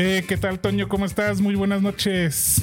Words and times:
Eh, 0.00 0.24
¿Qué 0.28 0.36
tal, 0.36 0.60
Toño? 0.60 0.88
¿Cómo 0.88 1.04
estás? 1.06 1.40
Muy 1.40 1.56
buenas 1.56 1.82
noches. 1.82 2.62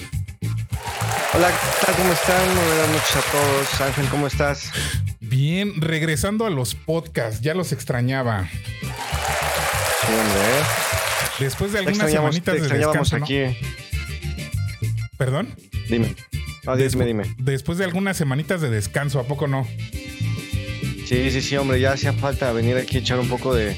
Hola, 1.33 1.49
¿qué 1.49 1.85
tal? 1.85 1.95
¿Cómo 1.95 2.13
están? 2.13 2.47
Muy 2.55 2.65
buenas 2.65 2.89
noches 2.89 3.15
a 3.17 3.21
todos. 3.31 3.81
Ángel, 3.81 4.05
¿cómo 4.07 4.27
estás? 4.27 4.71
Bien, 5.19 5.81
regresando 5.81 6.45
a 6.45 6.49
los 6.49 6.75
podcasts, 6.75 7.41
ya 7.41 7.53
los 7.53 7.73
extrañaba. 7.73 8.47
Sí, 8.49 10.13
hombre, 10.13 10.39
¿eh? 10.39 10.63
Después 11.39 11.73
de 11.73 11.79
algunas 11.79 12.09
semanitas 12.09 12.55
de 12.55 12.61
descanso. 12.69 13.17
¿no? 13.17 13.25
aquí. 13.25 13.41
¿Perdón? 15.17 15.53
Dime. 15.89 16.15
Ah, 16.65 16.75
Despu- 16.75 16.91
dime, 16.91 17.05
dime. 17.05 17.35
Después 17.37 17.77
de 17.77 17.83
algunas 17.83 18.15
semanitas 18.15 18.61
de 18.61 18.69
descanso, 18.69 19.19
¿a 19.19 19.23
poco 19.23 19.47
no? 19.47 19.67
Sí, 21.05 21.29
sí, 21.31 21.41
sí, 21.41 21.57
hombre, 21.57 21.81
ya 21.81 21.91
hacía 21.91 22.13
falta 22.13 22.53
venir 22.53 22.77
aquí 22.77 22.95
a 22.95 22.99
echar 23.01 23.19
un 23.19 23.27
poco 23.27 23.53
de, 23.53 23.77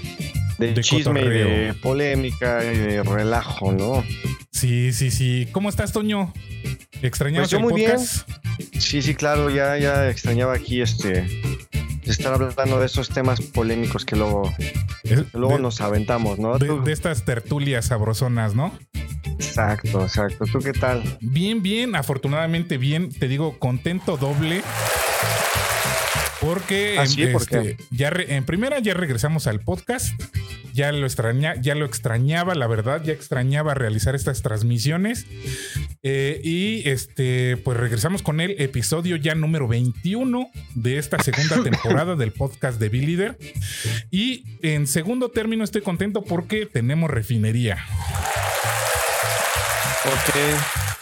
de, 0.58 0.74
De 0.74 0.82
chisme 0.82 1.22
y 1.22 1.30
de 1.30 1.74
polémica 1.82 2.64
y 2.64 2.78
de 2.78 3.04
relajo, 3.04 3.72
¿no? 3.72 4.04
Sí, 4.52 4.92
sí, 4.94 5.12
sí. 5.12 5.48
¿Cómo 5.52 5.70
estás, 5.70 5.92
Toño? 5.94 6.34
¿Extrañabas 7.02 7.50
Pues 7.52 7.62
muy 7.62 7.74
bien. 7.74 7.92
podcast? 7.92 8.28
Sí, 8.80 9.02
sí, 9.02 9.14
claro, 9.14 9.50
ya, 9.50 9.78
ya 9.78 10.10
extrañaba 10.10 10.54
aquí 10.56 10.82
este 10.82 11.28
estar 12.06 12.34
hablando 12.34 12.80
de 12.80 12.86
esos 12.86 13.10
temas 13.10 13.42
polémicos 13.42 14.06
que 14.06 14.16
luego, 14.16 14.52
Es- 15.04 15.24
que 15.24 15.38
luego 15.38 15.58
de, 15.58 15.62
nos 15.62 15.82
aventamos, 15.82 16.40
¿no? 16.40 16.58
de- 16.58 16.80
de 16.80 16.92
estas 16.94 17.26
tertulias 17.26 17.86
sabrosonas, 17.88 18.56
¿no? 18.56 18.72
Exacto, 19.26 20.04
exacto. 20.04 20.46
¿Tú 20.52 20.60
qué 20.60 20.72
tal? 20.74 21.04
Bien, 21.22 21.62
bien, 21.62 21.96
afortunadamente 21.96 22.78
bien. 22.78 23.10
Te 23.10 23.28
digo, 23.28 23.60
contento 23.60 24.18
doble. 24.18 24.64
Porque 26.48 26.96
¿Ah, 26.98 27.04
este, 27.04 27.76
ya 27.92 28.10
re- 28.10 28.36
en 28.36 28.46
primera 28.46 28.80
ya 28.80 28.94
regresamos 28.94 29.48
al 29.48 29.60
podcast. 29.60 30.14
Ya 30.74 30.92
lo 30.94 31.06
extraña, 31.06 31.56
ya 31.60 31.76
lo 31.76 31.86
extrañaba, 31.86 32.54
la 32.56 32.68
verdad, 32.68 33.04
ya 33.04 33.12
extrañaba 33.12 33.74
realizar 33.74 34.16
estas 34.16 34.42
transmisiones. 34.44 35.26
Eh, 36.04 36.40
y 36.44 36.88
este, 36.88 37.58
pues 37.58 37.78
regresamos 37.78 38.22
con 38.22 38.40
el 38.40 38.52
episodio 38.62 39.16
ya 39.18 39.36
número 39.36 39.68
21 39.68 40.48
de 40.76 40.98
esta 41.00 41.22
segunda 41.22 41.62
temporada 41.70 42.16
del 42.16 42.32
podcast 42.32 42.80
de 42.80 42.90
B-Leader. 42.90 43.38
Y 44.10 44.44
en 44.62 44.88
segundo 44.88 45.30
término 45.30 45.64
estoy 45.66 45.82
contento 45.82 46.24
porque 46.24 46.66
tenemos 46.66 47.10
refinería. 47.10 47.84
Porque 50.10 50.40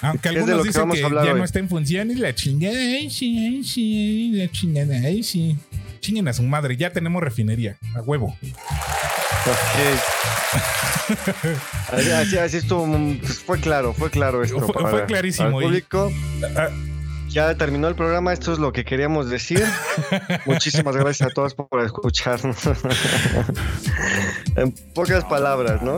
Aunque 0.01 0.29
¿Qué 0.29 0.39
es 0.39 0.45
de 0.45 0.51
algunos 0.51 0.57
lo 0.57 0.63
que 0.63 0.69
dicen 0.69 0.81
vamos 0.81 0.97
que 0.97 1.03
a 1.03 1.05
hablar 1.07 1.25
ya 1.25 1.31
hoy? 1.33 1.39
no 1.39 1.45
está 1.45 1.59
en 1.59 1.69
funciones, 1.69 2.19
la 2.19 2.33
chingada, 2.35 2.75
ay, 2.77 3.09
sí, 3.09 3.37
ay, 3.45 3.63
sí, 3.63 4.31
la 4.33 4.51
chingada, 4.51 4.95
ay, 5.03 5.23
sí. 5.23 5.57
Chinguen 6.01 6.27
a 6.27 6.33
su 6.33 6.43
madre, 6.43 6.75
ya 6.77 6.91
tenemos 6.91 7.21
refinería, 7.23 7.77
a 7.95 8.01
huevo. 8.01 8.37
Ok. 9.47 11.15
así, 11.91 12.09
así, 12.11 12.37
así 12.37 12.57
estuvo, 12.57 12.85
pues, 13.19 13.39
fue 13.39 13.59
claro, 13.59 13.93
fue 13.93 14.09
claro 14.09 14.43
esto. 14.43 14.59
Fue- 14.59 14.73
para- 14.73 14.89
fue 14.89 15.05
clarísimo, 15.05 15.49
para 15.51 15.57
y- 15.57 15.59
el 15.59 15.65
público. 15.83 16.11
Ah, 16.55 16.69
Ya 17.29 17.53
terminó 17.55 17.88
el 17.89 17.95
programa, 17.95 18.31
esto 18.33 18.53
es 18.53 18.59
lo 18.59 18.71
que 18.71 18.85
queríamos 18.85 19.29
decir. 19.29 19.61
Muchísimas 20.45 20.95
gracias 20.95 21.29
a 21.29 21.33
todos 21.33 21.53
por 21.53 21.81
escucharnos. 21.83 22.55
en 24.55 24.71
pocas 24.94 25.25
palabras, 25.25 25.81
¿no? 25.81 25.97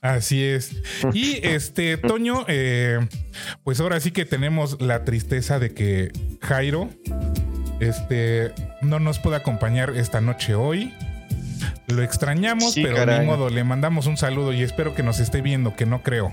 Así 0.00 0.42
es. 0.44 0.72
Y 1.12 1.38
este, 1.46 1.96
Toño, 1.96 2.44
eh, 2.48 3.06
pues 3.64 3.80
ahora 3.80 4.00
sí 4.00 4.10
que 4.10 4.24
tenemos 4.24 4.80
la 4.80 5.04
tristeza 5.04 5.58
de 5.58 5.72
que 5.74 6.10
Jairo, 6.42 6.88
este, 7.80 8.52
no 8.82 8.98
nos 9.00 9.18
puede 9.18 9.36
acompañar 9.36 9.90
esta 9.96 10.20
noche 10.20 10.54
hoy. 10.54 10.94
Lo 11.88 12.02
extrañamos, 12.02 12.74
Sí, 12.74 12.82
pero 12.82 13.18
ni 13.20 13.24
modo, 13.26 13.48
le 13.48 13.62
mandamos 13.64 14.06
un 14.06 14.16
saludo 14.16 14.52
y 14.52 14.62
espero 14.62 14.94
que 14.94 15.02
nos 15.02 15.20
esté 15.20 15.40
viendo, 15.40 15.76
que 15.76 15.86
no 15.86 16.02
creo. 16.02 16.32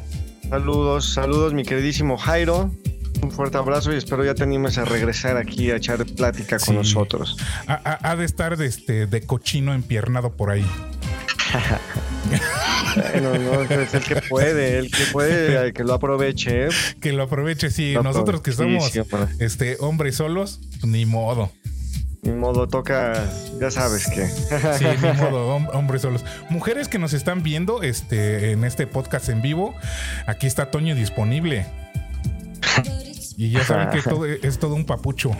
Saludos, 0.49 1.13
saludos, 1.13 1.53
mi 1.53 1.63
queridísimo 1.63 2.17
Jairo. 2.17 2.71
Un 3.21 3.31
fuerte 3.31 3.57
abrazo 3.57 3.93
y 3.93 3.97
espero 3.97 4.25
ya 4.25 4.35
te 4.35 4.43
animes 4.43 4.77
a 4.77 4.83
regresar 4.85 5.37
aquí 5.37 5.71
a 5.71 5.77
echar 5.77 6.05
plática 6.05 6.57
con 6.57 6.65
Sí. 6.67 6.73
nosotros. 6.73 7.37
Ha, 7.67 7.73
ha- 7.85 8.11
ha 8.11 8.15
de 8.17 8.25
estar 8.25 8.57
de, 8.57 8.65
este, 8.65 9.05
de 9.07 9.21
cochino 9.21 9.73
empiernado 9.73 10.35
por 10.35 10.49
ahí. 10.51 10.65
Bueno, 12.95 13.37
no, 13.37 13.61
es 13.63 13.93
el 13.93 14.03
que 14.03 14.15
puede, 14.29 14.77
el 14.79 14.91
que 14.91 15.03
puede, 15.11 15.67
el 15.67 15.73
que 15.73 15.83
lo 15.83 15.93
aproveche. 15.93 16.67
Que 17.01 17.13
lo 17.13 17.23
aproveche, 17.23 17.69
sí. 17.69 17.93
Lo 17.93 18.03
Nosotros 18.03 18.41
que 18.41 18.51
somos 18.51 18.91
sí, 18.91 18.99
este, 19.39 19.77
hombres 19.79 20.15
solos, 20.15 20.59
ni 20.83 21.05
modo. 21.05 21.51
Ni 22.21 22.31
modo, 22.31 22.67
toca, 22.67 23.29
ya 23.59 23.69
sabes 23.69 24.07
que. 24.07 24.27
Sí, 24.27 24.85
ni 25.01 25.11
modo, 25.21 25.57
hom- 25.57 25.69
hombres 25.73 26.01
solos. 26.03 26.23
Mujeres 26.49 26.87
que 26.87 26.97
nos 26.99 27.13
están 27.13 27.43
viendo 27.43 27.83
este, 27.83 28.51
en 28.51 28.63
este 28.63 28.87
podcast 28.87 29.27
en 29.29 29.41
vivo, 29.41 29.75
aquí 30.25 30.47
está 30.47 30.71
Toño 30.71 30.95
disponible. 30.95 31.65
Y 33.35 33.49
ya 33.49 33.63
saben 33.63 33.89
que 33.89 34.01
todo, 34.07 34.25
es 34.27 34.59
todo 34.59 34.75
un 34.75 34.85
papucho. 34.85 35.31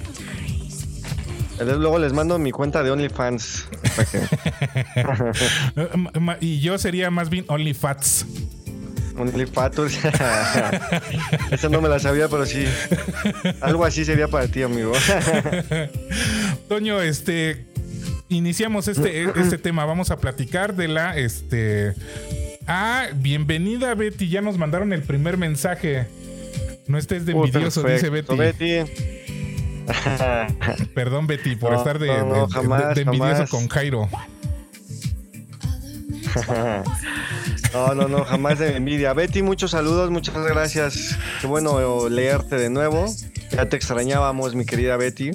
Luego 1.59 1.99
les 1.99 2.13
mando 2.13 2.39
mi 2.39 2.51
cuenta 2.51 2.83
de 2.83 2.91
OnlyFans. 2.91 3.67
Y 6.39 6.59
yo 6.59 6.77
sería 6.77 7.11
más 7.11 7.29
bien 7.29 7.45
OnlyFats. 7.47 8.25
OnlyFatos. 9.17 9.93
Esa 11.51 11.69
no 11.69 11.81
me 11.81 11.89
la 11.89 11.99
sabía, 11.99 12.27
pero 12.27 12.45
sí. 12.45 12.65
Algo 13.61 13.85
así 13.85 14.05
sería 14.05 14.27
para 14.27 14.47
ti, 14.47 14.63
amigo. 14.63 14.93
Toño, 16.67 17.01
este. 17.01 17.65
Iniciamos 18.29 18.87
este, 18.87 19.23
este 19.39 19.57
tema. 19.57 19.85
Vamos 19.85 20.11
a 20.11 20.17
platicar 20.17 20.75
de 20.75 20.87
la. 20.87 21.17
Este. 21.17 21.93
Ah, 22.65 23.07
bienvenida, 23.15 23.93
Betty. 23.93 24.29
Ya 24.29 24.41
nos 24.41 24.57
mandaron 24.57 24.93
el 24.93 25.03
primer 25.03 25.37
mensaje. 25.37 26.07
No 26.87 26.97
estés 26.97 27.25
de 27.25 27.33
Uy, 27.33 27.47
envidioso, 27.47 27.83
dice. 27.83 28.09
Betty. 28.09 28.79
Perdón, 30.95 31.27
Betty, 31.27 31.55
por 31.55 31.71
No, 31.71 31.77
estar 31.77 31.99
de, 31.99 32.07
no, 32.07 32.25
no, 32.25 32.33
de- 32.35 32.41
de- 32.47 32.53
jamás, 32.53 32.95
de 32.95 33.01
envidioso 33.01 33.31
jamás. 33.33 33.49
con 33.49 33.67
Jairo. 33.69 34.09
No, 37.73 37.95
no, 37.95 38.07
no, 38.07 38.23
jamás 38.23 38.59
de 38.59 38.75
envidia. 38.77 39.13
Betty, 39.13 39.41
muchos 39.41 39.71
saludos, 39.71 40.11
muchas 40.11 40.35
gracias. 40.35 41.17
Qué 41.41 41.47
bueno 41.47 42.07
leerte 42.07 42.55
de 42.55 42.69
nuevo. 42.69 43.07
Ya 43.51 43.67
te 43.67 43.75
extrañábamos, 43.77 44.53
mi 44.53 44.63
querida 44.65 44.95
Betty. 44.95 45.31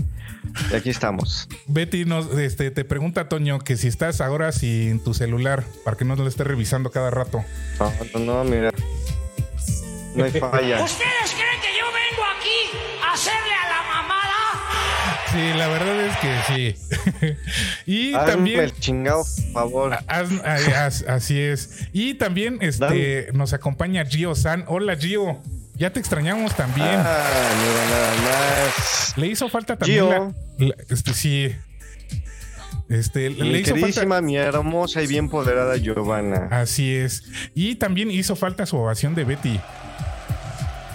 Y 0.70 0.74
aquí 0.74 0.88
estamos. 0.90 1.48
Betty 1.66 2.04
nos, 2.04 2.30
este, 2.38 2.70
te 2.70 2.84
pregunta, 2.84 3.28
Toño, 3.28 3.58
que 3.58 3.76
si 3.76 3.88
estás 3.88 4.20
ahora 4.20 4.52
sin 4.52 5.02
tu 5.02 5.14
celular, 5.14 5.64
para 5.84 5.96
que 5.96 6.04
no 6.04 6.14
lo 6.14 6.28
estés 6.28 6.46
revisando 6.46 6.90
cada 6.92 7.10
rato. 7.10 7.44
No, 7.80 7.92
no, 8.14 8.44
no, 8.44 8.50
mira. 8.50 8.70
No 10.14 10.24
hay 10.24 10.30
falla. 10.30 10.84
¿Ustedes 10.84 11.34
creen 11.34 11.60
que 11.60 11.67
Sí, 15.32 15.52
la 15.56 15.68
verdad 15.68 16.06
es 16.06 16.16
que 16.18 16.76
sí. 17.26 17.36
y 17.86 18.14
Hazme 18.14 18.32
también. 18.32 18.60
el 18.60 18.72
chingado 18.78 19.24
favor. 19.52 19.92
haz- 20.06 20.42
ay, 20.44 20.64
haz- 20.74 21.04
así 21.06 21.38
es. 21.38 21.86
Y 21.92 22.14
también 22.14 22.58
este, 22.62 23.28
nos 23.34 23.52
acompaña 23.52 24.04
Gio 24.06 24.34
San. 24.34 24.64
Hola, 24.68 24.96
Gio. 24.96 25.42
Ya 25.74 25.92
te 25.92 26.00
extrañamos 26.00 26.56
también. 26.56 26.88
Ah, 26.88 27.50
mira, 27.60 27.84
nada 27.90 28.14
más. 28.66 29.16
Le 29.18 29.26
hizo 29.28 29.48
falta 29.48 29.76
también 29.76 30.06
Gio. 30.06 30.34
la- 30.58 30.66
la- 30.68 30.74
este, 30.88 31.12
sí. 31.14 31.54
Este, 32.88 33.28
Mi 33.30 33.50
le 33.50 33.58
hizo 33.60 33.76
falta. 33.76 34.20
mi 34.22 34.36
hermosa 34.36 35.02
y 35.02 35.06
bien 35.06 35.28
poderada 35.28 35.76
Giovanna. 35.76 36.48
Así 36.50 36.94
es. 36.96 37.22
Y 37.54 37.74
también 37.74 38.10
hizo 38.10 38.34
falta 38.34 38.64
su 38.64 38.78
ovación 38.78 39.14
de 39.14 39.24
Betty. 39.24 39.60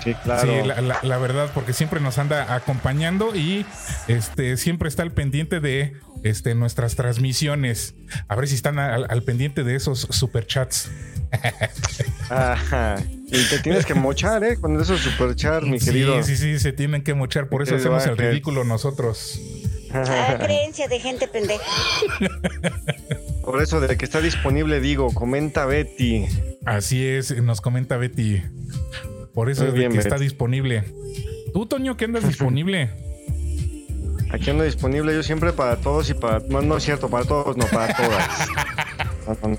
Sí, 0.03 0.13
claro. 0.23 0.41
Sí, 0.61 0.67
la, 0.67 0.81
la- 0.81 0.99
la 1.01 1.17
verdad, 1.17 1.49
porque 1.53 1.73
siempre 1.73 1.99
nos 1.99 2.17
anda 2.17 2.53
acompañando 2.55 3.35
y 3.35 3.65
este 4.07 4.57
siempre 4.57 4.89
está 4.89 5.03
al 5.03 5.11
pendiente 5.11 5.59
de 5.59 5.93
este, 6.23 6.55
nuestras 6.55 6.95
transmisiones. 6.95 7.95
A 8.27 8.35
ver 8.35 8.47
si 8.47 8.55
están 8.55 8.79
al, 8.79 9.05
al 9.09 9.23
pendiente 9.23 9.63
de 9.63 9.75
esos 9.75 10.07
superchats. 10.09 10.89
Ajá. 12.29 12.95
Y 13.27 13.43
te 13.49 13.59
tienes 13.59 13.85
que 13.85 13.93
mochar, 13.93 14.43
¿eh? 14.43 14.57
Con 14.59 14.79
esos 14.79 14.99
superchar, 15.01 15.63
mi 15.63 15.79
Sí, 15.79 15.85
querido. 15.87 16.21
sí, 16.23 16.35
sí, 16.37 16.59
se 16.59 16.71
tienen 16.71 17.03
que 17.03 17.13
mochar, 17.13 17.47
por 17.49 17.63
eso 17.63 17.75
hacemos 17.75 18.05
el 18.05 18.17
ridículo 18.17 18.63
nosotros. 18.63 19.39
Ah, 19.93 20.37
creencia 20.39 20.87
de 20.87 20.99
gente 20.99 21.27
pendeja. 21.27 21.63
Por 23.43 23.61
eso, 23.61 23.79
de 23.81 23.97
que 23.97 24.05
está 24.05 24.21
disponible, 24.21 24.79
digo, 24.79 25.13
comenta 25.13 25.65
Betty. 25.65 26.25
Así 26.65 27.05
es, 27.05 27.35
nos 27.43 27.59
comenta 27.61 27.97
Betty. 27.97 28.41
Por 29.33 29.49
eso 29.49 29.61
Muy 29.61 29.69
es 29.69 29.73
de 29.73 29.79
bien, 29.79 29.91
que 29.93 29.99
está 29.99 30.17
disponible. 30.17 30.83
Tú, 31.53 31.65
Toño, 31.65 31.97
¿qué 31.97 32.05
andas 32.05 32.23
disponible? 32.27 32.89
Aquí 34.31 34.49
ando 34.49 34.63
disponible 34.63 35.13
yo 35.13 35.21
siempre 35.23 35.53
para 35.53 35.75
todos 35.77 36.09
y 36.09 36.13
para. 36.15 36.39
No, 36.49 36.61
no 36.61 36.77
es 36.77 36.83
cierto, 36.83 37.09
para 37.09 37.25
todos, 37.25 37.55
no 37.57 37.65
para 37.67 37.95
todas. 37.95 38.47
No, 39.25 39.37
no, 39.41 39.47
no. 39.51 39.57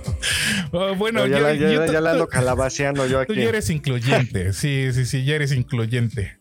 Oh, 0.78 0.94
bueno, 0.94 1.26
ya, 1.26 1.38
yo- 1.38 1.42
la, 1.42 1.54
ya, 1.54 1.72
yo- 1.72 1.86
ya 1.90 2.00
la 2.02 2.10
ando 2.10 2.24
tú- 2.24 2.30
calabaceando 2.32 3.06
yo 3.06 3.24
Tú 3.24 3.32
aquí. 3.32 3.40
ya 3.42 3.48
eres 3.48 3.70
incluyente. 3.70 4.52
Sí, 4.52 4.90
sí, 4.92 5.06
sí, 5.06 5.24
ya 5.24 5.36
eres 5.36 5.52
incluyente. 5.52 6.36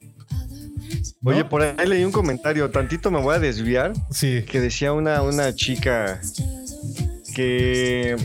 Oye, 1.24 1.46
por 1.46 1.62
ahí 1.62 1.88
leí 1.88 2.04
un 2.04 2.12
comentario, 2.12 2.70
tantito 2.70 3.12
me 3.12 3.22
voy 3.22 3.36
a 3.36 3.40
desviar, 3.40 3.94
Sí. 4.12 4.44
que 4.46 4.60
decía 4.60 4.92
una, 4.92 5.22
una 5.22 5.56
chica 5.56 6.20
que 7.34 8.18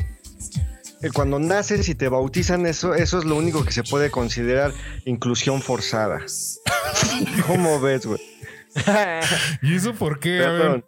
cuando 1.15 1.39
naces 1.39 1.89
y 1.89 1.95
te 1.95 2.09
bautizan, 2.09 2.67
eso, 2.67 2.95
eso 2.95 3.19
es 3.19 3.25
lo 3.25 3.37
único 3.37 3.65
que 3.65 3.73
se 3.73 3.83
puede 3.85 4.11
considerar 4.11 4.73
inclusión 5.05 5.63
forzada. 5.63 6.21
¿Cómo 7.47 7.81
ves, 7.81 8.07
güey? 8.07 8.21
¿Y 9.63 9.75
eso 9.75 9.95
por 9.95 10.19
qué? 10.21 10.45
A 10.45 10.51
ver. 10.51 10.61
Perdón. 10.61 10.85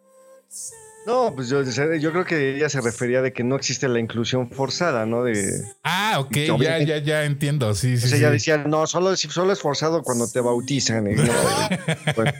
No, 1.07 1.33
pues 1.35 1.49
yo, 1.49 1.62
yo 1.62 2.12
creo 2.12 2.25
que 2.27 2.57
ella 2.57 2.69
se 2.69 2.81
refería 2.83 3.23
de 3.23 3.33
que 3.33 3.43
no 3.43 3.57
existe 3.57 3.89
la 3.89 3.99
inclusión 3.99 4.51
forzada, 4.51 5.07
¿no? 5.07 5.25
De, 5.25 5.62
Ah, 5.83 6.19
ok, 6.21 6.37
ya, 6.61 6.79
ya, 6.79 6.99
ya 6.99 7.25
entiendo. 7.25 7.75
Sí, 7.75 7.97
sí. 7.97 8.15
Ella 8.17 8.31
decía, 8.31 8.59
no, 8.59 8.87
solo, 8.87 9.12
es- 9.12 9.21
solo 9.21 9.53
es 9.53 9.61
forzado 9.61 10.03
cuando 10.03 10.29
te 10.31 10.41
bautizan. 10.41 11.11
Y 11.11 11.15
no, 11.15 11.23
bueno, 12.17 12.33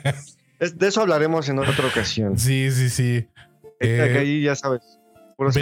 es- 0.61 0.79
de 0.79 0.89
eso 0.89 1.01
hablaremos 1.01 1.49
en 1.49 1.59
otra 1.59 1.87
ocasión. 1.87 2.39
Sí, 2.39 2.71
sí, 2.71 2.91
sí. 2.91 3.27
Eh, 3.81 4.13
Eh, 4.15 4.19
ahí 4.19 4.43
ya 4.43 4.55
sabes, 4.55 4.83
puros 5.41 5.55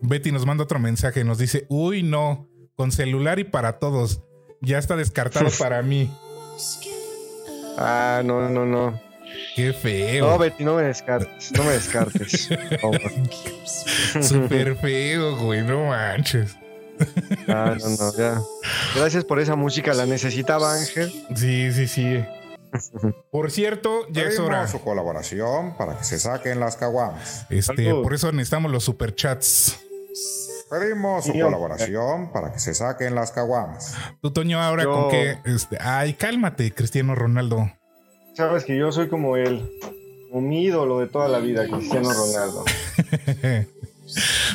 Betty- 0.00 0.32
nos 0.32 0.44
manda 0.44 0.64
otro 0.64 0.80
mensaje. 0.80 1.22
Nos 1.22 1.38
dice: 1.38 1.66
Uy, 1.68 2.02
no, 2.02 2.48
con 2.74 2.90
celular 2.90 3.38
y 3.38 3.44
para 3.44 3.78
todos. 3.78 4.22
Ya 4.60 4.78
está 4.78 4.96
descartado 4.96 5.46
para 5.56 5.80
mí. 5.82 6.10
Ah, 7.76 8.22
no, 8.24 8.48
no, 8.48 8.66
no. 8.66 9.00
Qué 9.54 9.72
feo. 9.72 10.26
No, 10.26 10.36
Betty, 10.38 10.64
no 10.64 10.74
me 10.74 10.82
descartes, 10.82 11.52
no 11.52 11.62
me 11.62 11.70
descartes. 11.70 12.48
Súper 14.20 14.74
feo, 14.76 15.36
güey. 15.36 15.62
No 15.62 15.86
manches. 15.86 16.56
Ah, 17.46 17.76
no, 17.78 17.88
no, 17.90 18.16
ya. 18.16 18.40
Gracias 18.96 19.24
por 19.24 19.38
esa 19.38 19.54
música, 19.54 19.94
la 19.94 20.06
necesitaba 20.06 20.74
Ángel. 20.74 21.12
Sí, 21.36 21.70
sí, 21.72 21.86
sí. 21.86 22.24
Por 23.30 23.50
cierto, 23.50 24.06
ya 24.10 24.22
es 24.22 24.38
hora. 24.38 24.56
Pedimos 24.62 24.70
su 24.70 24.80
colaboración 24.80 25.76
para 25.76 25.98
que 25.98 26.04
se 26.04 26.18
saquen 26.18 26.60
las 26.60 26.76
caguamas. 26.76 27.46
Este, 27.50 27.90
por 27.94 28.14
eso 28.14 28.30
necesitamos 28.32 28.70
los 28.70 28.84
superchats. 28.84 29.80
Pedimos 30.70 31.24
su 31.24 31.32
colaboración 31.32 32.30
para 32.32 32.52
que 32.52 32.58
se 32.58 32.74
saquen 32.74 33.14
las 33.14 33.32
caguamas. 33.32 33.94
Tú, 34.20 34.30
Toño, 34.32 34.60
ahora 34.60 34.84
Yo- 34.84 34.92
con 34.92 35.10
qué. 35.10 35.38
Este, 35.44 35.78
ay, 35.80 36.14
cálmate, 36.14 36.72
Cristiano 36.74 37.14
Ronaldo. 37.14 37.70
Sabes 38.34 38.64
que 38.64 38.76
yo 38.76 38.92
soy 38.92 39.08
como 39.08 39.36
él, 39.36 39.68
mi 40.32 40.62
ídolo 40.64 41.00
de 41.00 41.06
toda 41.08 41.28
la 41.28 41.38
vida, 41.38 41.66
Cristiano 41.66 42.10
Ronaldo. 42.12 42.64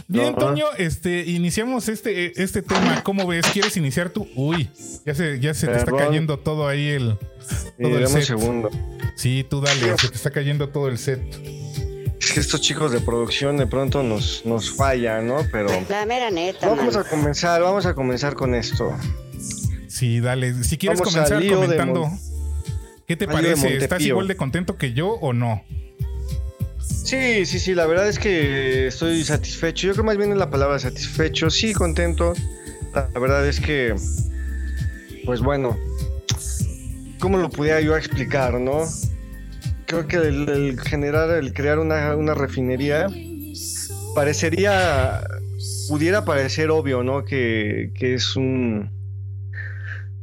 Bien, 0.07 0.33
No. 0.33 0.37
Toño, 0.37 0.65
este, 0.77 1.23
iniciamos 1.25 1.89
este, 1.89 2.41
este 2.41 2.61
tema. 2.61 3.01
¿Cómo 3.03 3.25
ves? 3.27 3.45
¿Quieres 3.51 3.75
iniciar 3.77 4.09
tú? 4.09 4.27
Uy, 4.35 4.69
ya 5.05 5.15
se, 5.15 5.39
ya 5.39 5.53
se 5.53 5.67
te 5.67 5.77
está 5.77 5.91
cayendo 5.91 6.37
todo 6.39 6.67
ahí 6.67 6.89
el. 6.89 7.17
Todo 7.79 7.97
el 7.97 8.03
un 8.03 8.07
set. 8.09 8.23
segundo. 8.23 8.69
Sí, 9.15 9.45
tú 9.49 9.61
dale, 9.61 9.97
se 9.97 10.09
te 10.09 10.15
está 10.15 10.31
cayendo 10.31 10.69
todo 10.69 10.87
el 10.87 10.97
set. 10.97 11.21
Es 12.19 12.31
que 12.31 12.39
estos 12.39 12.61
chicos 12.61 12.91
de 12.91 12.99
producción 13.01 13.57
de 13.57 13.67
pronto 13.67 14.01
nos, 14.01 14.45
nos 14.45 14.71
fallan, 14.71 15.27
¿no? 15.27 15.39
Pero 15.51 15.69
La 15.89 16.05
mera 16.05 16.31
neta, 16.31 16.69
vamos 16.69 16.95
man. 16.95 17.05
a 17.05 17.09
comenzar, 17.09 17.61
vamos 17.61 17.85
a 17.85 17.93
comenzar 17.93 18.33
con 18.35 18.55
esto. 18.55 18.95
Sí, 19.87 20.19
dale. 20.19 20.63
Si 20.63 20.77
quieres 20.77 20.99
Vamos 20.99 21.13
comenzar 21.13 21.45
comentando, 21.47 22.09
¿qué 23.07 23.15
te 23.15 23.27
parece? 23.27 23.77
¿Estás 23.77 24.01
igual 24.01 24.27
de 24.27 24.35
contento 24.37 24.77
que 24.77 24.93
yo 24.93 25.09
o 25.09 25.33
no? 25.33 25.63
Sí, 27.03 27.45
sí, 27.45 27.59
sí, 27.59 27.75
la 27.75 27.85
verdad 27.85 28.07
es 28.07 28.17
que 28.17 28.87
estoy 28.87 29.23
satisfecho. 29.23 29.87
Yo 29.87 29.93
creo 29.93 30.05
más 30.05 30.17
bien 30.17 30.31
es 30.31 30.37
la 30.37 30.49
palabra 30.49 30.79
satisfecho. 30.79 31.49
Sí, 31.49 31.73
contento. 31.73 32.33
La 32.93 33.07
verdad 33.19 33.45
es 33.47 33.59
que, 33.59 33.93
pues 35.25 35.41
bueno, 35.41 35.77
¿cómo 37.19 37.37
lo 37.37 37.49
pudiera 37.49 37.81
yo 37.81 37.97
explicar, 37.97 38.59
no? 38.59 38.85
Creo 39.85 40.07
que 40.07 40.15
el, 40.15 40.47
el 40.47 40.79
generar, 40.79 41.29
el 41.31 41.53
crear 41.53 41.79
una, 41.79 42.15
una 42.15 42.33
refinería 42.35 43.07
parecería, 44.15 45.23
pudiera 45.89 46.23
parecer 46.23 46.69
obvio, 46.71 47.03
¿no? 47.03 47.25
Que, 47.25 47.91
que 47.95 48.13
es 48.13 48.35
un 48.35 48.91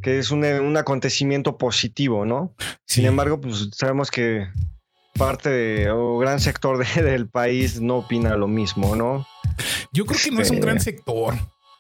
que 0.02 0.18
es 0.18 0.30
un, 0.30 0.44
un 0.44 0.76
acontecimiento 0.78 1.58
positivo, 1.58 2.24
¿no? 2.24 2.54
Sin 2.86 3.04
embargo, 3.04 3.38
pues 3.38 3.68
sabemos 3.72 4.10
que 4.10 4.48
parte 5.20 5.50
de, 5.50 5.90
o 5.90 6.18
gran 6.18 6.40
sector 6.40 6.78
de- 6.84 7.02
del 7.10 7.28
país 7.28 7.80
no 7.80 7.98
opina 7.98 8.34
lo 8.36 8.48
mismo, 8.48 8.96
¿no? 8.96 9.26
Yo 9.92 10.06
creo 10.06 10.18
que 10.22 10.30
no 10.30 10.40
es 10.40 10.50
un 10.50 10.56
Este- 10.56 10.66
gran 10.66 10.80
sector. 10.80 11.34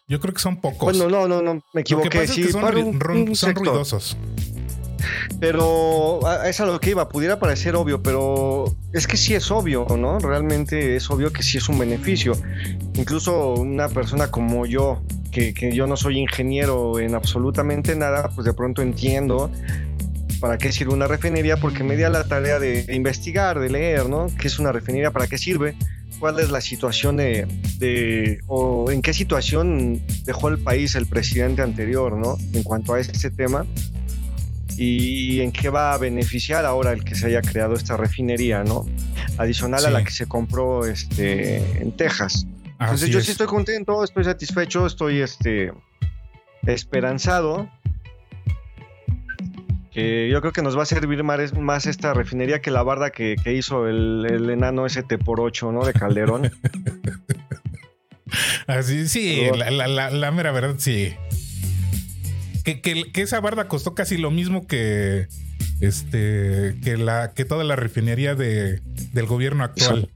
Yo 0.06 0.18
creo 0.20 0.34
que 0.34 0.40
son 0.40 0.60
pocos. 0.60 0.96
Bueno, 0.96 1.08
no, 1.08 1.26
no, 1.28 1.40
no, 1.40 1.54
me 1.54 1.60
Lo 1.60 1.62
que 1.72 1.80
equivoqué. 1.80 2.22
es 2.24 2.32
que 2.32 2.50
son, 2.52 2.60
para 2.62 2.76
ru- 2.78 2.84
un- 2.84 3.00
ron- 3.00 3.28
un 3.28 3.36
son 3.36 3.48
sector. 3.50 3.66
ruidosos. 3.68 4.16
Pero 5.38 6.20
es 6.44 6.60
a 6.60 6.66
lo 6.66 6.78
que 6.80 6.90
iba, 6.90 7.08
pudiera 7.08 7.38
parecer 7.38 7.74
obvio, 7.76 8.02
pero 8.02 8.64
es 8.92 9.06
que 9.06 9.16
sí 9.16 9.34
es 9.34 9.50
obvio, 9.50 9.86
¿no? 9.96 10.18
Realmente 10.18 10.96
es 10.96 11.08
obvio 11.10 11.32
que 11.32 11.42
sí 11.42 11.58
es 11.58 11.68
un 11.68 11.78
beneficio. 11.78 12.32
Incluso 12.94 13.54
una 13.54 13.88
persona 13.88 14.30
como 14.30 14.66
yo, 14.66 15.00
que, 15.30 15.54
que 15.54 15.72
yo 15.74 15.86
no 15.86 15.96
soy 15.96 16.18
ingeniero 16.18 16.98
en 16.98 17.14
absolutamente 17.14 17.94
nada, 17.96 18.28
pues 18.34 18.44
de 18.44 18.52
pronto 18.52 18.82
entiendo 18.82 19.50
para 20.40 20.56
qué 20.58 20.72
sirve 20.72 20.92
una 20.94 21.06
refinería, 21.06 21.56
porque 21.58 21.84
me 21.84 21.96
di 21.96 22.02
a 22.02 22.08
la 22.08 22.24
tarea 22.24 22.58
de, 22.58 22.84
de 22.84 22.94
investigar, 22.94 23.60
de 23.60 23.68
leer, 23.70 24.08
¿no? 24.08 24.26
¿Qué 24.40 24.48
es 24.48 24.58
una 24.58 24.72
refinería? 24.72 25.10
¿Para 25.10 25.26
qué 25.26 25.36
sirve? 25.38 25.76
¿Cuál 26.18 26.38
es 26.40 26.50
la 26.50 26.60
situación 26.60 27.16
de, 27.16 27.46
de- 27.78 28.40
o 28.46 28.90
en 28.90 29.00
qué 29.02 29.12
situación 29.14 30.02
dejó 30.24 30.48
el 30.48 30.58
país 30.58 30.94
el 30.94 31.06
presidente 31.06 31.62
anterior, 31.62 32.16
¿no? 32.16 32.36
En 32.52 32.62
cuanto 32.62 32.94
a 32.94 33.00
este 33.00 33.30
tema 33.30 33.66
y 34.76 35.40
en 35.40 35.52
qué 35.52 35.68
va 35.68 35.92
a 35.92 35.98
beneficiar 35.98 36.64
ahora 36.64 36.92
el 36.92 37.04
que 37.04 37.14
se 37.14 37.26
haya 37.26 37.42
creado 37.42 37.74
esta 37.74 37.96
refinería, 37.96 38.64
¿no? 38.64 38.86
Adicional 39.36 39.84
a 39.84 39.90
la 39.90 40.04
que 40.04 40.10
se 40.10 40.26
compró 40.26 40.86
este, 40.86 41.56
en 41.82 41.92
Texas. 41.96 42.46
Entonces 42.78 43.02
Así 43.04 43.12
yo 43.12 43.18
es. 43.18 43.26
sí 43.26 43.32
estoy 43.32 43.46
contento, 43.46 44.02
estoy 44.04 44.24
satisfecho, 44.24 44.86
estoy 44.86 45.20
este, 45.20 45.70
esperanzado. 46.66 47.68
Que 50.00 50.28
yo 50.30 50.40
creo 50.40 50.52
que 50.52 50.62
nos 50.62 50.76
va 50.78 50.82
a 50.82 50.86
servir 50.86 51.22
más, 51.24 51.86
esta 51.86 52.14
refinería 52.14 52.60
que 52.60 52.70
la 52.70 52.82
barda 52.82 53.10
que, 53.10 53.36
que 53.42 53.54
hizo 53.54 53.88
el, 53.88 54.26
el 54.28 54.50
enano 54.50 54.86
ST 54.86 55.18
por 55.18 55.40
8, 55.40 55.72
¿no? 55.72 55.84
De 55.84 55.92
Calderón. 55.92 56.50
Así, 58.66 59.08
sí, 59.08 59.38
Pero- 59.42 59.56
la, 59.56 59.70
la, 59.70 59.88
la, 59.88 60.10
la 60.10 60.30
mera 60.30 60.52
verdad, 60.52 60.76
sí. 60.78 61.14
Que, 62.64 62.80
que, 62.80 63.10
que 63.12 63.22
esa 63.22 63.40
barda 63.40 63.66
costó 63.68 63.94
casi 63.94 64.16
lo 64.18 64.30
mismo 64.30 64.66
que 64.66 65.26
este 65.80 66.76
que 66.84 66.98
la 66.98 67.32
que 67.34 67.46
toda 67.46 67.64
la 67.64 67.74
refinería 67.74 68.34
de, 68.34 68.80
del 69.12 69.26
gobierno 69.26 69.64
actual, 69.64 70.10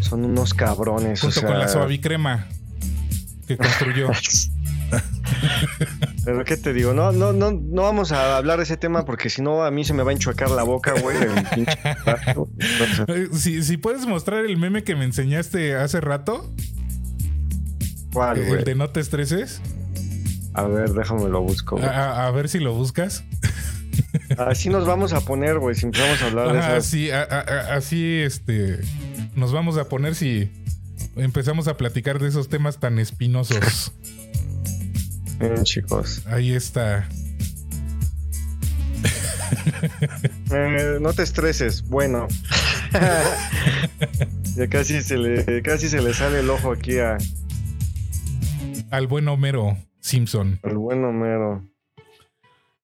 Son 0.00 0.24
unos 0.24 0.52
cabrones. 0.52 1.22
o 1.22 1.30
junto 1.30 1.46
con 1.46 1.58
la 1.58 1.68
suavicrema 1.68 2.48
que 3.46 3.56
construyó. 3.56 4.10
Pero 6.24 6.44
qué 6.44 6.56
te 6.56 6.72
digo, 6.72 6.92
no, 6.94 7.12
no, 7.12 7.32
no, 7.32 7.50
no 7.52 7.82
vamos 7.82 8.12
a 8.12 8.36
hablar 8.36 8.58
de 8.58 8.64
ese 8.64 8.76
tema 8.76 9.04
porque 9.04 9.30
si 9.30 9.42
no 9.42 9.64
a 9.64 9.70
mí 9.70 9.84
se 9.84 9.94
me 9.94 10.02
va 10.02 10.10
a 10.10 10.14
enchuecar 10.14 10.50
la 10.50 10.62
boca, 10.62 10.94
güey, 11.00 11.16
si, 13.32 13.62
si 13.62 13.76
puedes 13.76 14.06
mostrar 14.06 14.44
el 14.44 14.56
meme 14.56 14.84
que 14.84 14.96
me 14.96 15.04
enseñaste 15.04 15.76
hace 15.76 16.00
rato, 16.00 16.52
¿Cuál, 18.12 18.38
el 18.38 18.46
güey? 18.48 18.64
de 18.64 18.74
no 18.74 18.90
te 18.90 19.00
estreses, 19.00 19.60
A 20.54 20.62
ver, 20.64 20.90
déjame 20.90 21.28
lo 21.28 21.42
busco. 21.42 21.76
a, 21.76 21.80
güey. 21.80 21.90
a- 21.90 22.26
a 22.26 22.30
ver 22.30 22.48
si 22.48 22.58
lo 22.60 22.74
buscas. 22.74 23.24
Así 24.38 24.70
nos 24.70 24.86
vamos 24.86 25.12
a 25.12 25.20
poner, 25.20 25.58
güey, 25.58 25.74
si 25.76 25.86
empezamos 25.86 26.20
a 26.22 26.26
hablar 26.26 26.52
de 26.52 26.58
esas. 26.58 26.72
así, 26.86 27.10
a- 27.10 27.22
a- 27.22 27.40
a- 27.40 27.74
así 27.76 28.18
este, 28.20 28.80
nos 29.36 29.52
vamos 29.52 29.76
a 29.76 29.88
poner 29.88 30.14
si 30.14 30.50
empezamos 31.16 31.68
a 31.68 31.76
platicar 31.76 32.18
de 32.18 32.28
esos 32.28 32.48
temas 32.48 32.78
tan 32.80 32.98
espinosos. 32.98 33.92
Bien, 35.38 35.62
chicos. 35.64 36.22
Ahí 36.26 36.52
está. 36.52 37.08
Eh, 40.52 40.98
no 41.00 41.12
te 41.12 41.22
estreses, 41.22 41.82
bueno. 41.88 42.26
ya 44.56 44.68
casi 44.68 45.02
se 45.02 45.16
le, 45.16 45.62
casi 45.62 45.88
se 45.88 46.00
le 46.02 46.12
sale 46.14 46.40
el 46.40 46.50
ojo 46.50 46.72
aquí 46.72 46.98
a- 46.98 47.18
Al 48.90 49.06
buen 49.06 49.28
Homero 49.28 49.76
Simpson. 50.00 50.58
al 50.62 50.76
buen 50.76 51.04
Homero. 51.04 51.64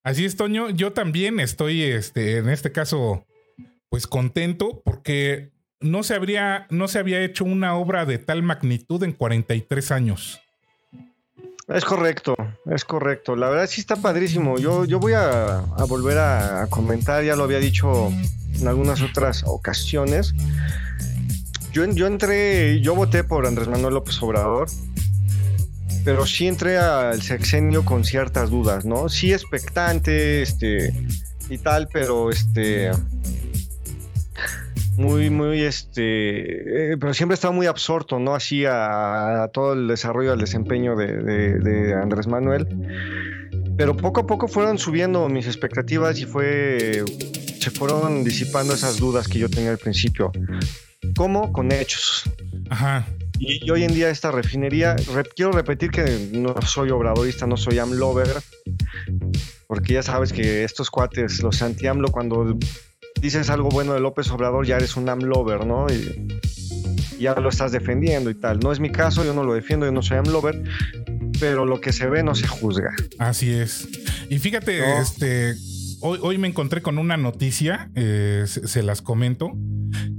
Así 0.02 0.24
es, 0.24 0.36
Toño. 0.36 0.70
Yo 0.70 0.92
también 0.92 1.40
estoy, 1.40 1.82
este, 1.82 2.38
en 2.38 2.48
este 2.48 2.72
caso, 2.72 3.26
pues 3.88 4.06
contento 4.06 4.82
porque 4.84 5.52
no 5.80 6.02
se 6.02 6.14
habría, 6.14 6.66
no 6.70 6.88
se 6.88 6.98
había 6.98 7.22
hecho 7.22 7.44
una 7.44 7.74
obra 7.74 8.04
de 8.06 8.18
tal 8.18 8.42
magnitud 8.42 9.02
en 9.04 9.12
43 9.12 9.90
años. 9.90 10.40
Es 11.74 11.84
correcto, 11.84 12.34
es 12.66 12.84
correcto. 12.84 13.36
La 13.36 13.48
verdad 13.48 13.68
sí 13.68 13.80
está 13.80 13.94
padrísimo. 13.96 14.58
Yo, 14.58 14.84
yo 14.84 14.98
voy 14.98 15.12
a, 15.12 15.62
volver 15.88 16.18
a, 16.18 16.62
a 16.62 16.66
comentar, 16.66 17.22
ya 17.22 17.36
lo 17.36 17.44
había 17.44 17.58
dicho 17.58 18.12
en 18.58 18.66
algunas 18.66 19.00
otras 19.02 19.44
ocasiones. 19.46 20.34
Yo, 21.72 21.84
yo 21.86 22.08
entré, 22.08 22.80
yo 22.80 22.96
voté 22.96 23.22
por 23.22 23.46
Andrés 23.46 23.68
Manuel 23.68 23.94
López 23.94 24.20
Obrador, 24.20 24.68
pero 26.04 26.26
sí 26.26 26.48
entré 26.48 26.78
al 26.78 27.22
sexenio 27.22 27.84
con 27.84 28.04
ciertas 28.04 28.50
dudas, 28.50 28.84
¿no? 28.84 29.08
Sí 29.08 29.32
expectante, 29.32 30.42
este, 30.42 30.92
y 31.48 31.58
tal, 31.58 31.88
pero 31.92 32.30
este, 32.30 32.90
muy, 35.00 35.30
muy, 35.30 35.62
este, 35.62 36.92
eh, 36.92 36.96
pero 36.98 37.14
siempre 37.14 37.34
estaba 37.34 37.52
muy 37.54 37.66
absorto, 37.66 38.18
¿no? 38.18 38.34
Así 38.34 38.64
a, 38.66 39.44
a 39.44 39.48
todo 39.48 39.72
el 39.72 39.88
desarrollo, 39.88 40.32
al 40.32 40.38
desempeño 40.40 40.94
de, 40.96 41.06
de- 41.16 41.58
de 41.58 41.94
Andrés 41.94 42.26
Manuel. 42.26 42.66
Pero 43.78 43.96
poco 43.96 44.20
a 44.20 44.26
poco 44.26 44.46
fueron 44.46 44.78
subiendo 44.78 45.26
mis 45.30 45.46
expectativas 45.46 46.18
y 46.20 46.26
fue, 46.26 47.02
se 47.60 47.70
fueron 47.70 48.24
disipando 48.24 48.74
esas 48.74 48.98
dudas 48.98 49.26
que 49.26 49.38
yo 49.38 49.48
tenía 49.48 49.70
al 49.70 49.78
principio. 49.78 50.30
¿Cómo? 51.16 51.50
Con 51.52 51.72
hechos. 51.72 52.24
Ajá. 52.68 53.06
Y, 53.38 53.64
y 53.66 53.70
hoy 53.70 53.84
en 53.84 53.94
día 53.94 54.10
esta 54.10 54.30
refinería, 54.30 54.96
re- 55.14 55.24
quiero 55.34 55.52
repetir 55.52 55.90
que 55.90 56.28
no 56.32 56.54
soy 56.60 56.90
obradorista, 56.90 57.46
no 57.46 57.56
soy 57.56 57.78
AMLover, 57.78 58.28
porque 59.66 59.94
ya 59.94 60.02
sabes 60.02 60.32
que 60.34 60.62
estos 60.62 60.90
cuates, 60.90 61.42
los 61.42 61.62
anti-AMLO, 61.62 62.08
cuando 62.12 62.58
dices 63.20 63.50
algo 63.50 63.68
bueno 63.68 63.94
de 63.94 64.00
López 64.00 64.30
Obrador, 64.30 64.66
ya 64.66 64.76
eres 64.76 64.96
un 64.96 65.08
AMLover, 65.08 65.66
¿no? 65.66 65.86
Y, 65.90 66.28
ya 67.18 67.34
lo 67.34 67.50
estás 67.50 67.70
defendiendo 67.70 68.30
y 68.30 68.34
tal. 68.34 68.60
No 68.60 68.72
es 68.72 68.80
mi 68.80 68.90
caso, 68.90 69.24
yo 69.24 69.34
no 69.34 69.44
lo 69.44 69.52
defiendo, 69.52 69.84
yo 69.84 69.92
no 69.92 70.02
soy 70.02 70.16
AMLover, 70.16 70.62
pero 71.38 71.66
lo 71.66 71.80
que 71.80 71.92
se 71.92 72.08
ve 72.08 72.22
no 72.22 72.34
se 72.34 72.46
juzga. 72.46 72.94
Así 73.18 73.52
es. 73.52 73.88
Y 74.30 74.38
fíjate, 74.38 74.80
No. 74.80 75.02
este, 75.02 75.54
hoy, 76.00 76.18
hoy 76.22 76.38
me 76.38 76.48
encontré 76.48 76.80
con 76.80 76.96
una 76.98 77.18
noticia, 77.18 77.90
eh, 77.94 78.44
se, 78.46 78.66
se 78.66 78.82
las 78.82 79.02
comento, 79.02 79.52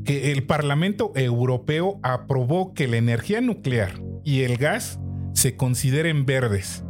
que 0.05 0.31
el 0.31 0.43
Parlamento 0.43 1.11
Europeo 1.15 1.99
aprobó 2.03 2.73
que 2.73 2.87
la 2.87 2.97
energía 2.97 3.41
nuclear 3.41 3.99
y 4.23 4.41
el 4.41 4.57
gas 4.57 4.99
se 5.33 5.55
consideren 5.55 6.25
verdes. 6.25 6.83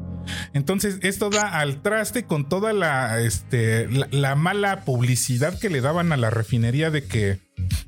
Entonces, 0.53 0.99
esto 1.01 1.29
da 1.29 1.59
al 1.59 1.81
traste 1.81 2.23
con 2.25 2.47
toda 2.49 2.73
la, 2.73 3.21
este, 3.21 3.87
la, 3.89 4.07
la 4.11 4.35
mala 4.35 4.81
publicidad 4.85 5.57
que 5.59 5.69
le 5.69 5.81
daban 5.81 6.11
a 6.11 6.17
la 6.17 6.29
refinería 6.29 6.91
de 6.91 7.03
que 7.05 7.39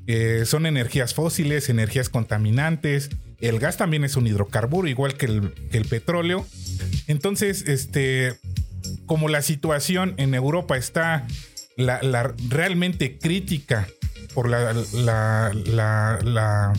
eh, 0.06 0.42
son 0.46 0.66
energías 0.66 1.14
fósiles, 1.14 1.68
energías 1.68 2.08
contaminantes. 2.08 3.10
El 3.40 3.58
gas 3.58 3.76
también 3.76 4.04
es 4.04 4.16
un 4.16 4.26
hidrocarburo, 4.26 4.88
igual 4.88 5.14
que 5.14 5.26
el, 5.26 5.84
petróleo. 5.88 6.46
Entonces, 7.06 7.62
este, 7.66 8.38
como 9.06 9.28
la 9.28 9.42
situación 9.42 10.14
en 10.16 10.34
Europa 10.34 10.76
está 10.76 11.26
realmente 12.48 13.18
crítica 13.18 13.88
por 14.32 14.48
la, 14.48 14.72
la- 14.92 15.52
la- 16.22 16.72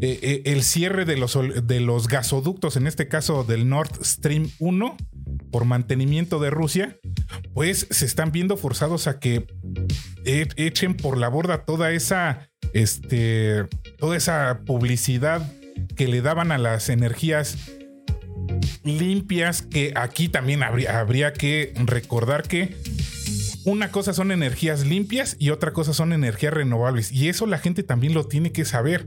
eh, 0.00 0.18
eh, 0.22 0.42
el 0.46 0.62
cierre 0.62 1.04
de 1.04 1.16
los, 1.16 1.38
de 1.66 1.80
los 1.80 2.08
gasoductos, 2.08 2.76
en 2.76 2.86
este 2.86 3.08
caso 3.08 3.44
del 3.44 3.68
Nord 3.68 4.04
Stream 4.04 4.50
1, 4.58 4.96
por 5.50 5.64
mantenimiento 5.64 6.38
de 6.38 6.50
Rusia, 6.50 6.98
pues 7.54 7.86
se 7.90 8.06
están 8.06 8.32
viendo 8.32 8.56
forzados 8.56 9.06
a 9.06 9.18
que 9.18 9.46
e- 10.24 10.48
echen 10.56 10.96
por 10.96 11.18
la 11.18 11.28
borda 11.28 11.64
toda 11.64 11.92
esa, 11.92 12.48
este, 12.72 13.64
toda 13.98 14.16
esa 14.16 14.60
publicidad 14.64 15.52
que 15.96 16.08
le 16.08 16.22
daban 16.22 16.52
a 16.52 16.58
las 16.58 16.88
energías 16.88 17.56
limpias, 18.84 19.62
que 19.62 19.92
aquí 19.96 20.28
también 20.28 20.62
habría, 20.62 20.98
habría 21.00 21.32
que 21.32 21.72
recordar 21.76 22.42
que 22.42 22.76
una 23.64 23.90
cosa 23.90 24.12
son 24.12 24.32
energías 24.32 24.86
limpias 24.86 25.36
y 25.38 25.50
otra 25.50 25.72
cosa 25.72 25.92
son 25.92 26.12
energías 26.12 26.54
renovables. 26.54 27.12
Y 27.12 27.28
eso 27.28 27.46
la 27.46 27.58
gente 27.58 27.82
también 27.82 28.14
lo 28.14 28.26
tiene 28.26 28.52
que 28.52 28.64
saber. 28.64 29.06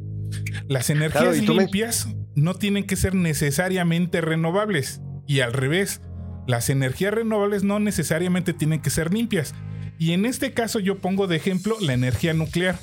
Las 0.72 0.90
energías 0.90 1.36
Claro, 1.38 1.54
me- 1.54 1.64
limpias 1.64 2.08
no 2.34 2.54
tienen 2.56 2.86
que 2.86 2.96
ser 2.96 3.14
necesariamente 3.14 4.22
renovables. 4.22 5.02
Y 5.28 5.42
al 5.42 5.52
revés, 5.52 6.00
las 6.48 6.70
energías 6.70 7.14
renovables 7.14 7.64
no 7.64 7.80
necesariamente 7.82 8.54
tienen 8.54 8.82
que 8.82 8.90
ser 8.90 9.14
limpias. 9.14 9.54
Y 10.00 10.14
en 10.14 10.26
este 10.26 10.54
caso 10.54 10.80
yo 10.80 11.00
pongo 11.00 11.28
de 11.28 11.36
ejemplo 11.36 11.76
la 11.82 11.94
energía 11.94 12.34
nuclear. 12.34 12.80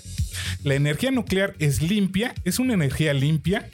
La 0.63 0.75
energía 0.75 1.11
nuclear 1.11 1.55
es 1.59 1.81
limpia, 1.81 2.35
es 2.45 2.59
una 2.59 2.75
energía 2.75 3.15
limpia, 3.15 3.71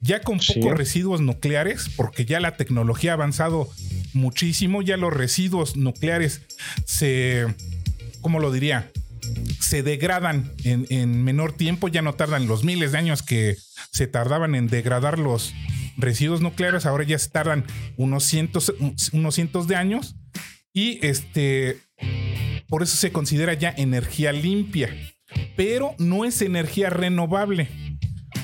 ya 0.00 0.20
con 0.20 0.38
Sí. 0.40 0.60
pocos 0.60 0.76
residuos 0.76 1.22
nucleares, 1.22 1.88
porque 1.96 2.26
ya 2.26 2.40
la 2.40 2.56
tecnología 2.58 3.12
ha 3.12 3.14
avanzado 3.14 3.70
muchísimo, 4.12 4.82
ya 4.82 4.98
los 4.98 5.14
residuos 5.14 5.76
nucleares 5.76 6.42
se, 6.84 7.46
¿cómo 8.20 8.38
lo 8.38 8.52
diría? 8.52 8.90
Se 9.60 9.82
degradan 9.82 10.52
en, 10.64 10.86
en 10.90 11.24
menor 11.24 11.52
tiempo, 11.52 11.88
ya 11.88 12.02
no 12.02 12.14
tardan 12.14 12.46
los 12.46 12.64
miles 12.64 12.92
de 12.92 12.98
años 12.98 13.22
que 13.22 13.56
se 13.92 14.06
tardaban 14.06 14.54
en 14.54 14.68
degradar 14.68 15.18
los 15.18 15.54
residuos 15.96 16.40
nucleares, 16.40 16.86
ahora 16.86 17.04
ya 17.04 17.18
se 17.18 17.30
tardan 17.30 17.64
unos 17.96 18.24
cientos, 18.24 18.72
unos 19.12 19.34
cientos 19.34 19.66
de 19.66 19.76
años. 19.76 20.16
Y 20.72 21.04
este, 21.06 21.78
por 22.68 22.82
eso 22.82 22.96
se 22.96 23.12
considera 23.12 23.54
ya 23.54 23.74
energía 23.76 24.32
limpia, 24.32 24.94
pero 25.56 25.94
no 25.98 26.24
es 26.24 26.42
energía 26.42 26.90
renovable 26.90 27.68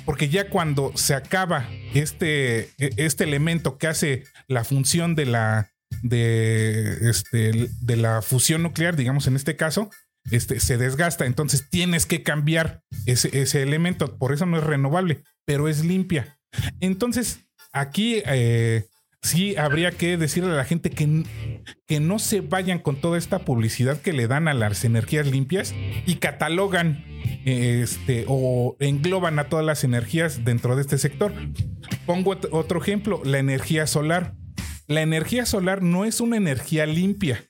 porque 0.05 0.29
ya 0.29 0.49
cuando 0.49 0.93
se 0.97 1.15
acaba 1.15 1.69
este, 1.95 2.71
este 2.79 3.25
elemento 3.25 3.79
que 3.79 3.87
hace 3.87 4.25
la 4.49 4.65
función 4.65 5.15
de 5.15 5.27
la, 5.27 5.71
de, 6.03 7.09
este, 7.09 7.69
de 7.81 7.97
la 7.97 8.23
fusión 8.23 8.63
nuclear, 8.63 8.97
digamos 8.97 9.27
en 9.27 9.37
este 9.37 9.57
caso, 9.57 9.91
este, 10.31 10.61
se 10.61 10.77
desgasta. 10.77 11.27
Entonces 11.27 11.69
tienes 11.71 12.07
que 12.07 12.23
cambiar 12.23 12.83
ese, 13.07 13.63
elemento. 13.63 14.17
Por 14.19 14.33
eso 14.33 14.47
no 14.47 14.59
es 14.59 14.65
renovable, 14.65 15.23
pero 15.45 15.69
es 15.69 15.85
limpia. 15.85 16.39
Entonces 16.81 17.47
aquí 17.73 18.23
eh, 18.27 18.85
sí 19.23 19.57
habría 19.57 19.93
que 19.93 20.17
decirle 20.17 20.51
a 20.51 20.57
la 20.57 20.65
gente 20.65 20.91
que, 20.91 21.25
que 21.87 22.01
no 22.01 22.19
se 22.19 22.41
vayan 22.41 22.79
con 22.79 23.01
toda 23.01 23.19
esta 23.19 23.41
publicidad 23.41 24.01
que 24.01 24.13
le 24.13 24.27
dan 24.27 24.49
a 24.49 24.55
las 24.55 24.85
energías 24.85 25.27
limpias 25.27 25.75
y 26.07 26.17
catalogan 26.17 27.05
este, 27.45 28.25
o 28.29 28.77
engloban 28.81 29.39
a 29.39 29.49
todas 29.49 29.65
las 29.65 29.85
energías 29.85 30.45
dentro 30.45 30.77
de 30.77 30.83
este 30.83 30.99
sector. 30.99 31.33
Pongo 32.07 32.35
ot- 32.37 32.49
otro 32.53 32.81
ejemplo, 32.81 33.23
la 33.25 33.39
energía 33.39 33.87
solar. 33.87 34.35
La 34.89 35.01
energía 35.03 35.47
solar 35.47 35.83
no 35.83 36.05
es 36.05 36.21
una 36.21 36.37
energía 36.37 36.87
limpia. 36.87 37.45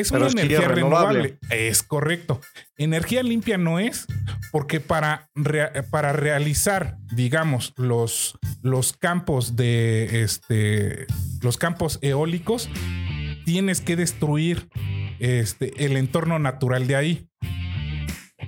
Es 0.00 0.10
Pero 0.10 0.26
una 0.26 0.28
es 0.28 0.34
energía 0.34 0.68
renovable. 0.68 1.22
renovable. 1.22 1.38
Es 1.68 1.82
correcto. 1.82 2.40
Energía 2.76 3.22
limpia 3.22 3.58
no 3.58 3.78
es 3.78 4.06
porque 4.52 4.80
para, 4.80 5.28
para 5.90 6.12
realizar, 6.12 6.96
digamos, 7.12 7.72
los, 7.76 8.38
los 8.62 8.92
campos 8.92 9.56
de 9.56 10.22
este, 10.22 11.06
los 11.42 11.56
campos 11.56 11.98
eólicos, 12.02 12.68
tienes 13.44 13.80
que 13.80 13.96
destruir 13.96 14.68
este, 15.18 15.84
el 15.84 15.96
entorno 15.96 16.38
natural 16.38 16.86
de 16.86 16.96
ahí. 16.96 17.28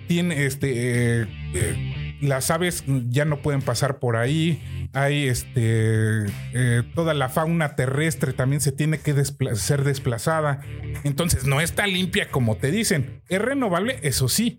Tiene 0.06 0.46
este. 0.46 1.22
eh, 1.22 1.26
eh, 1.54 1.94
las 2.20 2.50
aves 2.50 2.84
ya 2.86 3.24
no 3.24 3.42
pueden 3.42 3.62
pasar 3.62 3.98
por 3.98 4.16
ahí. 4.16 4.60
Hay 4.92 5.28
este. 5.28 6.26
eh, 6.54 6.82
toda 6.94 7.14
la 7.14 7.28
fauna 7.28 7.74
terrestre 7.76 8.32
también 8.32 8.60
se 8.60 8.72
tiene 8.72 8.98
que 8.98 9.14
ser 9.54 9.84
desplazada. 9.84 10.60
Entonces 11.04 11.44
no 11.44 11.60
está 11.60 11.86
limpia 11.86 12.30
como 12.30 12.56
te 12.56 12.70
dicen. 12.70 13.22
Es 13.28 13.40
renovable, 13.40 13.98
eso 14.02 14.28
sí, 14.28 14.58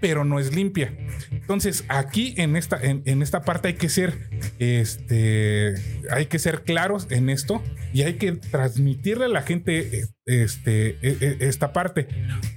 pero 0.00 0.24
no 0.24 0.38
es 0.40 0.54
limpia. 0.54 0.94
Entonces 1.30 1.84
aquí 1.88 2.34
en 2.36 2.56
esta, 2.56 2.78
en 2.82 3.22
esta 3.22 3.42
parte 3.42 3.68
hay 3.68 3.74
que 3.74 3.88
ser. 3.88 4.28
Este. 4.58 5.74
Hay 6.10 6.26
que 6.26 6.38
ser 6.38 6.62
claros 6.62 7.06
en 7.10 7.30
esto. 7.30 7.62
Y 7.92 8.02
hay 8.02 8.14
que 8.14 8.32
transmitirle 8.32 9.24
a 9.24 9.28
la 9.28 9.42
gente 9.42 10.00
eh, 10.00 10.06
este, 10.26 10.90
e- 11.02 11.16
e- 11.20 11.36
esta 11.40 11.72
parte. 11.72 12.06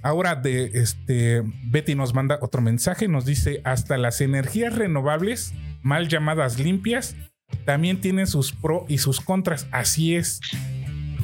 Ahora 0.04 0.36
de 0.36 0.72
este 0.74 1.42
Betty 1.66 1.96
nos 1.96 2.14
manda 2.14 2.38
otro 2.42 2.62
mensaje, 2.62 3.08
nos 3.08 3.26
dice 3.26 3.62
hasta 3.64 3.98
las 3.98 4.22
energías 4.22 4.76
renovables, 4.76 5.54
mal 5.84 6.08
llamadas 6.08 6.58
limpias, 6.60 7.16
también 7.66 8.02
tienen 8.02 8.26
sus 8.26 8.52
pro 8.52 8.86
y 8.88 8.98
sus 8.98 9.22
contras. 9.22 9.68
Así 9.72 10.16
es. 10.16 10.40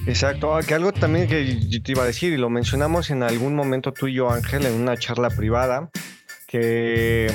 Exacto, 0.05 0.55
ah, 0.55 0.61
que 0.63 0.73
algo 0.73 0.91
también 0.93 1.27
que 1.27 1.59
yo 1.67 1.81
te 1.83 1.91
iba 1.91 2.03
a 2.03 2.05
decir 2.05 2.31
y 2.33 2.37
lo 2.37 2.49
mencionamos 2.49 3.09
en 3.09 3.21
algún 3.23 3.55
momento 3.55 3.91
tú 3.91 4.07
y 4.07 4.13
yo 4.15 4.31
Ángel 4.31 4.65
en 4.65 4.73
una 4.73 4.97
charla 4.97 5.29
privada 5.29 5.89
que 6.47 7.31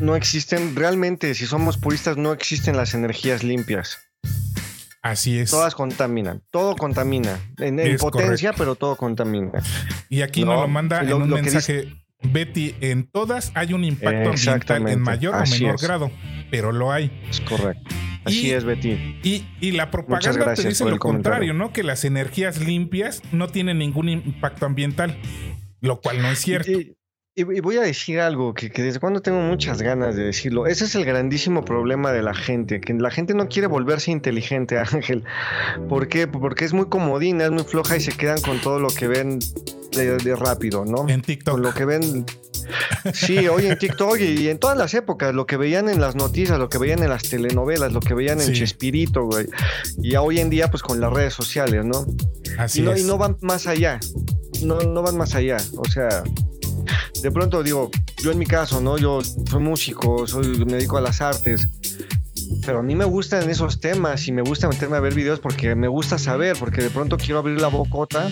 no 0.00 0.16
existen 0.16 0.74
realmente 0.74 1.34
si 1.34 1.46
somos 1.46 1.78
puristas 1.78 2.16
no 2.16 2.32
existen 2.32 2.76
las 2.76 2.94
energías 2.94 3.42
limpias. 3.44 3.98
Así 5.02 5.38
es. 5.38 5.50
Todas 5.50 5.74
contaminan, 5.74 6.42
todo 6.50 6.76
contamina. 6.76 7.38
En, 7.58 7.78
en 7.78 7.96
potencia, 7.98 8.50
correcto. 8.50 8.54
pero 8.58 8.74
todo 8.74 8.96
contamina. 8.96 9.52
Y 10.08 10.22
aquí 10.22 10.44
No, 10.44 10.52
nos 10.52 10.60
lo 10.62 10.68
manda 10.68 11.02
lo- 11.02 11.16
en 11.16 11.22
un 11.22 11.30
mensaje. 11.30 11.92
Betty, 12.32 12.74
en 12.80 13.06
todas 13.06 13.52
hay 13.54 13.72
un 13.72 13.84
impacto 13.84 14.30
ambiental 14.30 14.88
en 14.88 15.00
mayor 15.00 15.34
o 15.34 15.42
menor 15.50 15.74
es. 15.76 15.82
grado, 15.82 16.10
pero 16.50 16.72
lo 16.72 16.92
hay. 16.92 17.10
Es 17.30 17.40
correcto. 17.40 17.82
Así 18.24 18.48
Y- 18.48 18.50
es, 18.52 18.64
Betty. 18.64 19.18
Y, 19.22 19.46
y 19.60 19.72
la 19.72 19.90
propaganda 19.90 20.54
te 20.54 20.68
dice 20.68 20.84
lo 20.84 20.98
comentario. 20.98 20.98
contrario, 20.98 21.54
¿no? 21.54 21.72
Que 21.72 21.82
las 21.82 22.04
energías 22.04 22.60
limpias 22.60 23.22
no 23.32 23.48
tienen 23.48 23.78
ningún 23.78 24.08
impacto 24.08 24.64
ambiental, 24.66 25.16
lo 25.80 26.00
cual 26.00 26.22
no 26.22 26.28
es 26.30 26.38
cierto. 26.38 26.70
Y, 26.70 26.96
y- 27.36 27.60
voy 27.60 27.76
a 27.78 27.82
decir 27.82 28.20
algo 28.20 28.54
que, 28.54 28.70
que 28.70 28.82
desde 28.82 29.00
cuando 29.00 29.20
tengo 29.20 29.40
muchas 29.40 29.82
ganas 29.82 30.14
de 30.16 30.24
decirlo. 30.24 30.66
Ese 30.66 30.84
es 30.84 30.94
el 30.94 31.04
grandísimo 31.04 31.64
problema 31.64 32.12
de 32.12 32.22
la 32.22 32.34
gente, 32.34 32.80
que 32.80 32.94
la 32.94 33.10
gente 33.10 33.34
no 33.34 33.48
quiere 33.48 33.66
volverse 33.66 34.10
inteligente, 34.10 34.78
Ángel. 34.92 35.24
¿Por 35.88 36.08
qué? 36.08 36.26
Porque 36.26 36.64
es 36.64 36.72
muy 36.72 36.86
comodina, 36.86 37.44
es 37.44 37.50
muy 37.50 37.64
floja 37.64 37.96
y 37.96 38.00
se 38.00 38.12
quedan 38.12 38.40
con 38.40 38.60
todo 38.60 38.78
lo 38.78 38.88
que 38.88 39.08
ven 39.08 39.38
de, 39.92 40.16
de 40.18 40.36
rápido, 40.36 40.84
¿no? 40.84 41.08
En 41.08 41.22
TikTok. 41.22 41.54
Con 41.54 41.62
lo 41.62 41.74
que 41.74 41.84
ven. 41.84 42.24
Sí, 43.12 43.46
hoy 43.48 43.66
en 43.66 43.78
TikTok 43.78 44.18
y, 44.20 44.42
y 44.44 44.48
en 44.48 44.58
todas 44.58 44.78
las 44.78 44.94
épocas, 44.94 45.34
lo 45.34 45.44
que 45.46 45.56
veían 45.58 45.88
en 45.90 46.00
las 46.00 46.14
noticias, 46.16 46.58
lo 46.58 46.70
que 46.70 46.78
veían 46.78 47.02
en 47.02 47.10
las 47.10 47.24
telenovelas, 47.24 47.92
lo 47.92 48.00
que 48.00 48.14
veían 48.14 48.40
en 48.40 48.46
Sí. 48.46 48.52
Chespirito, 48.54 49.24
güey. 49.26 49.46
Y 50.02 50.16
hoy 50.16 50.38
en 50.40 50.48
día, 50.48 50.70
pues 50.70 50.82
con 50.82 50.98
las 51.00 51.12
redes 51.12 51.34
sociales, 51.34 51.84
¿no? 51.84 52.06
Así 52.58 52.80
y 52.80 52.82
no, 52.82 52.92
es. 52.92 53.00
y 53.02 53.04
no 53.04 53.18
van 53.18 53.36
más 53.42 53.66
allá. 53.66 54.00
No, 54.62 54.78
no 54.80 55.02
van 55.02 55.18
más 55.18 55.34
allá. 55.34 55.58
O 55.76 55.84
sea, 55.84 56.22
de 57.22 57.30
pronto 57.30 57.62
digo, 57.62 57.90
yo 58.22 58.32
en 58.32 58.38
mi 58.38 58.46
caso, 58.46 58.80
¿no? 58.80 58.98
Yo 58.98 59.20
soy 59.22 59.60
músico, 59.60 60.26
soy, 60.26 60.64
me 60.64 60.74
dedico 60.74 60.98
a 60.98 61.00
las 61.00 61.20
artes. 61.20 61.68
Pero 62.66 62.80
a 62.80 62.82
mí 62.82 62.94
me 62.94 63.04
gustan 63.04 63.48
esos 63.48 63.80
temas 63.80 64.26
y 64.28 64.32
me 64.32 64.42
gusta 64.42 64.68
meterme 64.68 64.96
a 64.96 65.00
ver 65.00 65.14
videos 65.14 65.40
porque 65.40 65.74
me 65.74 65.88
gusta 65.88 66.18
saber, 66.18 66.56
porque 66.58 66.82
de 66.82 66.90
pronto 66.90 67.16
quiero 67.16 67.38
abrir 67.38 67.60
la 67.60 67.68
bocota 67.68 68.30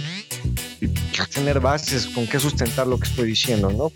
y 0.80 0.88
tener 1.32 1.60
bases 1.60 2.06
con 2.06 2.26
qué 2.26 2.38
sustentar 2.38 2.86
lo 2.86 2.98
que 2.98 3.08
estoy 3.08 3.28
diciendo, 3.28 3.70
¿no? 3.70 3.92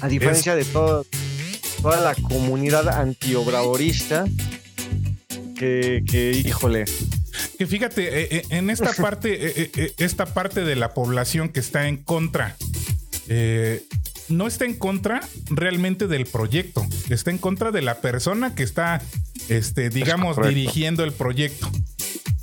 A 0.00 0.08
diferencia 0.08 0.54
de 0.54 0.64
todo, 0.64 1.04
toda 1.82 2.00
la 2.00 2.14
comunidad 2.14 2.88
antiobradorista 2.88 4.24
que, 5.56 6.02
que, 6.06 6.30
híjole, 6.30 6.84
Que 7.58 7.66
fíjate, 7.66 8.22
eh, 8.22 8.28
eh, 8.30 8.42
en 8.50 8.70
esta 8.70 8.92
parte, 8.98 9.62
eh, 9.62 9.92
esta 9.98 10.26
parte 10.26 10.64
de 10.64 10.76
la 10.76 10.94
población 10.94 11.50
que 11.50 11.60
está 11.60 11.86
en 11.88 11.98
contra, 11.98 12.56
eh, 13.32 13.84
no 14.28 14.48
está 14.48 14.64
en 14.64 14.74
contra 14.74 15.20
realmente 15.50 16.08
del 16.08 16.26
proyecto, 16.26 16.84
está 17.08 17.30
en 17.30 17.38
contra 17.38 17.70
de 17.70 17.80
la 17.80 18.00
persona 18.00 18.56
que 18.56 18.64
está, 18.64 19.00
este, 19.48 19.88
digamos, 19.88 20.36
dirigiendo 20.36 21.04
el 21.04 21.12
proyecto. 21.12 21.70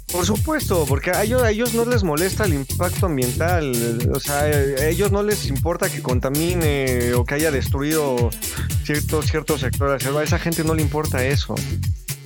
Por 0.09 0.25
supuesto, 0.25 0.85
porque 0.87 1.11
a 1.11 1.23
ellos, 1.23 1.43
a 1.43 1.51
ellos 1.51 1.73
no 1.73 1.83
les 1.83 2.03
molesta 2.03 2.45
el 2.45 2.53
impacto 2.53 3.07
ambiental, 3.07 4.09
o 4.13 4.19
sea, 4.21 4.39
a 4.43 4.87
ellos 4.87 5.11
no 5.11 5.23
les 5.23 5.47
importa 5.47 5.89
que 5.89 6.01
contamine 6.01 7.13
o 7.13 7.25
que 7.25 7.35
haya 7.35 7.51
destruido 7.51 8.29
cierto, 8.85 9.21
cierto 9.21 9.57
sector 9.57 9.91
a 9.91 10.23
esa 10.23 10.39
gente 10.39 10.63
no 10.63 10.73
le 10.73 10.81
importa 10.81 11.25
eso. 11.25 11.55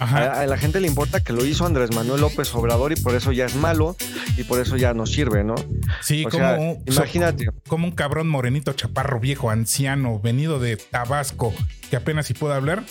Ajá. 0.02 0.34
A, 0.34 0.42
a 0.42 0.48
la 0.48 0.58
gente 0.58 0.80
le 0.80 0.88
importa 0.88 1.20
que 1.24 1.32
lo 1.32 1.46
hizo 1.46 1.64
Andrés 1.64 1.94
Manuel 1.94 2.22
López 2.22 2.54
Obrador 2.56 2.92
y 2.92 2.96
por 2.96 3.14
eso 3.14 3.32
ya 3.32 3.46
es 3.46 3.56
malo 3.56 3.96
y 4.36 4.44
por 4.44 4.60
eso 4.60 4.76
ya 4.76 4.96
no 4.96 5.06
sirve, 5.06 5.44
¿no? 5.44 5.54
Sí, 6.02 6.26
o 6.26 6.30
como, 6.30 6.44
sea, 6.44 6.58
un, 6.58 6.84
imagínate. 6.88 7.50
como 7.68 7.86
un 7.86 7.92
cabrón 7.92 8.28
morenito, 8.28 8.74
chaparro, 8.74 9.20
viejo, 9.20 9.52
anciano, 9.52 10.20
venido 10.20 10.60
de 10.60 10.78
Tabasco, 10.78 11.54
que 11.92 11.98
apenas 11.98 12.26
si 12.26 12.34
puede 12.34 12.56
hablar, 12.56 12.84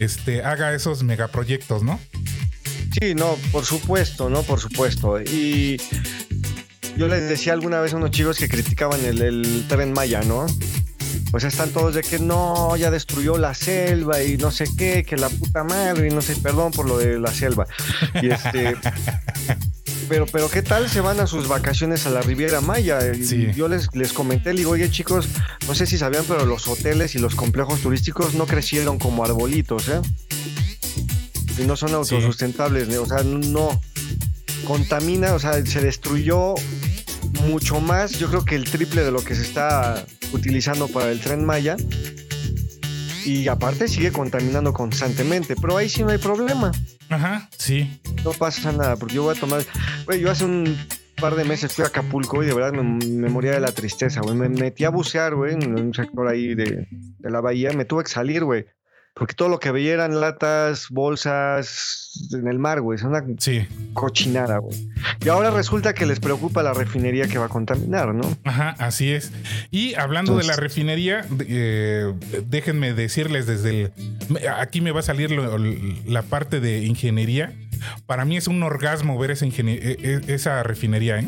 este, 0.00 0.42
haga 0.42 0.74
esos 0.74 1.04
megaproyectos, 1.04 1.84
¿no? 1.84 2.00
Sí, 3.00 3.14
no, 3.14 3.36
por 3.52 3.64
supuesto, 3.64 4.28
¿no? 4.28 4.42
Por 4.42 4.58
supuesto. 4.58 5.20
Y 5.20 5.80
yo 6.96 7.06
les 7.06 7.28
decía 7.28 7.52
alguna 7.52 7.80
vez 7.80 7.92
a 7.92 7.96
unos 7.96 8.10
chicos 8.10 8.38
que 8.38 8.48
criticaban 8.48 9.04
el, 9.04 9.22
el 9.22 9.66
tren 9.68 9.92
Maya, 9.92 10.22
¿no? 10.22 10.46
Pues 11.36 11.44
están 11.44 11.68
todos 11.68 11.94
de 11.94 12.00
que 12.00 12.18
no, 12.18 12.74
ya 12.78 12.90
destruyó 12.90 13.36
la 13.36 13.52
selva 13.52 14.22
y 14.22 14.38
no 14.38 14.50
sé 14.50 14.64
qué, 14.74 15.04
que 15.04 15.18
la 15.18 15.28
puta 15.28 15.64
madre 15.64 16.08
y 16.08 16.10
no 16.10 16.22
sé, 16.22 16.34
perdón 16.36 16.72
por 16.72 16.88
lo 16.88 16.96
de 16.96 17.18
la 17.20 17.30
selva. 17.30 17.66
Y 18.22 18.30
este... 18.30 18.74
Pero, 20.08 20.24
pero 20.26 20.48
¿qué 20.48 20.62
tal 20.62 20.88
se 20.88 21.00
van 21.00 21.20
a 21.20 21.26
sus 21.26 21.48
vacaciones 21.48 22.06
a 22.06 22.10
la 22.10 22.22
Riviera 22.22 22.60
Maya? 22.60 23.00
Y 23.12 23.24
Sí. 23.24 23.48
Yo 23.54 23.68
les, 23.68 23.94
les 23.94 24.12
comenté, 24.14 24.52
le 24.52 24.60
digo, 24.60 24.70
oye 24.70 24.88
chicos, 24.88 25.28
no 25.66 25.74
sé 25.74 25.84
si 25.84 25.98
sabían, 25.98 26.24
pero 26.26 26.46
los 26.46 26.68
hoteles 26.68 27.16
y 27.16 27.18
los 27.18 27.34
complejos 27.34 27.80
turísticos 27.80 28.34
no 28.34 28.46
crecieron 28.46 28.98
como 28.98 29.24
arbolitos, 29.24 29.88
¿eh? 29.88 30.00
Y 31.58 31.62
no 31.62 31.76
son 31.76 31.92
autosustentables, 31.92 32.96
o 32.96 33.06
sea, 33.06 33.24
no 33.24 33.78
contamina, 34.64 35.34
o 35.34 35.40
sea, 35.40 35.66
se 35.66 35.80
destruyó 35.80 36.54
mucho 37.42 37.80
más, 37.80 38.12
yo 38.18 38.28
creo 38.28 38.44
que 38.44 38.54
el 38.56 38.64
triple 38.64 39.02
de 39.02 39.10
lo 39.10 39.22
que 39.22 39.34
se 39.34 39.42
está 39.42 40.04
utilizando 40.32 40.88
para 40.88 41.10
el 41.10 41.20
tren 41.20 41.44
Maya. 41.44 41.76
Y 43.24 43.48
aparte 43.48 43.88
sigue 43.88 44.12
contaminando 44.12 44.72
constantemente, 44.72 45.56
pero 45.56 45.76
ahí 45.76 45.88
sí 45.88 46.02
no 46.04 46.10
hay 46.10 46.18
problema, 46.18 46.70
Ajá, 47.08 47.48
sí. 47.58 48.00
no 48.24 48.30
pasa 48.32 48.70
nada, 48.70 48.94
porque 48.96 49.16
yo 49.16 49.24
voy 49.24 49.36
a 49.36 49.40
tomar, 49.40 49.64
güey, 50.04 50.20
yo 50.20 50.30
hace 50.30 50.44
un 50.44 50.76
par 51.20 51.34
de 51.34 51.44
meses 51.44 51.72
fui 51.72 51.82
a 51.82 51.88
Acapulco 51.88 52.44
y 52.44 52.46
de 52.46 52.54
verdad 52.54 52.72
me, 52.72 52.84
me 53.04 53.28
moría 53.28 53.50
de 53.50 53.58
la 53.58 53.72
tristeza, 53.72 54.20
güey, 54.20 54.36
me 54.36 54.48
metí 54.48 54.84
a 54.84 54.90
bucear, 54.90 55.34
güey, 55.34 55.54
en 55.54 55.76
un 55.76 55.92
sector 55.92 56.28
ahí 56.28 56.54
de, 56.54 56.86
de 56.90 57.30
la 57.30 57.40
bahía, 57.40 57.72
me 57.72 57.84
tuve 57.84 58.04
que 58.04 58.10
salir, 58.10 58.44
güey, 58.44 58.66
porque 59.18 59.32
todo 59.34 59.48
lo 59.48 59.58
que 59.58 59.70
veía 59.70 59.94
eran 59.94 60.20
latas, 60.20 60.88
bolsas 60.90 62.12
en 62.32 62.46
el 62.48 62.58
mar, 62.58 62.82
güey, 62.82 62.96
es 62.96 63.02
una 63.02 63.24
Sí. 63.38 63.66
cochinada, 63.94 64.58
güey. 64.58 64.88
Y 65.24 65.28
ahora 65.30 65.50
resulta 65.50 65.94
que 65.94 66.04
les 66.04 66.20
preocupa 66.20 66.62
la 66.62 66.74
refinería 66.74 67.26
que 67.26 67.38
va 67.38 67.46
a 67.46 67.48
contaminar, 67.48 68.14
¿no? 68.14 68.30
Ajá, 68.44 68.76
así 68.78 69.10
es. 69.12 69.32
Y 69.70 69.94
hablando 69.94 70.36
de 70.36 70.44
la 70.44 70.56
refinería, 70.56 71.24
eh, 71.48 72.12
déjenme 72.46 72.92
decirles 72.92 73.46
desde 73.46 73.70
el... 73.84 73.92
Aquí 74.58 74.82
me 74.82 74.90
va 74.92 75.00
a 75.00 75.02
salir 75.02 75.30
lo- 75.30 75.56
la 75.58 76.22
parte 76.22 76.60
de 76.60 76.84
ingeniería. 76.84 77.54
Para 78.04 78.24
mí 78.26 78.36
es 78.36 78.48
un 78.48 78.62
orgasmo 78.62 79.18
ver 79.18 79.30
esa, 79.30 79.46
e- 79.46 79.50
e- 79.58 80.20
esa 80.34 80.62
refinería, 80.62 81.20
¿eh? 81.20 81.26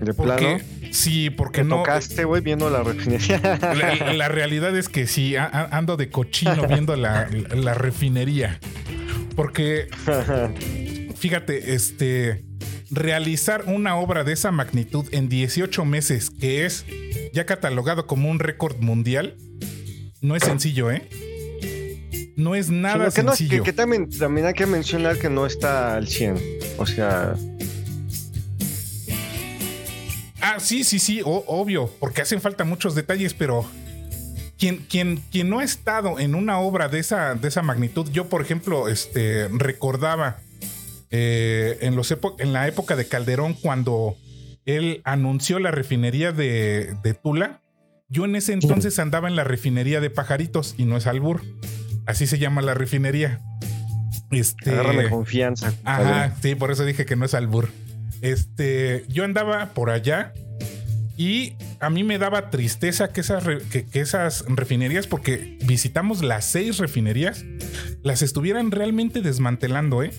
De 0.00 0.14
Porque, 0.14 0.36
plano. 0.36 0.58
Sí, 0.96 1.30
porque 1.30 1.60
Te 1.62 1.68
no... 1.68 1.76
tocaste, 1.78 2.24
güey, 2.24 2.42
viendo 2.42 2.70
la 2.70 2.82
refinería. 2.82 3.40
La, 3.60 4.12
la 4.14 4.28
realidad 4.28 4.76
es 4.76 4.88
que 4.88 5.06
sí, 5.06 5.34
ando 5.36 5.96
de 5.96 6.10
cochino 6.10 6.66
viendo 6.68 6.96
la, 6.96 7.28
la 7.54 7.74
refinería. 7.74 8.58
Porque 9.34 9.88
fíjate, 11.16 11.74
este, 11.74 12.44
realizar 12.90 13.64
una 13.66 13.96
obra 13.96 14.24
de 14.24 14.32
esa 14.32 14.50
magnitud 14.52 15.06
en 15.12 15.28
18 15.28 15.84
meses, 15.84 16.30
que 16.30 16.64
es 16.66 16.84
ya 17.32 17.44
catalogado 17.46 18.06
como 18.06 18.30
un 18.30 18.38
récord 18.38 18.76
mundial, 18.80 19.36
no 20.20 20.36
es 20.36 20.42
sencillo, 20.42 20.90
¿eh? 20.90 21.08
No 22.36 22.54
es 22.54 22.68
nada 22.70 23.10
que, 23.10 23.22
no- 23.22 23.32
que- 23.32 23.36
sencillo. 23.38 23.62
que 23.62 23.72
también, 23.72 24.10
también 24.10 24.46
hay 24.46 24.54
que 24.54 24.66
mencionar 24.66 25.18
que 25.18 25.30
no 25.30 25.46
está 25.46 25.96
al 25.96 26.06
100. 26.06 26.36
O 26.78 26.84
sea, 26.86 27.34
Ah, 30.40 30.56
sí, 30.58 30.84
sí, 30.84 30.98
sí, 30.98 31.22
o- 31.24 31.44
obvio, 31.46 31.90
porque 32.00 32.22
hacen 32.22 32.40
falta 32.40 32.64
muchos 32.64 32.94
detalles, 32.94 33.34
pero 33.34 33.64
quien, 34.58 34.78
quien, 34.78 35.22
quien 35.30 35.48
no 35.48 35.58
ha 35.60 35.64
estado 35.64 36.18
en 36.18 36.34
una 36.34 36.58
obra 36.58 36.88
de 36.88 36.98
esa, 36.98 37.34
de 37.34 37.48
esa 37.48 37.62
magnitud, 37.62 38.08
yo, 38.10 38.28
por 38.28 38.42
ejemplo, 38.42 38.88
este, 38.88 39.48
recordaba 39.48 40.38
eh, 41.10 41.78
en, 41.80 41.96
los 41.96 42.14
en 42.38 42.52
la 42.52 42.66
época 42.68 42.96
de 42.96 43.06
Calderón, 43.08 43.54
cuando 43.54 44.16
él 44.64 45.00
anunció 45.04 45.58
la 45.58 45.70
refinería 45.70 46.32
de, 46.32 46.96
de 47.02 47.14
Tula, 47.14 47.60
yo 48.08 48.24
en 48.24 48.36
ese 48.36 48.52
entonces 48.52 48.98
andaba 48.98 49.28
en 49.28 49.36
la 49.36 49.44
refinería 49.44 50.00
de 50.00 50.10
Pajaritos 50.10 50.74
y 50.78 50.84
no 50.84 50.96
es 50.96 51.06
Albur. 51.06 51.42
Así 52.06 52.26
se 52.26 52.38
llama 52.38 52.62
la 52.62 52.74
refinería. 52.74 53.40
Este, 54.30 54.70
agárrame 54.70 55.08
confianza. 55.08 55.72
Ajá, 55.84 56.36
sí, 56.40 56.54
por 56.54 56.70
eso 56.70 56.84
dije 56.84 57.04
que 57.04 57.16
no 57.16 57.24
es 57.24 57.34
albur. 57.34 57.68
Este, 58.26 59.04
yo 59.08 59.24
andaba 59.24 59.72
por 59.72 59.90
allá 59.90 60.32
y 61.16 61.54
a 61.80 61.90
mí 61.90 62.02
me 62.04 62.18
daba 62.18 62.50
tristeza 62.50 63.12
que 63.12 63.20
esas, 63.20 64.44
refinerías, 64.48 65.06
porque 65.06 65.56
visitamos 65.64 66.22
las 66.22 66.44
seis 66.44 66.78
refinerías, 66.78 67.44
las 68.02 68.22
estuvieran 68.22 68.70
realmente 68.70 69.20
desmantelando, 69.22 70.02
¿eh? 70.02 70.10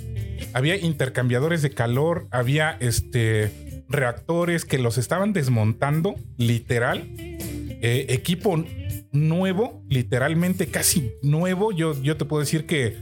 Había 0.53 0.77
intercambiadores 0.77 1.61
de 1.61 1.71
calor, 1.71 2.27
había 2.31 2.77
este, 2.79 3.83
reactores 3.89 4.65
que 4.65 4.77
los 4.77 4.97
estaban 4.97 5.33
desmontando, 5.33 6.15
literal. 6.37 7.09
Eh, 7.19 8.05
equipo 8.09 8.63
nuevo, 9.11 9.83
literalmente 9.89 10.67
casi 10.67 11.11
nuevo. 11.21 11.71
Yo, 11.71 11.93
te 12.17 12.25
puedo 12.25 12.39
decir 12.39 12.65
que 12.65 12.95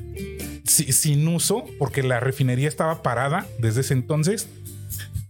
si- 0.66 0.92
sin 0.92 1.28
uso, 1.28 1.64
porque 1.78 2.04
la 2.04 2.20
refinería 2.20 2.68
estaba 2.68 3.02
parada 3.04 3.46
desde 3.60 3.82
ese 3.82 3.94
entonces. 3.94 4.50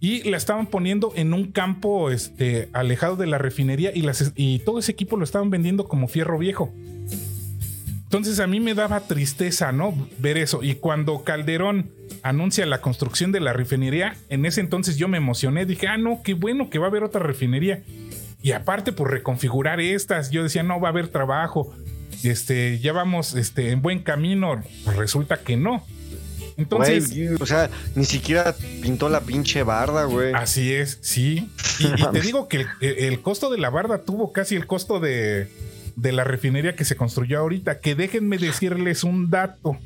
Y 0.06 0.22
la 0.30 0.38
estaban 0.38 0.68
poniendo 0.68 1.14
en 1.16 1.34
un 1.34 1.52
campo 1.52 2.12
este, 2.12 2.70
alejado 2.74 3.16
de 3.16 3.26
la 3.26 3.40
refinería 3.40 3.90
y, 3.92 4.04
las, 4.04 4.34
y 4.36 4.60
todo 4.60 4.78
ese 4.78 4.92
equipo 4.92 5.18
lo 5.18 5.24
estaban 5.24 5.50
vendiendo 5.50 5.88
como 5.88 6.08
fierro 6.08 6.38
viejo. 6.38 6.72
Entonces 8.04 8.40
a 8.40 8.46
mí 8.46 8.60
me 8.60 8.76
daba 8.76 9.00
tristeza, 9.00 9.72
¿no? 9.72 9.96
Ver 10.20 10.38
eso. 10.38 10.62
Y 10.62 10.76
cuando 10.76 11.24
Calderón 11.24 11.90
anuncia 12.22 12.68
la 12.68 12.82
construcción 12.82 13.32
de 13.32 13.40
la 13.40 13.54
refinería, 13.54 14.16
en 14.30 14.46
ese 14.46 14.62
entonces 14.62 14.98
yo 14.98 15.08
me 15.08 15.18
emocioné. 15.18 15.66
Dije, 15.66 15.88
ah, 15.88 15.98
no, 15.98 16.22
qué 16.24 16.36
bueno 16.36 16.70
que 16.70 16.78
va 16.78 16.86
a 16.86 16.90
haber 16.90 17.02
otra 17.02 17.24
refinería. 17.24 17.82
Y 18.44 18.52
aparte, 18.52 18.92
por 18.92 19.10
reconfigurar 19.10 19.80
estas, 19.80 20.30
yo 20.30 20.44
decía, 20.44 20.62
no, 20.62 20.80
va 20.80 20.90
a 20.90 20.92
haber 20.92 21.08
trabajo. 21.08 21.74
Este, 22.24 22.78
ya 22.78 22.94
vamos 22.94 23.34
este, 23.34 23.72
en 23.72 23.82
buen 23.82 24.04
camino. 24.04 24.62
Pues 24.84 24.98
resulta 24.98 25.38
que 25.38 25.58
no. 25.58 25.84
Entonces, 26.58 27.10
Güey, 27.10 27.28
o 27.40 27.46
sea, 27.46 27.70
ni 27.96 28.06
siquiera 28.06 28.56
pintó 28.82 29.10
la 29.10 29.22
pinche 29.22 29.64
barda, 29.64 30.06
güey. 30.06 30.34
así 30.34 30.72
es, 30.74 31.00
sí. 31.02 31.50
Y, 31.80 31.88
y 31.88 32.12
te 32.12 32.22
digo 32.24 32.48
que 32.48 32.66
el, 32.82 32.98
el 32.98 33.22
costo 33.22 33.50
de 33.50 33.58
la 33.58 33.70
barda 33.70 34.04
tuvo 34.04 34.32
casi 34.32 34.56
el 34.56 34.66
costo 34.66 35.00
de, 35.00 35.50
de 35.98 36.12
la 36.14 36.24
refinería 36.24 36.76
que 36.76 36.86
se 36.86 36.96
construyó 36.96 37.40
ahorita. 37.40 37.80
Que 37.80 37.96
déjenme 37.96 38.38
decirles 38.38 39.04
un 39.04 39.30
dato. 39.30 39.78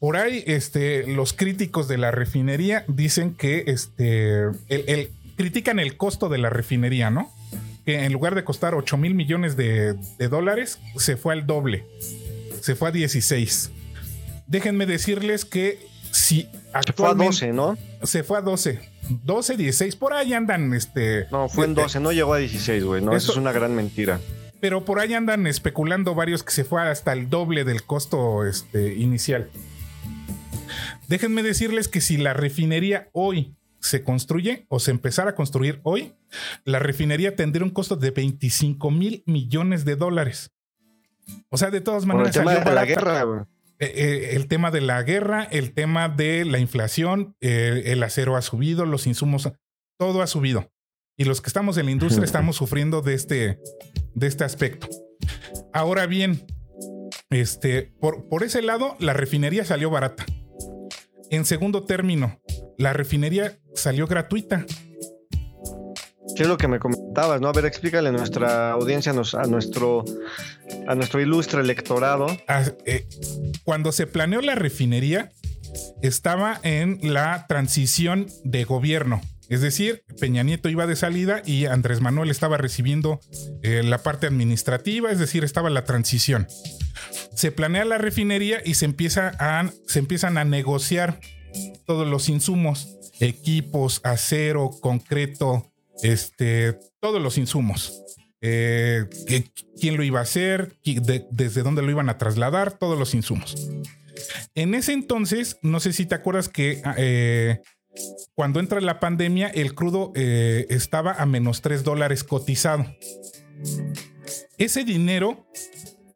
Por 0.00 0.16
ahí, 0.16 0.44
este, 0.46 1.06
los 1.08 1.32
críticos 1.32 1.88
de 1.88 1.98
la 1.98 2.10
refinería 2.12 2.84
dicen 2.86 3.34
que 3.34 3.64
este, 3.66 4.42
el, 4.68 4.84
el- 4.86 5.10
critican 5.36 5.78
el 5.78 5.96
costo 5.96 6.28
de 6.28 6.38
la 6.38 6.50
refinería, 6.50 7.10
¿no? 7.10 7.32
Que 7.84 8.04
en 8.04 8.12
lugar 8.12 8.34
de 8.34 8.44
costar 8.44 8.74
8 8.74 8.96
mil 8.96 9.14
millones 9.14 9.56
de, 9.56 9.94
de 10.18 10.28
dólares, 10.28 10.78
se 10.96 11.16
fue 11.16 11.34
al 11.34 11.46
doble. 11.46 11.84
Se 12.60 12.74
fue 12.74 12.88
a 12.88 12.92
16. 12.92 13.70
Déjenme 14.48 14.86
decirles 14.86 15.44
que 15.44 15.78
si 16.10 16.42
Se 16.42 16.48
fue 16.48 16.70
a 16.72 16.78
actualmente 16.78 17.46
12, 17.46 17.52
¿no? 17.52 17.78
se 18.02 18.22
fue 18.24 18.38
a 18.38 18.40
12. 18.40 18.80
12, 19.24 19.56
16, 19.56 19.96
por 19.96 20.12
ahí 20.12 20.34
andan, 20.34 20.72
este. 20.74 21.26
No, 21.30 21.48
fue 21.48 21.66
en 21.66 21.72
eh, 21.72 21.82
12, 21.82 22.00
no 22.00 22.12
llegó 22.12 22.34
a 22.34 22.38
16, 22.38 22.84
güey. 22.84 23.02
No, 23.02 23.14
eso 23.14 23.32
es 23.32 23.38
una 23.38 23.52
gran 23.52 23.74
mentira. 23.74 24.20
Pero 24.60 24.84
por 24.84 24.98
ahí 25.00 25.14
andan 25.14 25.46
especulando 25.46 26.14
varios 26.14 26.42
que 26.42 26.50
se 26.50 26.64
fue 26.64 26.82
hasta 26.82 27.12
el 27.12 27.30
doble 27.30 27.64
del 27.64 27.84
costo 27.84 28.44
este, 28.44 28.94
inicial. 28.94 29.50
Déjenme 31.06 31.42
decirles 31.42 31.88
que 31.88 32.00
si 32.00 32.16
la 32.16 32.34
refinería 32.34 33.08
hoy 33.12 33.54
se 33.80 34.02
construye 34.02 34.66
o 34.68 34.80
se 34.80 34.90
empezara 34.90 35.30
a 35.30 35.34
construir 35.34 35.80
hoy, 35.84 36.14
la 36.64 36.78
refinería 36.78 37.36
tendría 37.36 37.64
un 37.64 37.70
costo 37.70 37.96
de 37.96 38.10
25 38.10 38.90
mil 38.90 39.22
millones 39.26 39.84
de 39.84 39.96
dólares. 39.96 40.50
O 41.50 41.56
sea, 41.56 41.70
de 41.70 41.80
todas 41.80 42.04
Por 42.04 42.10
el 42.10 42.16
maneras, 42.18 42.34
tema 42.34 42.54
de 42.54 42.74
la 42.74 42.84
guerra, 42.84 43.22
güey. 43.22 43.40
Eh, 43.80 44.30
el 44.32 44.48
tema 44.48 44.70
de 44.70 44.80
la 44.80 45.02
guerra, 45.02 45.44
el 45.44 45.72
tema 45.72 46.08
de 46.08 46.44
la 46.44 46.58
inflación, 46.58 47.36
eh, 47.40 47.82
el 47.86 48.02
acero 48.02 48.36
ha 48.36 48.42
subido, 48.42 48.84
los 48.86 49.06
insumos, 49.06 49.52
todo 49.98 50.22
ha 50.22 50.26
subido. 50.26 50.72
Y 51.16 51.24
los 51.24 51.40
que 51.40 51.48
estamos 51.48 51.76
en 51.78 51.86
la 51.86 51.92
industria 51.92 52.24
estamos 52.24 52.56
sufriendo 52.56 53.02
de 53.02 53.14
este, 53.14 53.60
de 54.14 54.26
este 54.26 54.44
aspecto. 54.44 54.88
Ahora 55.72 56.06
bien, 56.06 56.44
este, 57.30 57.94
por, 58.00 58.28
por 58.28 58.42
ese 58.42 58.62
lado, 58.62 58.96
la 58.98 59.12
refinería 59.12 59.64
salió 59.64 59.90
barata. 59.90 60.26
En 61.30 61.44
segundo 61.44 61.84
término, 61.84 62.40
la 62.78 62.92
refinería 62.92 63.60
salió 63.74 64.06
gratuita. 64.06 64.64
¿Qué 66.36 66.42
es 66.42 66.48
lo 66.48 66.56
que 66.56 66.68
me 66.68 66.78
comentabas, 66.78 67.40
no? 67.40 67.48
A 67.48 67.52
ver, 67.52 67.64
explícale 67.64 68.10
a 68.10 68.12
nuestra 68.12 68.72
audiencia, 68.72 69.12
a 69.12 69.46
nuestro, 69.46 70.04
a 70.86 70.94
nuestro 70.94 71.20
ilustre 71.20 71.60
electorado. 71.60 72.26
Ah, 72.46 72.64
eh, 72.86 73.06
cuando 73.64 73.92
se 73.92 74.06
planeó 74.06 74.40
la 74.40 74.54
refinería, 74.54 75.30
estaba 76.02 76.60
en 76.62 76.98
la 77.02 77.46
transición 77.48 78.26
de 78.44 78.64
gobierno. 78.64 79.20
Es 79.48 79.62
decir, 79.62 80.04
Peña 80.20 80.42
Nieto 80.42 80.68
iba 80.68 80.86
de 80.86 80.94
salida 80.94 81.42
y 81.44 81.64
Andrés 81.64 82.00
Manuel 82.00 82.30
estaba 82.30 82.58
recibiendo 82.58 83.18
eh, 83.62 83.82
la 83.82 83.98
parte 83.98 84.26
administrativa, 84.26 85.10
es 85.10 85.18
decir, 85.18 85.42
estaba 85.42 85.70
la 85.70 85.84
transición. 85.84 86.46
Se 87.34 87.50
planea 87.50 87.86
la 87.86 87.96
refinería 87.96 88.60
y 88.64 88.74
se, 88.74 88.84
empieza 88.84 89.32
a, 89.38 89.70
se 89.86 90.00
empiezan 90.00 90.36
a 90.36 90.44
negociar 90.44 91.20
todos 91.86 92.06
los 92.06 92.28
insumos, 92.28 92.98
equipos, 93.20 94.02
acero, 94.04 94.70
concreto, 94.80 95.72
este, 96.02 96.78
todos 97.00 97.20
los 97.20 97.38
insumos. 97.38 98.02
Eh, 98.40 99.06
quién 99.80 99.96
lo 99.96 100.04
iba 100.04 100.20
a 100.20 100.22
hacer, 100.22 100.78
desde 100.84 101.62
dónde 101.62 101.82
lo 101.82 101.90
iban 101.90 102.08
a 102.08 102.18
trasladar, 102.18 102.78
todos 102.78 102.98
los 102.98 103.14
insumos. 103.14 103.68
En 104.54 104.74
ese 104.74 104.92
entonces, 104.92 105.58
no 105.62 105.80
sé 105.80 105.92
si 105.92 106.06
te 106.06 106.14
acuerdas 106.14 106.48
que 106.48 106.80
eh, 106.96 107.60
cuando 108.34 108.60
entra 108.60 108.80
la 108.80 109.00
pandemia, 109.00 109.48
el 109.48 109.74
crudo 109.74 110.12
eh, 110.14 110.66
estaba 110.70 111.12
a 111.12 111.26
menos 111.26 111.62
3 111.62 111.82
dólares 111.82 112.22
cotizado. 112.22 112.86
Ese 114.56 114.84
dinero, 114.84 115.48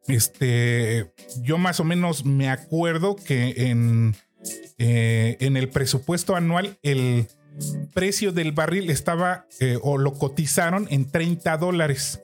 este, 0.07 1.13
yo 1.41 1.57
más 1.57 1.79
o 1.81 1.83
menos 1.83 2.25
me 2.25 2.49
acuerdo 2.49 3.15
que 3.17 3.69
en, 3.69 4.15
en 4.77 5.57
el 5.57 5.69
presupuesto 5.69 6.35
anual, 6.35 6.77
el 6.83 7.27
precio 7.93 8.31
del 8.31 8.51
barril 8.51 8.89
estaba 8.89 9.47
eh, 9.59 9.77
o 9.81 9.97
lo 9.97 10.13
cotizaron 10.13 10.87
en 10.89 11.09
30 11.09 11.57
dólares, 11.57 12.19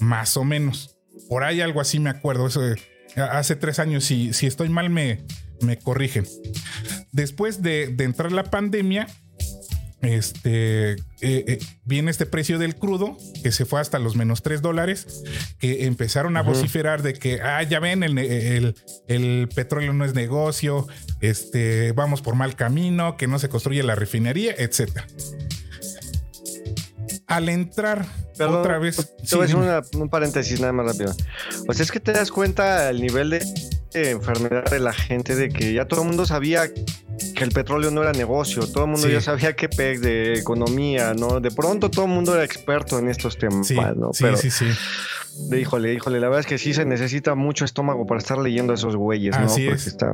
más 0.00 0.36
o 0.36 0.44
menos. 0.44 0.98
Por 1.28 1.44
ahí 1.44 1.60
algo 1.60 1.80
así 1.80 2.00
me 2.00 2.10
acuerdo. 2.10 2.46
Eso 2.46 2.66
eh, 2.66 2.76
hace 3.16 3.56
tres 3.56 3.78
años. 3.78 4.04
Si, 4.04 4.32
si 4.32 4.46
estoy 4.46 4.68
mal, 4.68 4.90
me, 4.90 5.24
me 5.60 5.78
corrigen. 5.78 6.26
Después 7.12 7.62
de, 7.62 7.88
de 7.88 8.04
entrar 8.04 8.32
la 8.32 8.44
pandemia, 8.44 9.06
este 10.02 10.92
eh, 10.92 10.96
eh, 11.20 11.58
viene 11.84 12.10
este 12.10 12.24
precio 12.26 12.58
del 12.58 12.74
crudo 12.76 13.18
que 13.42 13.52
se 13.52 13.64
fue 13.66 13.80
hasta 13.80 13.98
los 13.98 14.16
menos 14.16 14.42
3 14.42 14.62
dólares 14.62 15.22
que 15.58 15.84
empezaron 15.84 16.36
a 16.38 16.42
vociferar 16.42 17.02
de 17.02 17.12
que 17.14 17.40
ah 17.42 17.62
ya 17.62 17.80
ven 17.80 18.02
el, 18.02 18.16
el- 18.18 18.74
el 19.08 19.48
petróleo 19.54 19.92
no 19.92 20.04
es 20.06 20.14
negocio 20.14 20.86
este 21.20 21.92
vamos 21.92 22.22
por 22.22 22.34
mal 22.34 22.56
camino 22.56 23.16
que 23.18 23.26
no 23.26 23.38
se 23.38 23.48
construye 23.50 23.82
la 23.82 23.94
refinería 23.94 24.54
etcétera 24.56 25.06
al 27.26 27.48
entrar 27.48 28.06
Perdón, 28.36 28.56
otra 28.60 28.78
vez 28.78 28.96
Te 28.96 29.26
sí, 29.26 29.36
voy 29.36 29.42
a 29.42 29.44
hacer 29.44 29.56
una- 29.56 29.82
un 30.02 30.08
paréntesis 30.08 30.60
nada 30.60 30.72
más 30.72 30.86
rápido. 30.86 31.14
O 31.68 31.74
sea, 31.74 31.84
es 31.84 31.92
que 31.92 32.00
te 32.00 32.12
das 32.12 32.30
cuenta 32.32 32.88
el 32.90 33.00
nivel 33.02 33.30
de 33.30 33.42
enfermedad 33.92 34.64
de 34.70 34.78
la 34.80 34.92
gente 34.92 35.36
de 35.36 35.48
que 35.50 35.72
ya 35.74 35.84
todo 35.86 36.00
el 36.02 36.08
mundo 36.08 36.24
sabía 36.26 36.70
que 37.40 37.44
el 37.44 37.52
petróleo 37.52 37.90
no 37.90 38.02
era 38.02 38.12
negocio, 38.12 38.66
todo 38.70 38.84
el 38.84 38.90
mundo 38.90 39.06
Sí. 39.06 39.14
ya 39.14 39.22
sabía 39.22 39.56
qué 39.56 39.70
peg 39.70 40.00
de 40.00 40.34
economía, 40.34 41.14
¿no? 41.14 41.40
De 41.40 41.50
pronto 41.50 41.90
todo 41.90 42.04
el 42.04 42.10
mundo 42.10 42.34
era 42.34 42.44
experto 42.44 42.98
en 42.98 43.08
estos 43.08 43.38
temas, 43.38 43.66
sí, 43.66 43.76
¿no? 43.96 44.12
sí, 44.12 44.24
Pero, 44.24 44.36
sí, 44.36 44.50
sí. 44.50 44.66
de- 45.48 45.58
híjole, 45.58 45.94
híjole, 45.94 46.20
la 46.20 46.26
verdad 46.28 46.40
es 46.40 46.46
que 46.46 46.58
sí 46.58 46.74
se 46.74 46.84
necesita 46.84 47.34
mucho 47.34 47.64
estómago 47.64 48.04
para 48.06 48.18
estar 48.18 48.36
leyendo 48.36 48.72
a 48.72 48.76
esos 48.76 48.94
güeyes, 48.94 49.38
¿no? 49.38 49.46
Así 49.46 49.64
Porque 49.64 49.80
es. 49.80 49.86
está... 49.86 50.12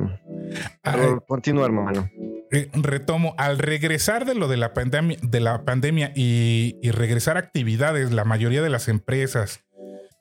Ah, 0.83 0.93
Pero 0.95 1.19
continúa, 1.27 1.65
hermano. 1.65 2.09
Eh, 2.49 2.69
retomo, 2.75 3.35
al 3.37 3.59
regresar 3.59 4.23
de 4.25 4.33
lo 4.33 4.47
de 4.47 4.55
la 4.55 4.73
pandemia, 4.73 5.17
de 5.21 5.39
la 5.41 5.65
pandemia 5.65 6.13
y, 6.15 6.77
y 6.81 6.91
regresar 6.91 7.35
a 7.35 7.41
actividades, 7.41 8.13
la 8.13 8.23
mayoría 8.23 8.61
de 8.61 8.69
las 8.69 8.87
empresas, 8.87 9.65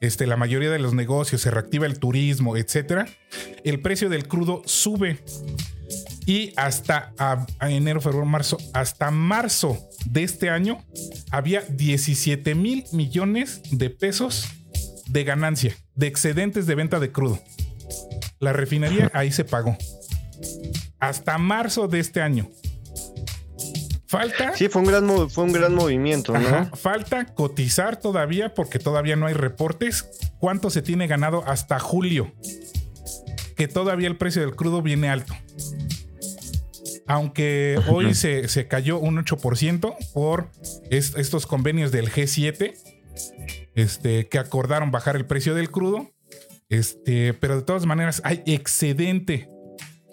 este, 0.01 0.27
la 0.27 0.37
mayoría 0.37 0.71
de 0.73 0.81
los 0.81 0.93
negocios, 0.93 1.41
se 1.43 1.53
reactiva 1.53 1.87
el 1.87 2.01
turismo, 2.01 2.57
etcétera, 2.57 3.07
el 3.63 3.81
precio 3.81 4.09
del 4.09 4.27
crudo 4.27 4.63
sube. 4.65 5.21
Y 6.27 6.53
hasta 6.57 7.13
a- 7.19 7.47
a 7.61 7.71
enero, 7.71 8.01
febrero, 8.01 8.27
marzo, 8.27 8.59
hasta 8.75 9.11
marzo 9.13 9.79
de 10.07 10.25
este 10.25 10.51
año, 10.51 10.85
había 11.31 11.61
17 11.63 12.55
mil 12.57 12.85
millones 12.93 13.61
de 13.71 13.91
pesos 13.91 14.49
de 15.09 15.23
ganancia, 15.25 15.77
de 15.95 16.09
excedentes 16.09 16.67
de 16.67 16.75
venta 16.75 16.99
de 16.99 17.13
crudo. 17.13 17.39
La 18.41 18.53
refinería 18.53 19.11
ahí 19.15 19.31
se 19.33 19.45
pagó 19.45 19.77
hasta 20.99 21.39
marzo 21.39 21.87
de 21.89 22.01
este 22.01 22.21
año. 22.21 22.51
Falta, 24.09 24.55
Sí, 24.57 24.69
fue 24.69 24.83
un 24.83 24.89
gran, 24.89 25.31
fue 25.31 25.45
un 25.45 25.53
gran 25.53 25.75
movimiento, 25.75 26.33
¿no? 26.33 26.39
ajá, 26.39 26.71
falta 26.77 27.25
cotizar 27.27 27.97
todavía 27.97 28.55
porque 28.55 28.79
todavía 28.79 29.17
no 29.17 29.27
hay 29.27 29.35
reportes. 29.35 30.07
¿Cuánto 30.39 30.71
se 30.71 30.81
tiene 30.83 31.07
ganado 31.07 31.43
hasta 31.47 31.79
julio? 31.81 32.33
Que 33.57 33.67
todavía 33.69 34.07
el 34.09 34.17
precio 34.17 34.43
del 34.43 34.55
crudo 34.55 34.81
viene 34.83 35.09
alto. 35.09 35.35
Aunque 37.07 37.79
hoy 37.89 38.15
se, 38.15 38.49
se 38.49 38.67
cayó 38.67 38.99
un 38.99 39.17
8% 39.17 39.95
por 40.13 40.51
es- 40.91 41.15
estos 41.17 41.47
convenios 41.47 41.93
del 41.93 42.11
G7, 42.11 42.75
este, 43.75 44.29
que 44.29 44.39
acordaron 44.39 44.91
bajar 44.91 45.17
el 45.17 45.27
precio 45.27 45.55
del 45.55 45.71
crudo. 45.71 46.11
Este, 46.69 47.33
pero 47.35 47.57
de 47.57 47.63
todas 47.63 47.87
maneras 47.87 48.21
hay 48.25 48.43
excedente 48.47 49.49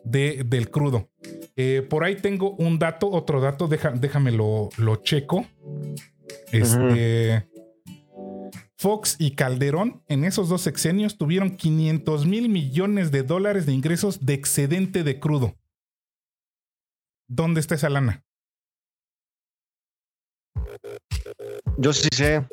de, 0.04 0.44
del 0.46 0.70
crudo. 0.70 1.10
Eh, 1.56 1.86
por 1.90 2.04
ahí 2.04 2.16
tengo 2.16 2.52
un 2.56 2.78
dato, 2.78 3.10
otro 3.10 3.42
dato, 3.42 3.68
deja, 3.68 3.92
déjame 3.92 4.32
lo, 4.32 4.70
lo 4.78 4.98
checo. 4.98 5.48
Este, 6.52 7.48
Fox 8.78 9.16
y 9.18 9.32
Calderón 9.32 10.04
en 10.08 10.26
esos 10.26 10.50
dos 10.50 10.62
sexenios 10.62 11.18
tuvieron 11.18 11.52
500 11.56 12.26
mil 12.26 12.50
millones 12.50 13.12
de 13.12 13.24
dólares 13.24 13.66
de 13.66 13.74
ingresos 13.74 14.26
de 14.26 14.34
excedente 14.34 15.04
de 15.04 15.20
crudo. 15.20 15.56
¿Dónde 17.36 17.62
está 17.62 17.74
esa 17.74 17.90
lana? 17.90 18.24
Yo 21.78 21.92
sí 21.94 22.08
sé. 22.14 22.46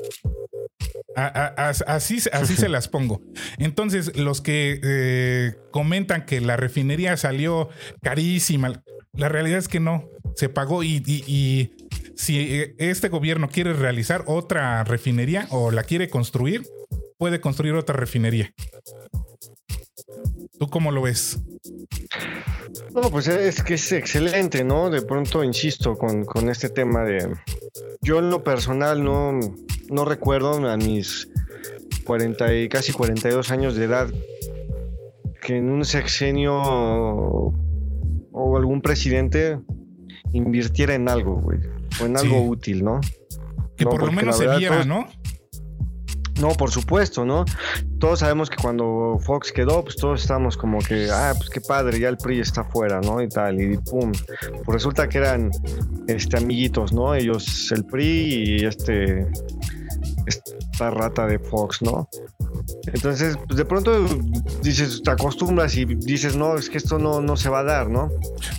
A- 1.16 1.26
a- 1.26 1.68
as- 1.68 1.84
así, 1.86 2.18
así 2.32 2.56
se 2.56 2.68
las 2.70 2.88
pongo. 2.88 3.20
Entonces, 3.58 4.16
los 4.16 4.40
que 4.40 4.80
eh, 4.82 5.54
comentan 5.70 6.24
que 6.24 6.40
la 6.40 6.56
refinería 6.56 7.16
salió 7.18 7.68
carísima, 8.00 8.82
la 9.12 9.28
realidad 9.28 9.58
es 9.58 9.68
que 9.68 9.80
no, 9.80 10.08
se 10.34 10.48
pagó 10.48 10.82
y, 10.82 11.02
y- 11.04 11.24
y 11.26 11.72
si 12.16 12.38
eh, 12.40 12.74
este 12.78 13.10
gobierno 13.10 13.48
quiere 13.48 13.74
realizar 13.74 14.24
otra 14.26 14.82
refinería 14.84 15.46
o 15.50 15.70
la 15.70 15.82
quiere 15.82 16.08
construir, 16.08 16.62
puede 17.18 17.40
construir 17.42 17.74
otra 17.74 17.96
refinería. 17.96 18.50
¿Tú 20.60 20.68
cómo 20.68 20.92
lo 20.92 21.00
ves? 21.00 21.38
No, 22.94 23.10
pues 23.10 23.28
es 23.28 23.62
que 23.62 23.74
es 23.74 23.92
excelente, 23.92 24.62
¿no? 24.62 24.90
De 24.90 25.00
pronto, 25.00 25.42
insisto, 25.42 25.96
con, 25.96 26.26
con 26.26 26.50
este 26.50 26.68
tema 26.68 27.02
de... 27.02 27.34
Yo 28.02 28.18
en 28.18 28.28
lo 28.28 28.44
personal 28.44 29.02
no, 29.02 29.40
no 29.88 30.04
recuerdo 30.04 30.68
a 30.68 30.76
mis 30.76 31.30
40 32.04 32.54
y 32.56 32.68
casi 32.68 32.92
42 32.92 33.50
años 33.50 33.74
de 33.74 33.84
edad 33.86 34.10
que 35.40 35.56
en 35.56 35.70
un 35.70 35.86
sexenio 35.86 36.54
o 36.62 38.56
algún 38.58 38.82
presidente 38.82 39.58
invirtiera 40.34 40.94
en 40.94 41.08
algo, 41.08 41.36
güey. 41.36 41.58
O 42.02 42.04
en 42.04 42.18
algo 42.18 42.42
útil, 42.46 42.84
¿no? 42.84 43.00
Que 43.78 43.84
No, 43.84 43.90
por 43.92 44.04
lo 44.04 44.12
menos 44.12 44.36
se 44.36 44.46
viera, 44.58 44.74
todos- 44.74 44.86
¿no? 44.86 45.08
No, 46.40 46.48
por 46.54 46.70
supuesto, 46.70 47.24
¿no? 47.24 47.44
Todos 47.98 48.20
sabemos 48.20 48.48
que 48.48 48.56
cuando 48.56 49.18
Fox 49.22 49.52
quedó, 49.52 49.82
pues 49.82 49.96
todos 49.96 50.22
estábamos 50.22 50.56
como 50.56 50.78
que, 50.78 51.08
ah, 51.10 51.34
pues 51.36 51.50
qué 51.50 51.60
padre, 51.60 52.00
ya 52.00 52.08
el 52.08 52.16
PRI 52.16 52.40
está 52.40 52.64
fuera, 52.64 53.00
¿no? 53.00 53.20
Y 53.20 53.28
tal, 53.28 53.60
y 53.60 53.76
pum. 53.76 54.12
Pues 54.64 54.66
resulta 54.66 55.08
que 55.08 55.18
eran 55.18 55.50
este, 56.06 56.38
amiguitos, 56.38 56.92
¿no? 56.92 57.14
Ellos, 57.14 57.70
el 57.72 57.84
PRI 57.84 58.60
y 58.60 58.64
este, 58.64 59.26
esta 60.26 60.90
rata 60.90 61.26
de 61.26 61.38
Fox, 61.38 61.82
¿no? 61.82 62.08
Entonces, 62.92 63.36
pues 63.46 63.56
de 63.56 63.64
pronto 63.64 64.06
dices, 64.62 65.02
te 65.02 65.10
acostumbras 65.10 65.76
y 65.76 65.84
dices, 65.84 66.36
no, 66.36 66.56
es 66.56 66.70
que 66.70 66.78
esto 66.78 66.98
no, 66.98 67.20
no 67.20 67.36
se 67.36 67.48
va 67.48 67.60
a 67.60 67.64
dar, 67.64 67.90
¿no? 67.90 68.10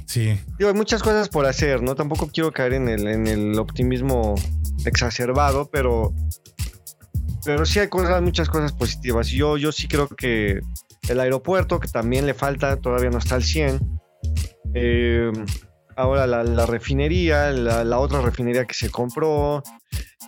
Sí. 0.05 0.39
Digo, 0.57 0.69
hay 0.69 0.75
muchas 0.75 1.01
cosas 1.01 1.29
por 1.29 1.45
hacer, 1.45 1.81
¿no? 1.81 1.95
Tampoco 1.95 2.29
quiero 2.31 2.51
caer 2.51 2.73
en 2.73 2.89
el, 2.89 3.07
en 3.07 3.27
el 3.27 3.59
optimismo 3.59 4.35
exacerbado, 4.85 5.69
pero, 5.71 6.13
pero 7.45 7.65
sí 7.65 7.80
hay 7.80 7.88
cosas, 7.88 8.21
muchas 8.21 8.49
cosas 8.49 8.71
positivas. 8.71 9.27
Yo, 9.27 9.58
yo 9.58 9.71
sí 9.71 9.88
creo 9.88 10.08
que 10.08 10.62
el 11.10 11.19
aeropuerto, 11.19 11.80
que 11.80 11.88
también 11.88 12.25
le 12.25 12.34
falta, 12.34 12.77
todavía 12.77 13.10
no 13.10 13.17
está 13.17 13.36
al 13.36 13.43
100. 13.43 13.80
Eh, 14.73 15.32
ahora 15.95 16.27
la, 16.27 16.65
refinería, 16.65 17.51
la, 17.51 17.84
la 17.84 17.99
otra 17.99 18.21
refinería 18.21 18.65
que 18.65 18.73
se 18.73 18.89
compró, 18.89 19.63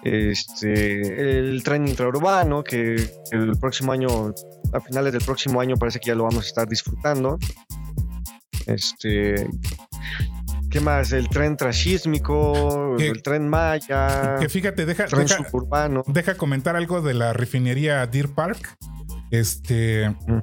este, 0.04 1.40
el 1.40 1.64
tren 1.64 1.88
intraurbano, 1.88 2.64
que 2.64 2.96
el 3.32 3.58
próximo 3.60 3.92
año, 3.92 4.34
a 4.74 4.80
finales 4.82 5.14
del 5.14 5.24
próximo 5.24 5.62
año, 5.62 5.78
parece 5.78 6.00
que 6.00 6.08
ya 6.08 6.16
lo 6.16 6.24
vamos 6.24 6.46
a 6.46 6.48
estar 6.48 6.68
disfrutando. 6.68 7.38
Este, 8.66 9.48
¿qué 10.74 10.80
más? 10.80 11.12
El 11.12 11.30
tren 11.30 11.56
transísmico, 11.56 12.98
el 12.98 13.22
tren 13.22 13.48
Maya, 13.48 14.38
Que 14.40 14.50
fíjate, 14.50 14.88
deja, 14.88 15.06
tren 15.06 15.28
deja, 15.28 15.44
suburbano. 15.44 16.02
deja 16.08 16.36
comentar 16.36 16.76
algo 16.76 17.02
de 17.02 17.14
la 17.14 17.32
refinería 17.32 18.08
Deer 18.08 18.34
Park. 18.34 18.76
Este. 19.30 20.10
Mm. 20.10 20.40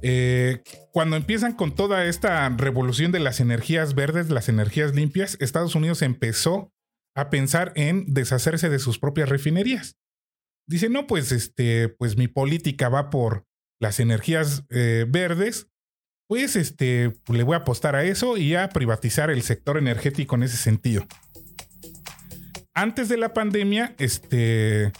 eh, 0.00 0.62
cuando 0.90 1.16
empiezan 1.16 1.52
con 1.52 1.74
toda 1.74 2.06
esta 2.06 2.48
revolución 2.48 3.12
de 3.12 3.20
las 3.20 3.40
energías 3.40 3.94
verdes, 3.94 4.30
las 4.30 4.48
energías 4.48 4.94
limpias, 4.94 5.36
Estados 5.38 5.74
Unidos 5.74 6.00
empezó 6.00 6.72
a 7.14 7.28
pensar 7.28 7.72
en 7.76 8.06
deshacerse 8.06 8.70
de 8.70 8.78
sus 8.78 8.98
propias 8.98 9.28
refinerías. 9.28 9.96
Dice, 10.66 10.88
no, 10.88 11.06
pues 11.06 11.30
este, 11.30 11.90
pues 11.90 12.16
mi 12.16 12.26
política 12.26 12.88
va 12.88 13.10
por 13.10 13.44
las 13.78 14.00
energías 14.00 14.64
eh, 14.70 15.04
verdes. 15.06 15.68
Pues 16.26 16.56
este, 16.56 17.12
le 17.28 17.42
voy 17.42 17.54
a 17.54 17.58
apostar 17.58 17.94
a 17.96 18.04
eso 18.04 18.36
y 18.36 18.54
a 18.54 18.68
privatizar 18.68 19.30
el 19.30 19.42
sector 19.42 19.76
energético 19.76 20.36
en 20.36 20.44
ese 20.44 20.56
sentido 20.56 21.06
antes 22.74 23.08
de 23.08 23.16
la 23.16 23.34
pandemia, 23.34 23.94
este, 23.98 24.92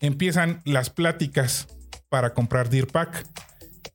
empiezan 0.00 0.60
las 0.64 0.90
pláticas 0.90 1.68
para 2.08 2.34
comprar 2.34 2.70
Deer 2.70 2.86
Pack. 2.86 3.26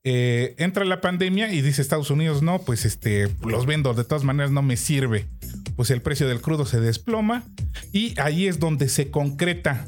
Eh, 0.04 0.56
entra 0.58 0.86
la 0.86 1.02
pandemia 1.02 1.52
y 1.52 1.62
dice 1.62 1.82
Estados 1.82 2.12
Unidos, 2.12 2.44
no, 2.44 2.60
pues 2.60 2.86
este, 2.86 3.30
los 3.44 3.66
vendo, 3.66 3.94
de 3.94 4.04
todas 4.04 4.24
maneras 4.24 4.52
no 4.52 4.62
me 4.62 4.78
sirve. 4.78 5.28
Pues 5.76 5.90
el 5.92 6.02
precio 6.02 6.28
del 6.28 6.42
crudo 6.42 6.66
se 6.66 6.80
desploma 6.80 7.44
y 7.92 8.18
ahí 8.20 8.48
es 8.48 8.60
donde 8.60 8.88
se 8.88 9.12
concreta 9.12 9.86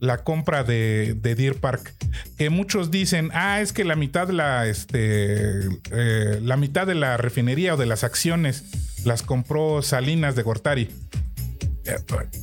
la 0.00 0.18
compra 0.18 0.64
de, 0.64 1.14
de 1.20 1.34
Deer 1.34 1.56
Park. 1.56 1.94
Que 2.36 2.50
muchos 2.50 2.90
dicen, 2.90 3.30
ah, 3.32 3.60
es 3.60 3.72
que 3.72 3.84
la 3.84 3.96
mitad 3.96 4.28
la, 4.30 4.66
este, 4.66 5.60
eh, 5.90 6.40
la 6.42 6.56
mitad 6.56 6.86
de 6.86 6.94
la 6.94 7.16
refinería 7.16 7.74
o 7.74 7.76
de 7.76 7.86
las 7.86 8.04
acciones 8.04 8.64
las 9.04 9.22
compró 9.22 9.82
Salinas 9.82 10.36
de 10.36 10.42
Gortari. 10.42 10.88
Eh, 11.84 11.96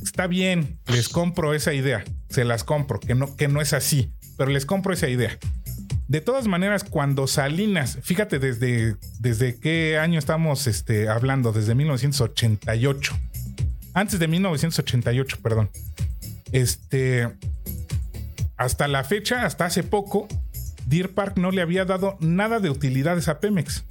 Está 0.03 0.27
bien, 0.27 0.79
les 0.87 1.09
compro 1.09 1.53
esa 1.53 1.73
idea, 1.73 2.03
se 2.29 2.45
las 2.45 2.63
compro, 2.63 2.99
que 2.99 3.15
no, 3.15 3.35
que 3.35 3.47
no 3.47 3.61
es 3.61 3.73
así, 3.73 4.11
pero 4.37 4.49
les 4.49 4.65
compro 4.65 4.93
esa 4.93 5.07
idea. 5.07 5.37
De 6.07 6.21
todas 6.21 6.47
maneras, 6.47 6.83
cuando 6.83 7.25
Salinas, 7.25 7.97
fíjate 8.01 8.37
desde, 8.37 8.95
desde 9.19 9.59
qué 9.59 9.97
año 9.97 10.19
estamos 10.19 10.67
este, 10.67 11.09
hablando, 11.09 11.51
desde 11.51 11.73
1988, 11.73 13.15
antes 13.93 14.19
de 14.19 14.27
1988, 14.27 15.37
perdón. 15.41 15.69
Este, 16.55 17.29
hasta 18.55 18.87
la 18.87 19.03
fecha, 19.03 19.45
hasta 19.45 19.65
hace 19.65 19.83
poco, 19.83 20.29
Deer 20.85 21.13
Park 21.13 21.35
no 21.35 21.51
le 21.51 21.61
había 21.61 21.83
dado 21.83 22.15
nada 22.21 22.61
de 22.61 22.69
utilidades 22.69 23.27
a 23.27 23.41
Pemex. 23.41 23.83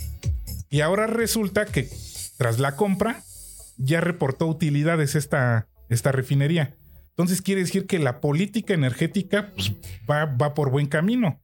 Y 0.70 0.80
ahora 0.80 1.06
resulta 1.06 1.66
que 1.66 1.90
tras 2.38 2.58
la 2.58 2.74
compra, 2.74 3.22
ya 3.76 4.00
reportó 4.00 4.46
utilidades 4.46 5.14
esta, 5.14 5.68
esta 5.90 6.10
refinería. 6.10 6.74
Entonces 7.10 7.42
quiere 7.42 7.60
decir 7.60 7.86
que 7.86 7.98
la 7.98 8.22
política 8.22 8.72
energética 8.72 9.50
pues, 9.54 9.72
va, 10.10 10.24
va 10.24 10.54
por 10.54 10.70
buen 10.70 10.86
camino. 10.86 11.42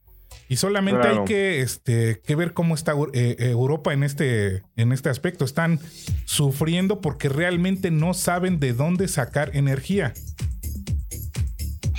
Y 0.48 0.56
solamente 0.56 1.02
Claro. 1.02 1.20
hay 1.20 1.24
que, 1.26 1.60
este, 1.60 2.22
que 2.24 2.34
ver 2.34 2.54
cómo 2.54 2.74
está 2.74 2.92
eh, 3.12 3.36
eh, 3.38 3.50
Europa 3.50 3.92
en 3.92 4.04
este, 4.04 4.62
en 4.76 4.92
este 4.92 5.10
aspecto. 5.10 5.44
Están 5.44 5.80
sufriendo 6.24 7.02
porque 7.02 7.28
realmente 7.28 7.90
no 7.90 8.14
saben 8.14 8.58
de 8.58 8.72
dónde 8.72 9.06
sacar 9.06 9.54
energía. 9.54 10.14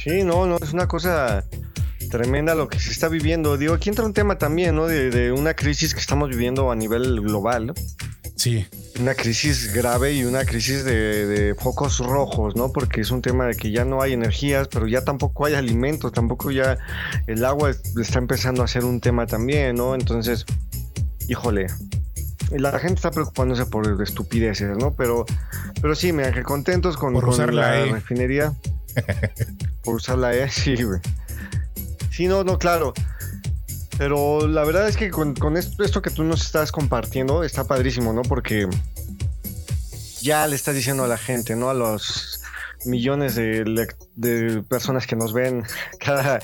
Sí, 0.03 0.23
no, 0.23 0.45
no, 0.47 0.57
es 0.57 0.73
una 0.73 0.87
cosa 0.87 1.43
tremenda 2.09 2.55
lo 2.55 2.67
que 2.67 2.79
se 2.79 2.91
está 2.91 3.07
viviendo. 3.07 3.57
Digo, 3.57 3.73
aquí 3.73 3.89
entra 3.89 4.05
un 4.05 4.13
tema 4.13 4.37
también, 4.37 4.75
¿no? 4.75 4.87
De, 4.87 5.09
de 5.11 5.31
una 5.31 5.53
crisis 5.53 5.93
que 5.93 5.99
estamos 5.99 6.29
viviendo 6.29 6.71
a 6.71 6.75
nivel 6.75 7.21
global, 7.21 7.67
¿no? 7.67 7.73
Sí, 8.35 8.65
Una 8.99 9.13
crisis 9.13 9.71
grave 9.71 10.13
y 10.13 10.23
una 10.23 10.43
crisis 10.45 10.83
de, 10.83 11.27
de 11.27 11.53
focos 11.55 11.99
rojos, 11.99 12.55
¿no? 12.55 12.71
Porque 12.71 13.01
es 13.01 13.11
un 13.11 13.21
tema 13.21 13.45
de 13.45 13.53
que 13.55 13.69
ya 13.71 13.85
no 13.85 14.01
hay 14.01 14.13
energías, 14.13 14.67
pero 14.67 14.87
ya 14.87 15.03
tampoco 15.03 15.45
hay 15.45 15.53
alimentos, 15.53 16.11
tampoco 16.11 16.49
ya 16.49 16.77
el 17.27 17.45
agua 17.45 17.69
es- 17.69 17.95
está 17.97 18.17
empezando 18.17 18.63
a 18.63 18.67
ser 18.67 18.83
un 18.83 18.99
tema 18.99 19.27
también, 19.27 19.75
¿no? 19.75 19.93
Entonces, 19.93 20.45
híjole, 21.27 21.67
la 22.49 22.71
gente 22.79 22.95
está 22.95 23.11
preocupándose 23.11 23.67
por 23.67 24.01
estupideces, 24.01 24.75
¿no? 24.75 24.95
Pero, 24.95 25.25
pero 25.79 25.93
sí, 25.93 26.11
mira, 26.11 26.31
que 26.31 26.41
contentos 26.41 26.97
con, 26.97 27.13
Por 27.13 27.25
con 27.25 27.33
usar 27.33 27.53
la 27.53 27.69
la 27.69 27.79
E. 27.81 27.91
refinería. 27.91 28.53
Por 29.83 29.95
usar 29.95 30.17
la 30.17 30.33
E, 30.33 30.49
sí, 30.51 30.81
güey. 30.83 30.99
Sí, 32.11 32.27
no, 32.27 32.43
no, 32.43 32.57
claro. 32.57 32.93
Pero 33.97 34.47
la 34.47 34.63
verdad 34.63 34.87
es 34.87 34.97
que 34.97 35.11
con, 35.11 35.35
con 35.35 35.57
esto, 35.57 35.83
esto 35.83 36.01
que 36.01 36.09
tú 36.09 36.23
nos 36.23 36.41
estás 36.41 36.71
compartiendo 36.71 37.43
está 37.43 37.65
padrísimo, 37.65 38.13
¿no? 38.13 38.23
Porque 38.23 38.67
ya 40.21 40.47
le 40.47 40.55
estás 40.55 40.75
diciendo 40.75 41.03
a 41.03 41.07
la 41.07 41.17
gente, 41.17 41.55
¿no? 41.55 41.69
A 41.69 41.73
los 41.73 42.41
millones 42.85 43.35
de, 43.35 44.63
personas 44.67 45.05
que 45.05 45.15
nos 45.15 45.33
ven 45.33 45.63
cada, 45.99 46.41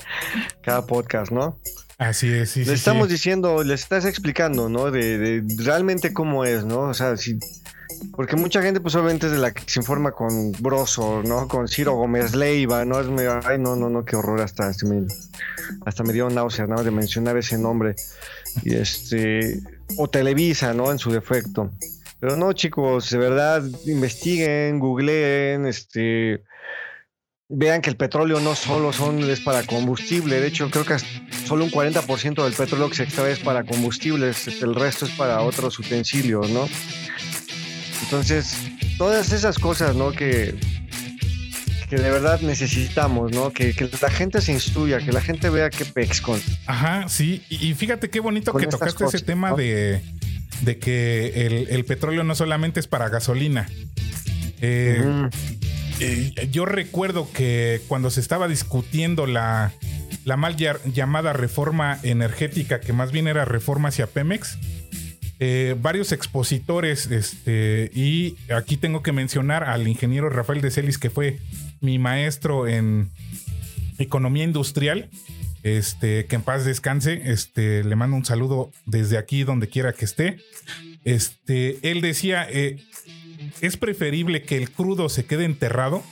cada 0.62 0.86
podcast, 0.86 1.32
¿no? 1.32 1.58
así 1.98 2.32
es. 2.32 2.50
Sí, 2.50 2.64
sí, 2.64 2.70
estamos 2.70 3.08
sí. 3.08 3.14
diciendo, 3.14 3.64
les 3.64 3.82
estás 3.82 4.04
explicando, 4.04 4.68
¿no? 4.68 4.92
De, 4.92 5.18
de 5.18 5.44
realmente 5.56 6.12
cómo 6.12 6.44
es, 6.44 6.64
¿no? 6.64 6.82
O 6.82 6.94
sea, 6.94 7.16
si, 7.16 7.38
porque 8.12 8.36
mucha 8.36 8.62
gente, 8.62 8.80
pues 8.80 8.94
obviamente 8.94 9.26
es 9.26 9.32
de 9.32 9.38
la 9.38 9.52
que 9.52 9.62
se 9.66 9.80
informa 9.80 10.12
con 10.12 10.52
Broso, 10.52 11.22
¿no? 11.22 11.48
Con 11.48 11.68
Ciro 11.68 11.94
Gómez 11.94 12.34
Leiva, 12.34 12.84
¿no? 12.84 13.00
Es 13.00 13.08
medio, 13.08 13.40
ay, 13.44 13.58
no, 13.58 13.76
no, 13.76 13.88
no, 13.88 14.04
qué 14.04 14.16
horror, 14.16 14.40
hasta, 14.40 14.70
me, 14.84 15.06
hasta 15.84 16.02
me 16.02 16.12
dio 16.12 16.28
náuseas, 16.28 16.68
nada 16.68 16.82
de 16.82 16.90
mencionar 16.90 17.36
ese 17.36 17.58
nombre. 17.58 17.94
Y 18.62 18.74
este, 18.74 19.60
o 19.96 20.08
Televisa, 20.08 20.74
¿no? 20.74 20.90
En 20.90 20.98
su 20.98 21.10
defecto. 21.10 21.70
Pero 22.20 22.36
no, 22.36 22.52
chicos, 22.52 23.10
de 23.10 23.18
verdad, 23.18 23.62
investiguen, 23.86 24.80
googleen, 24.80 25.66
este, 25.66 26.42
vean 27.48 27.80
que 27.80 27.90
el 27.90 27.96
petróleo 27.96 28.40
no 28.40 28.54
solo 28.54 28.92
son, 28.92 29.18
es 29.30 29.40
para 29.40 29.62
combustible, 29.62 30.40
de 30.40 30.48
hecho 30.48 30.68
creo 30.70 30.84
que 30.84 30.96
solo 31.46 31.64
un 31.64 31.70
40% 31.70 32.44
del 32.44 32.52
petróleo 32.52 32.90
que 32.90 32.96
se 32.96 33.04
extrae 33.04 33.32
es 33.32 33.38
para 33.38 33.64
combustibles, 33.64 34.48
el 34.62 34.74
resto 34.74 35.06
es 35.06 35.12
para 35.12 35.40
otros 35.40 35.78
utensilios, 35.78 36.50
¿no? 36.50 36.68
Entonces, 38.02 38.56
todas 38.96 39.32
esas 39.32 39.58
cosas, 39.58 39.94
¿no? 39.94 40.12
Que, 40.12 40.54
que 41.88 41.96
de 41.96 42.10
verdad 42.10 42.40
necesitamos, 42.40 43.32
¿no? 43.32 43.52
Que, 43.52 43.74
que 43.74 43.90
la 44.00 44.10
gente 44.10 44.40
se 44.40 44.52
instruya, 44.52 44.98
que 44.98 45.12
la 45.12 45.20
gente 45.20 45.50
vea 45.50 45.70
qué 45.70 45.84
pex 45.84 46.20
con. 46.20 46.40
Ajá, 46.66 47.08
sí. 47.08 47.42
Y, 47.48 47.68
y 47.68 47.74
fíjate 47.74 48.10
qué 48.10 48.20
bonito 48.20 48.52
que 48.54 48.66
tocaste 48.66 49.04
ese 49.04 49.20
tema 49.20 49.50
¿no? 49.50 49.56
de, 49.56 50.02
de 50.62 50.78
que 50.78 51.46
el, 51.46 51.68
el 51.68 51.84
petróleo 51.84 52.24
no 52.24 52.34
solamente 52.34 52.80
es 52.80 52.86
para 52.86 53.08
gasolina. 53.08 53.68
Eh, 54.60 55.28
eh, 56.00 56.48
yo 56.50 56.64
recuerdo 56.64 57.30
que 57.32 57.80
cuando 57.88 58.10
se 58.10 58.20
estaba 58.20 58.48
discutiendo 58.48 59.26
la, 59.26 59.72
la 60.24 60.36
mal 60.36 60.56
llamada 60.56 61.32
reforma 61.32 61.98
energética, 62.02 62.80
que 62.80 62.92
más 62.92 63.12
bien 63.12 63.28
era 63.28 63.44
reforma 63.44 63.88
hacia 63.88 64.06
Pemex, 64.06 64.58
eh, 65.40 65.76
varios 65.80 66.12
expositores, 66.12 67.06
este, 67.10 67.90
y 67.94 68.36
aquí 68.52 68.76
tengo 68.76 69.02
que 69.02 69.12
mencionar 69.12 69.64
al 69.64 69.86
ingeniero 69.86 70.28
Rafael 70.30 70.60
de 70.60 70.70
Celis, 70.70 70.98
que 70.98 71.10
fue 71.10 71.38
mi 71.80 71.98
maestro 71.98 72.66
en 72.66 73.10
economía 73.98 74.44
industrial, 74.44 75.08
este, 75.62 76.26
que 76.26 76.36
en 76.36 76.42
paz 76.42 76.64
descanse, 76.64 77.22
este, 77.26 77.84
le 77.84 77.96
mando 77.96 78.16
un 78.16 78.24
saludo 78.24 78.72
desde 78.86 79.18
aquí, 79.18 79.44
donde 79.44 79.68
quiera 79.68 79.92
que 79.92 80.04
esté. 80.04 80.38
Este, 81.04 81.78
él 81.88 82.00
decía, 82.00 82.46
eh, 82.50 82.82
es 83.60 83.76
preferible 83.76 84.42
que 84.42 84.56
el 84.56 84.70
crudo 84.70 85.08
se 85.08 85.24
quede 85.24 85.44
enterrado, 85.44 86.02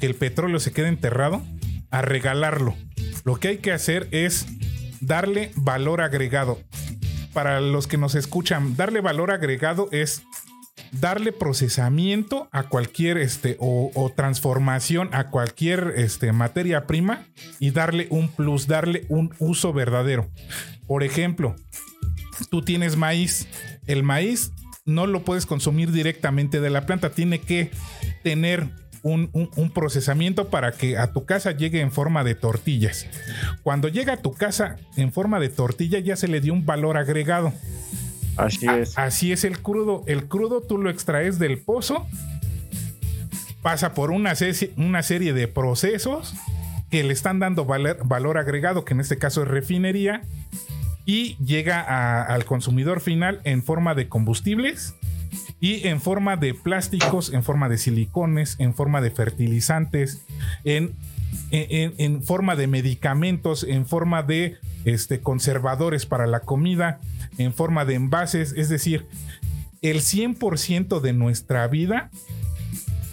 que 0.00 0.06
el 0.06 0.14
petróleo 0.14 0.60
se 0.60 0.72
quede 0.72 0.88
enterrado, 0.88 1.44
a 1.90 2.02
regalarlo. 2.02 2.76
Lo 3.24 3.36
que 3.36 3.48
hay 3.48 3.58
que 3.58 3.72
hacer 3.72 4.08
es 4.10 4.46
darle 5.00 5.50
valor 5.56 6.00
agregado. 6.00 6.60
Para 7.32 7.60
los 7.60 7.86
que 7.86 7.98
nos 7.98 8.14
escuchan, 8.14 8.76
darle 8.76 9.00
valor 9.00 9.30
agregado 9.30 9.88
es 9.92 10.22
darle 10.92 11.32
procesamiento 11.32 12.48
a 12.52 12.64
cualquier 12.64 13.18
este 13.18 13.56
o, 13.60 14.12
transformación 14.16 15.10
a 15.12 15.28
cualquier 15.28 15.94
este 15.96 16.32
materia 16.32 16.86
prima 16.86 17.26
y 17.58 17.70
darle 17.70 18.06
un 18.10 18.28
plus, 18.28 18.66
darle 18.66 19.04
un 19.08 19.34
uso 19.38 19.72
verdadero. 19.72 20.30
Por 20.86 21.02
ejemplo, 21.02 21.54
tú 22.50 22.62
tienes 22.62 22.96
maíz, 22.96 23.46
el 23.86 24.02
maíz 24.02 24.52
no 24.84 25.06
lo 25.06 25.24
puedes 25.24 25.44
consumir 25.44 25.92
directamente 25.92 26.60
de 26.60 26.70
la 26.70 26.86
planta, 26.86 27.10
tiene 27.10 27.40
que 27.40 27.70
tener 28.22 28.70
un, 29.02 29.30
un- 29.32 29.50
un 29.56 29.70
procesamiento 29.70 30.48
para 30.48 30.72
que 30.72 30.98
a 30.98 31.12
tu 31.12 31.24
casa 31.24 31.52
llegue 31.52 31.80
en 31.80 31.90
forma 31.92 32.24
de 32.24 32.34
tortillas. 32.34 33.06
Cuando 33.62 33.88
llega 33.88 34.14
a 34.14 34.16
tu 34.18 34.32
casa 34.34 34.76
en 34.96 35.12
forma 35.12 35.40
de 35.40 35.48
tortilla 35.48 35.98
ya 35.98 36.16
se 36.16 36.28
le 36.28 36.40
dio 36.40 36.52
un 36.52 36.64
valor 36.66 36.96
agregado. 36.96 37.52
Así 38.36 38.66
A- 38.68 38.78
es. 38.78 38.96
Así 38.98 39.32
es 39.32 39.44
el 39.44 39.60
crudo. 39.60 40.04
El 40.06 40.26
crudo 40.28 40.60
tú 40.60 40.78
lo 40.78 40.90
extraes 40.90 41.38
del 41.38 41.58
pozo, 41.58 42.06
pasa 43.62 43.94
por 43.94 44.10
una, 44.10 44.34
se- 44.34 44.72
una 44.76 45.02
serie 45.02 45.32
de 45.32 45.48
procesos 45.48 46.34
que 46.90 47.02
le 47.04 47.12
están 47.12 47.38
dando 47.38 47.66
valer- 47.66 47.98
valor 48.04 48.38
agregado, 48.38 48.84
que 48.84 48.94
en 48.94 49.00
este 49.00 49.18
caso 49.18 49.42
es 49.42 49.48
refinería, 49.48 50.22
y 51.04 51.36
llega 51.44 51.80
a- 51.80 52.22
al 52.22 52.44
consumidor 52.44 53.00
final 53.00 53.40
en 53.44 53.62
forma 53.62 53.94
de 53.94 54.08
combustibles 54.08 54.94
y 55.60 55.86
en 55.88 56.00
forma 56.00 56.36
de 56.36 56.54
plásticos, 56.54 57.32
en 57.32 57.42
forma 57.42 57.68
de 57.68 57.78
silicones, 57.78 58.56
en 58.58 58.74
forma 58.74 59.00
de 59.00 59.10
fertilizantes, 59.10 60.22
en, 60.64 60.92
en- 61.50 61.94
en- 61.98 62.22
forma 62.22 62.54
de 62.56 62.66
medicamentos, 62.66 63.64
en 63.64 63.86
forma 63.86 64.22
de 64.22 64.56
este, 64.84 65.20
conservadores 65.20 66.06
para 66.06 66.26
la 66.26 66.40
comida, 66.40 67.00
en 67.38 67.52
forma 67.52 67.84
de 67.84 67.94
envases. 67.94 68.52
Es 68.56 68.68
decir, 68.68 69.06
el 69.82 69.98
100% 70.00 71.00
de 71.00 71.12
nuestra 71.12 71.66
vida 71.68 72.10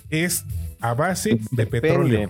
es 0.10 0.46
a 0.82 0.94
base 0.94 1.40
de 1.52 1.66
petróleo. 1.66 2.30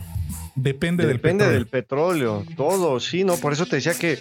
Depende, 0.56 1.06
del 1.06 1.18
Depende 1.18 1.44
petróleo. 1.44 1.54
del 1.60 1.68
petróleo, 1.68 2.46
todo, 2.56 3.00
sí, 3.02 3.24
¿no? 3.26 3.36
Por 3.36 3.52
eso 3.54 3.65
te 3.65 3.76
decía 3.76 3.94
que, 3.94 4.18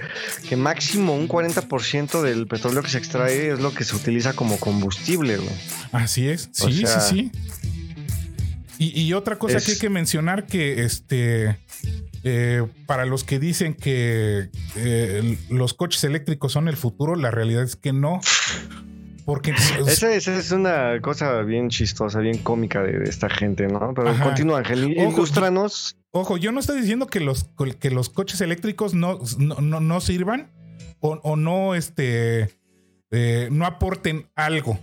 que 0.48 0.56
máximo 0.56 1.14
un 1.14 1.28
40% 1.28 2.22
del 2.22 2.46
petróleo 2.48 2.82
que 2.82 2.88
se 2.90 2.98
extrae 2.98 3.52
es 3.52 3.60
lo 3.60 3.72
que 3.72 3.84
se 3.84 3.94
utiliza 3.94 4.32
como 4.34 4.58
combustible, 4.58 5.36
güey. 5.36 5.48
Así 5.92 6.28
es, 6.28 6.50
O 6.60 6.68
sí, 6.68 6.84
sea, 6.86 7.00
sí, 7.00 7.30
sí. 7.32 7.68
Y, 8.78 9.00
y 9.00 9.12
otra 9.12 9.36
cosa 9.38 9.58
es- 9.58 9.64
que 9.64 9.72
hay 9.72 9.78
que 9.78 9.88
mencionar 9.90 10.46
que 10.46 10.84
este 10.84 11.56
eh, 12.24 12.66
para 12.86 13.04
los 13.04 13.22
que 13.22 13.38
dicen 13.38 13.74
que 13.74 14.48
eh, 14.76 15.38
los 15.50 15.74
coches 15.74 16.02
eléctricos 16.04 16.52
son 16.52 16.68
el 16.68 16.76
futuro, 16.76 17.14
la 17.16 17.30
realidad 17.30 17.62
es 17.62 17.76
que 17.76 17.92
no. 17.92 18.20
Porque 19.24 19.52
Esa, 19.86 20.14
esa 20.14 20.36
es 20.36 20.50
una 20.52 21.00
cosa 21.00 21.40
bien 21.42 21.70
chistosa, 21.70 22.20
bien 22.20 22.38
cómica 22.38 22.82
de, 22.82 22.98
de 22.98 23.08
esta 23.08 23.28
gente, 23.30 23.66
¿no? 23.66 23.92
Pero 23.94 24.10
Ajá. 24.10 24.24
continúa, 24.24 24.58
Ángel, 24.58 24.94
Ojo, 24.98 25.12
ilústranos. 25.16 25.96
Ojo, 26.10 26.36
yo 26.36 26.52
no 26.52 26.60
estoy 26.60 26.80
diciendo 26.80 27.06
que 27.06 27.20
los, 27.20 27.48
que 27.80 27.90
los 27.90 28.10
coches 28.10 28.40
eléctricos 28.40 28.94
no, 28.94 29.18
no, 29.38 29.56
no- 29.60 29.80
no 29.80 30.00
sirvan 30.00 30.50
o, 31.00 31.18
o 31.22 31.36
no, 31.36 31.74
este, 31.74 32.50
eh, 33.10 33.48
no 33.50 33.66
aporten 33.66 34.26
algo. 34.34 34.78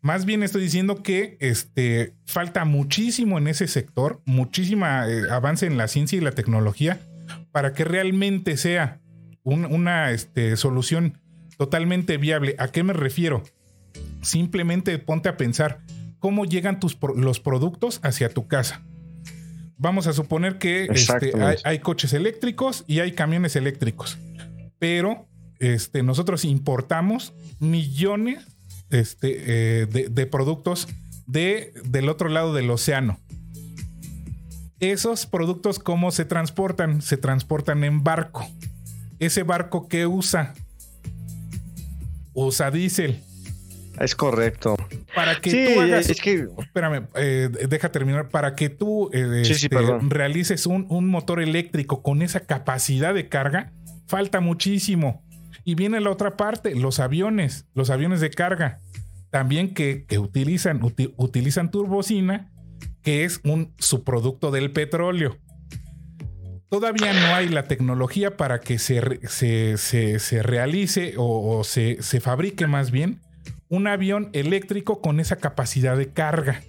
Más 0.00 0.24
bien 0.24 0.42
estoy 0.42 0.62
diciendo 0.62 1.02
que 1.02 1.36
este, 1.40 2.14
falta 2.26 2.64
muchísimo 2.64 3.38
en 3.38 3.48
ese 3.48 3.66
sector, 3.66 4.20
muchísima 4.24 5.06
eh, 5.08 5.22
avance 5.30 5.66
en 5.66 5.76
la 5.76 5.88
ciencia 5.88 6.16
y 6.16 6.20
la 6.20 6.32
tecnología 6.32 7.00
para 7.52 7.72
que 7.72 7.84
realmente 7.84 8.56
sea 8.56 9.00
un- 9.42 9.66
una 9.66 10.12
este, 10.12 10.56
solución 10.56 11.18
totalmente 11.58 12.16
viable. 12.18 12.54
¿A 12.58 12.68
qué 12.68 12.82
me 12.84 12.92
refiero? 12.92 13.42
Simplemente 14.26 14.98
ponte 14.98 15.28
a 15.28 15.36
pensar 15.36 15.82
cómo 16.18 16.44
llegan 16.44 16.80
tus, 16.80 16.98
los 17.14 17.38
productos 17.38 18.00
hacia 18.02 18.28
tu 18.28 18.48
casa. 18.48 18.82
Vamos 19.78 20.08
a 20.08 20.12
suponer 20.12 20.58
que 20.58 20.86
este, 20.86 21.32
hay, 21.40 21.56
hay 21.62 21.78
coches 21.78 22.12
eléctricos 22.12 22.84
y 22.88 22.98
hay 23.00 23.12
camiones 23.12 23.54
eléctricos, 23.54 24.18
pero 24.80 25.28
este, 25.60 26.02
nosotros 26.02 26.44
importamos 26.44 27.34
millones 27.60 28.44
este, 28.90 29.82
eh, 29.82 29.86
de, 29.86 30.08
de 30.08 30.26
productos 30.26 30.88
de, 31.26 31.72
del 31.84 32.08
otro 32.08 32.28
lado 32.28 32.52
del 32.52 32.68
océano. 32.70 33.20
Esos 34.80 35.26
productos, 35.26 35.78
¿cómo 35.78 36.10
se 36.10 36.24
transportan? 36.24 37.00
Se 37.00 37.16
transportan 37.16 37.84
en 37.84 38.02
barco. 38.02 38.44
Ese 39.20 39.44
barco 39.44 39.86
que 39.88 40.06
usa, 40.06 40.52
usa 42.34 42.70
diésel. 42.72 43.22
Es 44.00 44.14
correcto. 44.14 44.76
Para 45.14 45.36
que 45.40 45.50
sí, 45.50 45.66
tú 45.74 45.80
hagas 45.80 46.10
es 46.10 46.20
que 46.20 46.46
Espérame, 46.58 47.08
eh, 47.14 47.48
deja 47.68 47.90
terminar. 47.92 48.28
Para 48.28 48.54
que 48.54 48.68
tú 48.68 49.10
eh, 49.12 49.42
Sí, 49.44 49.52
este, 49.66 49.76
realices 50.08 50.66
un, 50.66 50.86
un 50.90 51.08
motor 51.08 51.40
eléctrico 51.40 52.02
con 52.02 52.22
esa 52.22 52.40
capacidad 52.40 53.14
de 53.14 53.28
carga, 53.28 53.72
falta 54.06 54.40
muchísimo. 54.40 55.24
Y 55.64 55.74
viene 55.74 56.00
la 56.00 56.10
otra 56.10 56.36
parte, 56.36 56.74
los 56.74 57.00
aviones, 57.00 57.66
los 57.74 57.90
aviones 57.90 58.20
de 58.20 58.30
carga, 58.30 58.80
también 59.30 59.74
que, 59.74 60.04
que 60.06 60.18
utilizan, 60.18 60.80
uti- 60.82 61.12
utilizan 61.16 61.70
turbocina, 61.70 62.52
que 63.02 63.24
es 63.24 63.40
un 63.44 63.74
subproducto 63.78 64.50
del 64.50 64.70
petróleo. 64.72 65.38
Todavía 66.68 67.12
no 67.12 67.34
hay 67.34 67.48
la 67.48 67.64
tecnología 67.68 68.36
para 68.36 68.60
que 68.60 68.78
se, 68.78 69.20
se, 69.28 69.76
se- 69.78 70.18
se 70.18 70.42
realice 70.42 71.14
o, 71.16 71.58
o 71.58 71.64
se, 71.64 72.02
se 72.02 72.20
fabrique 72.20 72.66
más 72.66 72.90
bien 72.90 73.20
un 73.68 73.86
avión 73.86 74.30
eléctrico 74.32 75.00
con 75.00 75.20
esa 75.20 75.36
capacidad 75.36 75.96
de 75.96 76.08
carga. 76.12 76.62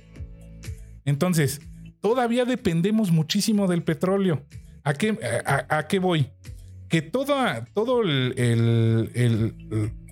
Entonces, 1.05 1.61
todavía 2.01 2.45
dependemos 2.45 3.11
muchísimo 3.11 3.67
del 3.67 3.83
petróleo. 3.83 4.45
¿A 4.83 4.93
qué, 4.93 5.17
a, 5.45 5.87
qué 5.87 5.99
voy? 5.99 6.29
Que 6.89 7.01
todo 7.01 8.01
el, 8.01 8.33
el- 8.37 9.11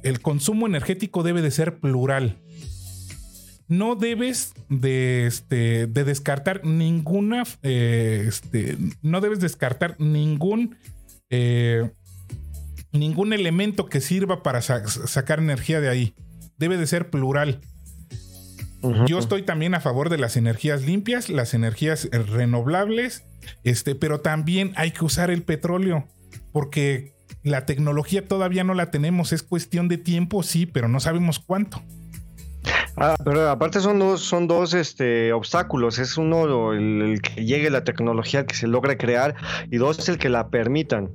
el- 0.03 0.21
consumo 0.21 0.67
energético 0.67 1.23
debe 1.23 1.41
de 1.41 1.51
ser 1.51 1.79
plural. 1.79 2.37
No 3.67 3.95
debes 3.95 4.53
de, 4.69 5.25
este, 5.25 5.87
de 5.87 6.03
descartar 6.03 6.63
ninguna, 6.65 7.43
eh, 7.63 8.25
este, 8.27 8.77
no 9.01 9.21
debes 9.21 9.39
descartar 9.39 9.95
ningún, 9.99 10.75
eh, 11.31 11.89
ningún 12.91 13.33
elemento 13.33 13.87
que 13.87 14.01
sirva 14.01 14.43
para 14.43 14.61
sa- 14.61 14.85
sacar 14.87 15.39
energía 15.39 15.81
de 15.81 15.89
ahí. 15.89 16.13
Debe 16.57 16.77
de 16.77 16.87
ser 16.87 17.09
plural. 17.09 17.61
Yo 19.07 19.17
estoy 19.17 19.41
también 19.41 19.73
a 19.73 19.79
favor 19.79 20.09
de 20.09 20.17
las 20.17 20.37
energías 20.37 20.83
limpias, 20.83 21.29
las 21.29 21.53
energías 21.55 22.07
renovables, 22.11 23.25
este, 23.63 23.95
pero 23.95 24.21
también 24.21 24.73
hay 24.75 24.91
que 24.91 25.03
usar 25.03 25.31
el 25.31 25.41
petróleo, 25.41 26.07
porque 26.51 27.15
la 27.41 27.65
tecnología 27.65 28.27
todavía 28.27 28.63
no 28.63 28.75
la 28.75 28.91
tenemos, 28.91 29.33
es 29.33 29.41
cuestión 29.41 29.87
de 29.87 29.97
tiempo, 29.97 30.43
sí, 30.43 30.65
pero 30.65 30.87
no 30.87 30.99
sabemos 30.99 31.39
cuánto. 31.39 31.81
Ah, 32.97 33.15
pero 33.23 33.49
aparte 33.49 33.81
son 33.81 33.99
dos, 33.99 34.21
son 34.21 34.47
dos 34.47 34.73
este, 34.73 35.33
obstáculos. 35.33 35.99
Es 35.99 36.17
uno 36.17 36.73
el, 36.73 37.01
el 37.01 37.21
que 37.21 37.45
llegue 37.45 37.69
la 37.69 37.83
tecnología 37.83 38.45
que 38.45 38.55
se 38.55 38.67
logre 38.67 38.97
crear 38.97 39.35
y 39.69 39.77
dos 39.77 40.07
el 40.07 40.17
que 40.17 40.29
la 40.29 40.49
permitan. 40.49 41.11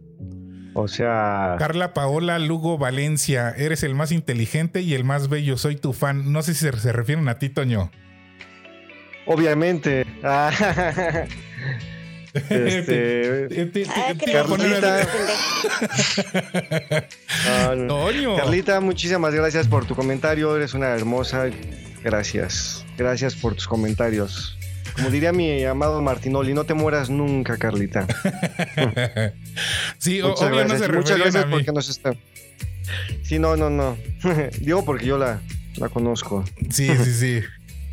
O 0.75 0.87
sea, 0.89 1.57
Carla 1.59 1.93
Paola 1.95 2.39
Lugo 2.39 2.79
Valencia, 2.79 3.51
eres 3.57 3.83
el 3.83 3.95
más 3.95 4.13
inteligente 4.13 4.81
y 4.83 4.95
el 4.95 5.03
más 5.05 5.29
bello, 5.29 5.57
soy 5.57 5.77
tu 5.77 5.93
fan. 5.93 6.33
No 6.33 6.43
sé 6.43 6.55
si 6.55 6.61
se, 6.61 6.79
se 6.79 6.93
refieren 6.93 7.29
a 7.29 7.39
ti, 7.39 7.49
Toño. 7.49 7.91
obviamente. 9.27 10.07
Ah, 10.23 10.51
Este, 12.33 13.49
Te- 13.49 13.67
te- 13.67 13.87
Ah, 13.91 14.15
te 14.17 14.31
iba 14.31 14.43
a 14.43 14.45
poner 14.45 14.81
Carlita. 14.81 15.03
a- 16.93 17.71
ah, 17.71 17.75
no. 17.77 17.89
Toño. 17.89 18.37
Carlita, 18.37 18.81
muchísimas 18.81 19.35
gracias 19.35 19.67
por 19.67 19.85
tu 19.85 19.97
comentario. 19.97 20.55
Eres 20.57 20.75
una 20.75 20.91
hermosa. 20.91 21.47
Gracias. 22.05 22.85
Gracias 22.97 23.35
por 23.35 23.55
tus 23.57 23.67
comentarios. 23.67 24.57
Como 25.01 25.11
diría 25.11 25.33
mi 25.33 25.65
amado 25.65 26.01
Martinoli, 26.03 26.55
no 26.55 26.65
te 26.65 26.75
mueras 26.75 27.11
nunca, 27.11 27.57
Carlita. 27.57 28.07
Sí, 29.99 30.21
Muchas 30.23 30.41
obvio 30.43 30.51
no 30.51 30.57
gracias. 30.69 30.81
se 30.81 30.93
Muchas 30.93 31.19
gracias 31.19 31.45
a 31.45 31.47
mí. 31.47 31.53
porque 31.53 31.73
nos 31.73 31.89
está. 31.89 32.15
Sí, 33.23 33.39
no, 33.39 33.57
no, 33.57 33.71
no. 33.71 33.97
Digo 34.61 34.85
porque 34.85 35.07
yo 35.07 35.19
la, 35.19 35.41
la 35.77 35.89
conozco. 35.89 36.45
Sí, 36.71 36.89
sí, 37.05 37.13
sí. 37.13 37.43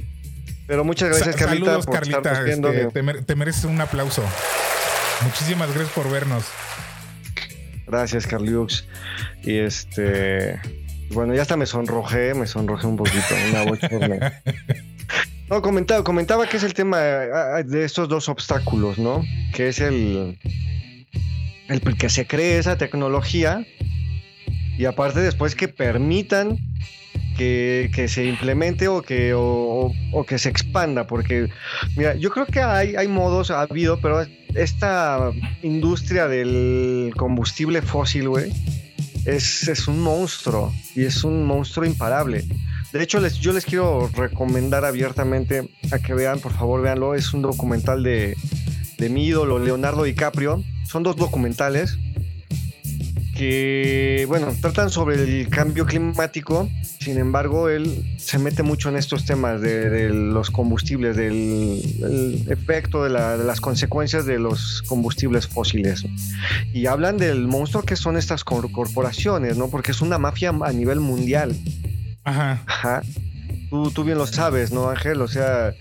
Pero 0.68 0.84
muchas 0.84 1.10
gracias, 1.10 1.36
Sa- 1.36 1.46
Carlita, 1.46 1.66
Saludos, 1.66 1.86
por 1.86 1.96
Carlita. 1.96 2.44
viendo. 2.44 2.70
este, 2.72 2.92
te, 2.92 3.04
mer- 3.04 3.24
te 3.26 3.36
mereces 3.36 3.64
un 3.66 3.80
aplauso. 3.80 4.24
Muchísimas 5.24 5.70
gracias 5.70 5.92
por 5.94 6.10
vernos. 6.12 6.46
Gracias, 7.88 8.28
Carliux. 8.28 8.86
Y 9.44 9.58
este. 9.60 10.60
Bueno, 11.12 11.34
ya 11.34 11.42
hasta 11.44 11.56
me 11.56 11.66
sonrojé, 11.66 12.34
me 12.34 12.48
sonrojé 12.48 12.86
un 12.86 12.98
poquito. 12.98 13.24
Una. 13.54 14.42
No, 15.50 15.62
comentaba, 15.62 16.04
comentaba 16.04 16.48
que 16.48 16.58
es 16.58 16.64
el 16.64 16.74
tema 16.74 16.98
ah, 17.00 17.64
de 17.64 17.86
estos 17.86 18.10
dos 18.10 18.28
obstáculos, 18.28 18.98
¿no? 18.98 19.24
Que 19.54 19.70
es 19.70 19.80
el. 19.80 20.38
El 21.70 21.82
que 21.98 22.10
se 22.10 22.26
cree 22.26 22.58
esa 22.58 22.78
tecnología 22.78 23.66
y 24.78 24.86
aparte 24.86 25.20
después 25.20 25.56
que 25.56 25.68
permitan 25.68 26.58
que, 27.38 27.92
que 27.94 28.08
se 28.08 28.26
implemente 28.26 28.88
o 28.88 29.02
que, 29.02 29.34
o 29.36 29.92
que 30.26 30.38
se 30.38 30.50
expanda, 30.50 31.08
porque 31.08 31.50
mira, 31.98 32.16
yo 32.16 32.32
creo 32.32 32.46
que 32.46 32.62
hay, 32.62 32.96
hay 32.96 33.08
modos, 33.10 33.52
ha 33.52 33.62
habido, 33.62 34.00
pero 34.00 34.26
esta 34.56 35.32
industria 35.62 36.28
del 36.28 37.14
combustible 37.18 37.82
fósil, 37.82 38.30
güey, 38.30 38.54
es, 39.26 39.68
es 39.68 39.88
un 39.88 40.02
monstruo 40.02 40.74
y 40.96 41.04
es 41.04 41.24
un 41.24 41.46
monstruo 41.46 41.86
imparable. 41.86 42.46
De 42.98 43.04
hecho, 43.04 43.20
les, 43.20 43.36
yo 43.40 43.54
les 43.54 43.64
quiero 43.66 44.08
recomendar 44.16 44.84
abiertamente 44.86 45.70
a 45.92 46.00
que 46.00 46.14
vean, 46.14 46.40
por 46.40 46.54
favor, 46.54 46.82
véanlo. 46.82 47.14
Es 47.16 47.34
un 47.34 47.42
documental 47.42 48.02
de, 48.04 48.36
de 48.98 49.10
mi 49.10 49.26
ídolo, 49.28 49.60
Leonardo 49.60 50.04
DiCaprio. 50.04 50.64
Son 50.86 51.04
dos 51.04 51.16
documentales 51.16 51.98
que, 53.36 54.26
bueno, 54.28 54.48
tratan 54.60 54.90
sobre 54.90 55.16
el 55.22 55.48
cambio 55.50 55.86
climático. 55.86 56.68
Sin 57.00 57.20
embargo, 57.20 57.70
él 57.70 58.04
se 58.18 58.40
mete 58.40 58.64
mucho 58.64 58.90
en 58.90 58.96
estos 58.98 59.26
temas 59.26 59.62
de, 59.62 60.10
los 60.10 60.50
combustibles, 60.50 61.16
del 61.16 61.34
el 62.04 62.46
efecto, 62.50 63.04
de, 63.04 63.12
la- 63.12 63.38
de 63.38 63.44
las 63.44 63.62
consecuencias 63.62 64.26
de 64.26 64.40
los 64.40 64.82
combustibles 64.88 65.46
fósiles. 65.48 66.04
Y 66.74 66.88
hablan 66.88 67.18
del 67.18 67.48
monstruo 67.48 67.84
que 67.84 67.96
son 67.96 68.18
estas 68.18 68.44
cor- 68.44 68.72
corporaciones, 68.72 69.56
¿no? 69.56 69.70
Porque 69.70 69.92
es 69.92 70.02
una 70.02 70.18
mafia 70.18 70.50
a 70.62 70.72
nivel 70.74 71.00
mundial. 71.00 71.56
Ajá. 72.28 72.62
Ajá. 72.66 73.02
Tú, 73.70 73.90
tú 73.92 74.04
bien 74.04 74.18
lo 74.18 74.28
sabes, 74.28 74.74
¿no, 74.74 74.90
Ángel? 74.90 75.22
O 75.22 75.30
sea, 75.30 75.74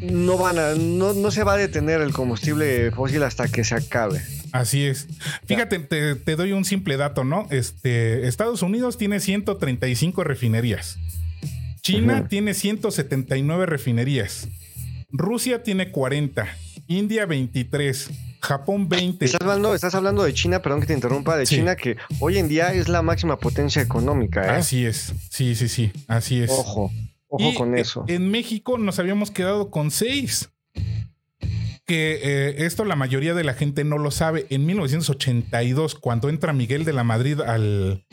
no 0.00 0.38
van 0.38 0.58
a, 0.58 0.74
no, 0.74 1.12
no 1.12 1.30
se 1.30 1.44
va 1.44 1.52
a 1.52 1.56
detener 1.58 2.00
el 2.00 2.14
combustible 2.14 2.90
fósil 2.90 3.22
hasta 3.22 3.46
que 3.46 3.62
se 3.62 3.74
acabe. 3.74 4.22
Así 4.52 4.86
es. 4.86 5.08
Fíjate, 5.44 5.78
te, 5.80 6.14
te 6.14 6.36
doy 6.36 6.52
un 6.52 6.64
simple 6.64 6.96
dato, 6.96 7.24
¿no? 7.24 7.46
Este, 7.50 8.26
Estados 8.28 8.62
Unidos 8.62 8.96
tiene 8.96 9.20
135 9.20 10.24
refinerías. 10.24 10.98
China 11.82 12.26
tiene 12.26 12.54
179 12.54 13.66
refinerías. 13.66 14.48
Rusia 15.10 15.62
tiene 15.62 15.90
40. 15.90 16.48
India 16.86 17.26
23. 17.26 18.10
Japón 18.40 18.88
20. 18.88 19.24
Estás 19.24 19.40
hablando, 19.40 19.74
estás 19.74 19.94
hablando 19.94 20.22
de 20.22 20.32
China, 20.34 20.60
perdón 20.62 20.80
que 20.80 20.86
te 20.86 20.94
interrumpa, 20.94 21.36
de 21.36 21.46
Sí. 21.46 21.56
China 21.56 21.76
que 21.76 21.96
hoy 22.20 22.38
en 22.38 22.48
día 22.48 22.72
es 22.72 22.88
la 22.88 23.02
máxima 23.02 23.38
potencia 23.38 23.82
económica, 23.82 24.44
¿eh? 24.44 24.50
Así 24.58 24.86
es. 24.86 25.14
Sí, 25.28 25.54
sí, 25.54 25.68
sí. 25.68 25.92
Así 26.08 26.40
es. 26.42 26.50
Ojo, 26.50 26.90
ojo 27.28 27.50
Y, 27.50 27.54
con 27.54 27.76
eh, 27.76 27.80
eso. 27.82 28.04
En 28.08 28.30
México 28.30 28.78
nos 28.78 28.98
habíamos 28.98 29.30
quedado 29.30 29.70
con 29.70 29.90
seis. 29.90 30.50
Que 31.86 32.20
eh, 32.22 32.54
esto 32.66 32.84
la 32.84 32.94
mayoría 32.94 33.34
de 33.34 33.42
la 33.44 33.54
gente 33.54 33.84
no 33.84 33.98
lo 33.98 34.10
sabe. 34.10 34.46
En 34.50 34.64
1982, 34.66 35.96
cuando 35.96 36.28
entra 36.28 36.52
Miguel 36.52 36.84
de 36.84 36.92
la 36.92 37.02
Madrid 37.04 37.40
al, 37.40 38.06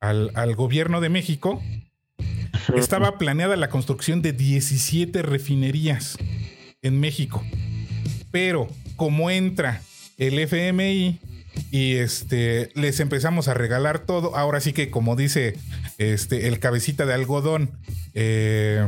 al, 0.00 0.30
al 0.34 0.54
gobierno 0.54 1.00
de 1.00 1.08
México, 1.08 1.60
estaba 2.76 3.18
planeada 3.18 3.56
la 3.56 3.68
construcción 3.70 4.22
de 4.22 4.32
17 4.32 5.22
refinerías 5.22 6.16
en 6.82 7.00
México. 7.00 7.42
Pero 8.30 8.68
como 8.96 9.30
entra 9.30 9.80
el 10.18 10.38
FMI 10.38 11.18
y 11.70 11.94
este 11.96 12.70
les 12.74 13.00
empezamos 13.00 13.48
a 13.48 13.54
regalar 13.54 14.00
todo, 14.00 14.36
ahora 14.36 14.60
sí 14.60 14.72
que 14.72 14.90
como 14.90 15.16
dice 15.16 15.56
este 15.98 16.48
el 16.48 16.58
cabecita 16.58 17.06
de 17.06 17.14
algodón, 17.14 17.70
eh, 18.14 18.86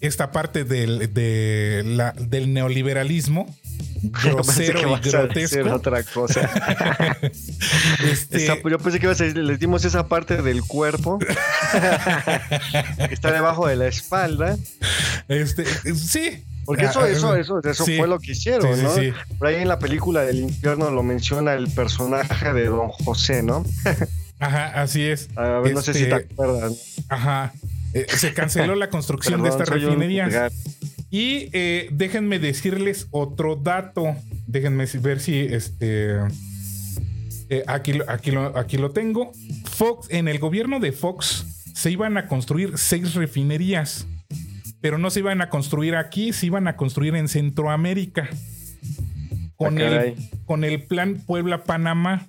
esta 0.00 0.30
parte 0.30 0.64
del, 0.64 1.12
de 1.12 1.82
la- 1.86 2.12
del 2.12 2.52
neoliberalismo 2.52 3.52
grosero 4.02 4.78
y 4.80 5.08
grotesco. 5.10 5.72
otra 5.74 6.02
cosa. 6.04 6.48
este, 8.10 8.44
Esa- 8.44 8.56
yo 8.68 8.78
pensé 8.78 9.00
que 9.00 9.06
ibas 9.06 9.20
a 9.20 9.24
decir, 9.24 9.42
les 9.42 9.58
dimos 9.58 9.84
esa 9.84 10.06
parte 10.06 10.40
del 10.42 10.62
cuerpo 10.62 11.18
que 13.08 13.14
está 13.14 13.32
debajo 13.32 13.66
de 13.66 13.74
la 13.76 13.88
espalda. 13.88 14.56
este, 15.28 15.64
sí. 15.94 16.44
Porque 16.68 16.84
eso, 16.84 17.00
Ah, 17.00 17.08
eso, 17.08 17.34
eso, 17.34 17.60
eso 17.64 17.84
sí. 17.86 17.96
fue 17.96 18.06
lo 18.06 18.18
que 18.18 18.32
hicieron, 18.32 18.76
Sí, 18.76 18.82
¿no? 18.82 18.94
sí. 18.94 19.12
Por 19.38 19.48
ahí 19.48 19.54
en 19.56 19.68
la 19.68 19.78
película 19.78 20.20
del 20.26 20.40
infierno 20.40 20.90
lo 20.90 21.02
menciona 21.02 21.54
el 21.54 21.68
personaje 21.68 22.52
de 22.52 22.66
Don 22.66 22.88
José, 22.90 23.42
¿no? 23.42 23.64
Ajá, 24.38 24.82
así 24.82 25.02
es. 25.02 25.30
A 25.34 25.60
ver, 25.60 25.72
no 25.72 25.80
sé 25.80 25.94
si 25.94 26.00
te 26.04 26.14
Este, 26.14 26.32
acuerdas. 26.34 26.96
Ajá. 27.08 27.54
Eh, 27.94 28.04
se 28.14 28.34
canceló 28.34 28.74
la 28.74 28.90
construcción 28.90 29.42
de 29.42 29.50
Perdón, 29.50 29.80
refinerías. 29.80 30.26
vulgar. 30.28 30.52
Y 31.10 31.48
eh, 31.54 31.88
déjenme 31.90 32.38
decirles 32.38 33.06
otro 33.12 33.56
dato. 33.56 34.14
Déjenme 34.46 34.84
ver 35.00 35.20
si 35.20 35.38
este. 35.40 36.18
eh, 37.48 37.64
aquí, 37.66 37.94
lo- 37.94 38.04
aquí, 38.10 38.30
lo, 38.30 38.58
aquí 38.58 38.76
lo 38.76 38.90
tengo. 38.90 39.32
Fox, 39.74 40.06
en 40.10 40.28
el 40.28 40.38
gobierno 40.38 40.80
de 40.80 40.92
Fox 40.92 41.46
se 41.74 41.90
iban 41.90 42.18
a 42.18 42.26
construir 42.26 42.76
seis 42.76 43.14
refinerías. 43.14 44.06
Pero 44.80 44.98
no 44.98 45.10
se 45.10 45.20
iban 45.20 45.40
a 45.40 45.48
construir 45.50 45.96
aquí, 45.96 46.32
se 46.32 46.46
iban 46.46 46.68
a 46.68 46.76
construir 46.76 47.14
en 47.16 47.28
Centroamérica. 47.28 48.28
Con, 49.56 49.78
Ah, 49.78 50.04
el, 50.04 50.14
con 50.44 50.62
el 50.62 50.84
plan 50.84 51.16
Puebla-Panamá, 51.26 52.28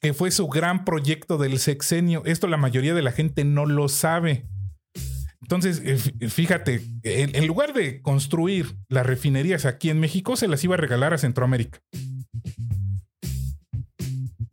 que 0.00 0.14
fue 0.14 0.30
su 0.30 0.46
gran 0.46 0.84
proyecto 0.84 1.36
del 1.36 1.58
sexenio. 1.58 2.22
Esto 2.26 2.46
la 2.46 2.56
mayoría 2.56 2.94
de 2.94 3.02
la 3.02 3.10
gente 3.10 3.44
no 3.44 3.66
lo 3.66 3.88
sabe. 3.88 4.44
Entonces, 5.42 5.82
eh, 5.84 5.96
fí- 5.98 6.28
fíjate, 6.30 6.82
en, 7.02 7.46
lugar 7.48 7.72
de 7.72 8.02
construir 8.02 8.76
las 8.88 9.04
refinerías 9.06 9.64
aquí 9.64 9.90
en 9.90 9.98
México, 9.98 10.36
se 10.36 10.46
las 10.48 10.62
iba 10.62 10.74
a 10.74 10.78
regalar 10.78 11.12
a 11.12 11.18
Centroamérica. 11.18 11.80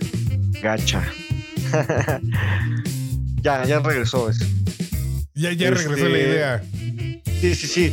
gacha. 0.63 1.03
ya, 3.43 3.65
ya 3.65 3.79
regresó 3.81 4.29
eso. 4.29 4.45
Ya, 5.35 5.53
ya 5.53 5.71
regresó 5.71 6.07
Este- 6.07 6.11
la 6.11 6.19
idea. 6.19 6.63
Sí, 7.41 7.55
sí, 7.55 7.67
sí. 7.67 7.93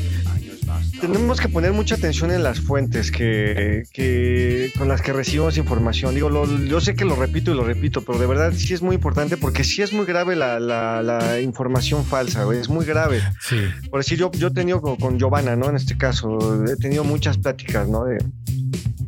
Tenemos 1.02 1.40
que 1.42 1.50
poner 1.50 1.74
mucha 1.74 1.96
atención 1.96 2.30
en 2.32 2.44
las 2.44 2.60
fuentes 2.60 3.12
que, 3.12 3.84
que- 3.92 4.72
con 4.78 4.88
las 4.88 5.02
que 5.02 5.12
recibimos 5.14 5.58
información. 5.58 6.14
Digo, 6.14 6.30
lo- 6.30 6.46
yo 6.64 6.80
sé 6.80 6.94
que 6.94 7.06
lo 7.06 7.16
repito 7.16 7.52
y 7.52 7.56
lo 7.56 7.64
repito, 7.64 8.02
pero 8.04 8.20
de 8.20 8.28
verdad 8.28 8.54
sí 8.56 8.74
es 8.76 8.84
muy 8.84 8.96
importante 8.96 9.36
porque 9.36 9.64
sí 9.64 9.82
es 9.82 9.94
muy 9.94 10.06
grave 10.06 10.36
la, 10.36 10.60
la- 10.60 11.02
la 11.02 11.40
información 11.42 12.06
falsa, 12.06 12.44
güey, 12.44 12.60
es 12.60 12.70
muy 12.70 12.86
grave. 12.86 13.20
Sí. 13.42 13.58
Por 13.90 14.00
decir, 14.02 14.20
yo, 14.20 14.32
yo 14.34 14.48
he 14.48 14.52
tenido 14.52 14.80
con, 14.80 14.96
con 14.98 15.18
Giovanna, 15.18 15.56
¿no? 15.56 15.70
En 15.70 15.76
este 15.76 15.98
caso, 15.98 16.38
he 16.66 16.76
tenido 16.78 17.04
muchas 17.04 17.38
pláticas, 17.40 17.88
¿no? 17.90 18.06
De, 18.06 18.18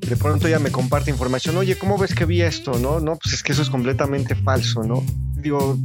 de 0.08 0.18
pronto 0.18 0.48
ella 0.48 0.60
me 0.60 0.72
comparte 0.72 1.12
información, 1.12 1.56
oye, 1.58 1.78
¿cómo 1.78 1.98
ves 2.00 2.16
que 2.16 2.26
vi 2.26 2.42
esto? 2.42 2.78
No, 2.80 3.00
no, 3.02 3.18
pues 3.18 3.36
es 3.36 3.44
que 3.44 3.52
eso 3.52 3.62
es 3.62 3.70
completamente 3.70 4.34
falso, 4.36 4.84
¿no? 4.84 5.04
Digo, 5.44 5.78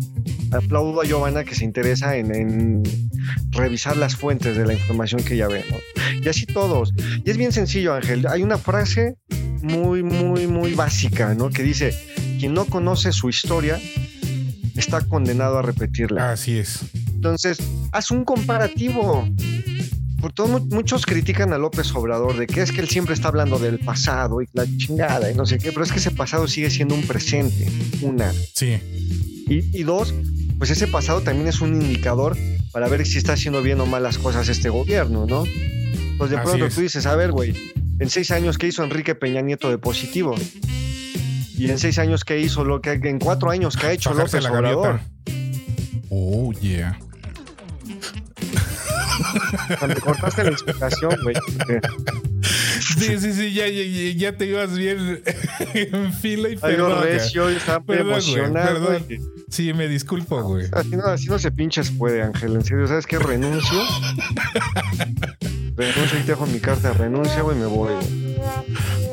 aplaudo 0.53 1.01
a 1.01 1.05
Giovanna 1.05 1.45
que 1.45 1.55
se 1.55 1.65
interesa 1.65 2.17
en, 2.17 2.35
en 2.35 2.83
revisar 3.51 3.97
las 3.97 4.15
fuentes 4.17 4.57
de 4.57 4.65
la 4.65 4.73
información 4.73 5.23
que 5.23 5.35
ella 5.35 5.49
ve, 5.49 5.65
¿no? 5.71 5.77
Y 6.25 6.29
así 6.29 6.47
todos. 6.47 6.93
Y 7.25 7.31
es 7.31 7.37
bien 7.37 7.53
sencillo, 7.53 7.95
Ángel. 7.95 8.27
Hay 8.29 8.43
una 8.43 8.57
frase 8.59 9.17
muy, 9.63 10.03
muy, 10.03 10.47
muy 10.47 10.75
básica, 10.75 11.35
¿no? 11.35 11.51
Que 11.51 11.63
dice, 11.65 11.93
quien 12.39 12.55
no 12.55 12.65
conoce 12.67 13.13
su 13.13 13.29
historia 13.29 13.81
está 14.77 15.01
condenado 15.01 15.59
a 15.59 15.63
repetirla. 15.63 16.31
Así 16.33 16.57
es. 16.59 16.81
Entonces, 17.09 17.59
haz 17.93 18.11
un 18.13 18.25
comparativo. 18.25 19.29
Por 20.21 20.33
todo, 20.33 20.47
mu- 20.49 20.67
muchos 20.75 21.05
critican 21.07 21.53
a 21.53 21.59
López 21.59 21.93
Obrador 21.95 22.37
de 22.37 22.47
que 22.49 22.61
es 22.63 22.73
que 22.73 22.81
él 22.81 22.89
siempre 22.89 23.15
está 23.15 23.29
hablando 23.29 23.59
del 23.59 23.79
pasado 23.79 24.43
y 24.43 24.47
la 24.53 24.65
chingada 24.77 25.31
y 25.31 25.35
no 25.35 25.47
sé 25.47 25.59
qué, 25.59 25.71
pero 25.71 25.85
es 25.85 25.93
que 25.93 25.99
ese 25.99 26.11
pasado 26.11 26.49
sigue 26.49 26.71
siendo 26.71 26.95
un 26.97 27.03
presente, 27.03 27.69
una. 28.03 28.33
Sí. 28.55 28.79
Y, 29.49 29.79
y 29.79 29.83
dos, 29.83 30.15
pues 30.59 30.71
ese 30.71 30.87
pasado 30.87 31.23
también 31.23 31.49
es 31.49 31.61
un 31.61 31.81
indicador 31.81 32.37
para 32.73 32.89
ver 32.89 33.07
si 33.07 33.19
está 33.19 33.33
haciendo 33.33 33.63
bien 33.63 33.81
o 33.81 33.87
mal 33.87 34.03
las 34.03 34.19
cosas 34.19 34.49
este 34.49 34.69
gobierno, 34.69 35.27
¿no? 35.27 35.45
Pues 36.19 36.31
de 36.31 36.37
Así 36.37 36.45
pronto 36.47 36.67
es. 36.67 36.75
tú 36.75 36.81
dices, 36.81 37.07
a 37.07 37.17
ver, 37.17 37.33
güey, 37.33 37.55
en 37.99 38.11
seis 38.11 38.31
años, 38.31 38.59
¿qué 38.59 38.67
hizo 38.69 38.85
Enrique 38.85 39.15
Peña 39.15 39.41
Nieto 39.41 39.71
de 39.71 39.79
positivo? 39.79 40.35
Y 41.57 41.71
en 41.71 41.79
seis 41.79 41.99
años, 41.99 42.25
¿qué 42.25 42.39
hizo? 42.39 42.65
Lo 42.65 42.81
que 42.81 42.93
en 42.93 43.19
cuatro 43.19 43.51
años, 43.51 43.77
¿qué 43.77 43.87
ha 43.87 43.93
hecho 43.93 44.15
López 44.15 44.43
la 44.43 44.53
Obrador? 44.53 45.01
Oh, 46.11 46.53
yeah. 46.53 46.99
Me 49.87 49.95
cortaste 49.97 50.45
la 50.45 50.51
inspiración, 50.53 51.17
güey. 51.23 51.35
Sí, 52.99 53.19
sí, 53.19 53.33
sí, 53.33 53.53
ya, 53.53 53.67
ya, 53.69 54.37
te 54.37 54.47
ibas 54.47 54.77
bien 54.77 55.23
en 55.75 56.13
fila 56.13 56.49
y 56.49 56.53
Algo 56.53 56.61
perdón. 56.61 56.93
acá. 56.93 57.03
recio, 57.03 57.49
estaba 57.49 57.85
Perdón, 57.85 58.07
güey, 58.07 58.13
emocionado. 58.19 58.89
perdón. 58.89 59.07
Sí, 59.49 59.73
me 59.73 59.89
disculpo, 59.89 60.43
güey. 60.43 60.67
Así 60.73 60.91
no, 60.91 61.05
así 61.07 61.27
no 61.29 61.39
se 61.39 61.51
pinches 61.51 61.91
puede, 61.91 62.23
Ángel. 62.23 62.55
En 62.55 62.65
serio, 62.65 62.87
¿sabes 62.87 63.07
qué? 63.07 63.19
Renuncio. 63.19 63.79
renuncio 65.77 66.19
y 66.19 66.23
te 66.23 66.27
dejo 66.33 66.47
mi 66.47 66.61
carta. 66.61 66.93
Renuncia, 66.93 67.43
güey, 67.43 67.57
me 67.57 67.67
voy. 67.67 67.93
güey. 67.95 68.39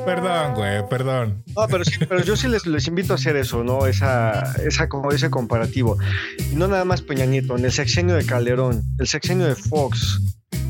Perdón, 0.05 0.53
güey, 0.55 0.87
perdón. 0.89 1.43
No, 1.55 1.67
pero, 1.67 1.83
sí, 1.83 1.93
pero 2.07 2.21
yo 2.23 2.35
sí 2.35 2.47
les, 2.47 2.65
les 2.67 2.87
invito 2.87 3.13
a 3.13 3.15
hacer 3.15 3.35
eso, 3.37 3.63
¿no? 3.63 3.87
Esa, 3.87 4.53
esa, 4.65 4.87
como 4.87 5.11
ese 5.11 5.29
comparativo. 5.29 5.97
Y 6.51 6.55
no 6.55 6.67
nada 6.67 6.85
más 6.85 7.01
Peña 7.01 7.25
Nieto, 7.25 7.57
en 7.57 7.65
el 7.65 7.71
sexenio 7.71 8.15
de 8.15 8.25
Calderón, 8.25 8.83
el 8.99 9.07
sexenio 9.07 9.47
de 9.47 9.55
Fox. 9.55 10.21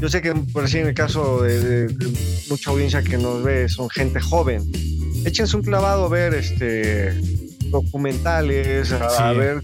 Yo 0.01 0.09
sé 0.09 0.21
que, 0.21 0.33
por 0.33 0.63
decir, 0.63 0.81
en 0.81 0.87
el 0.87 0.93
caso 0.93 1.41
de, 1.41 1.59
de- 1.59 1.87
de 1.87 2.17
mucha 2.49 2.69
audiencia 2.71 3.01
que 3.01 3.17
nos 3.17 3.43
ve, 3.43 3.67
son 3.69 3.89
gente 3.89 4.19
joven. 4.19 4.63
Échense 5.25 5.55
un 5.55 5.63
clavado 5.63 6.05
a 6.05 6.09
ver 6.09 6.33
este 6.33 7.13
documentales, 7.71 8.91
a, 8.91 9.29
a 9.29 9.33
ver, 9.33 9.61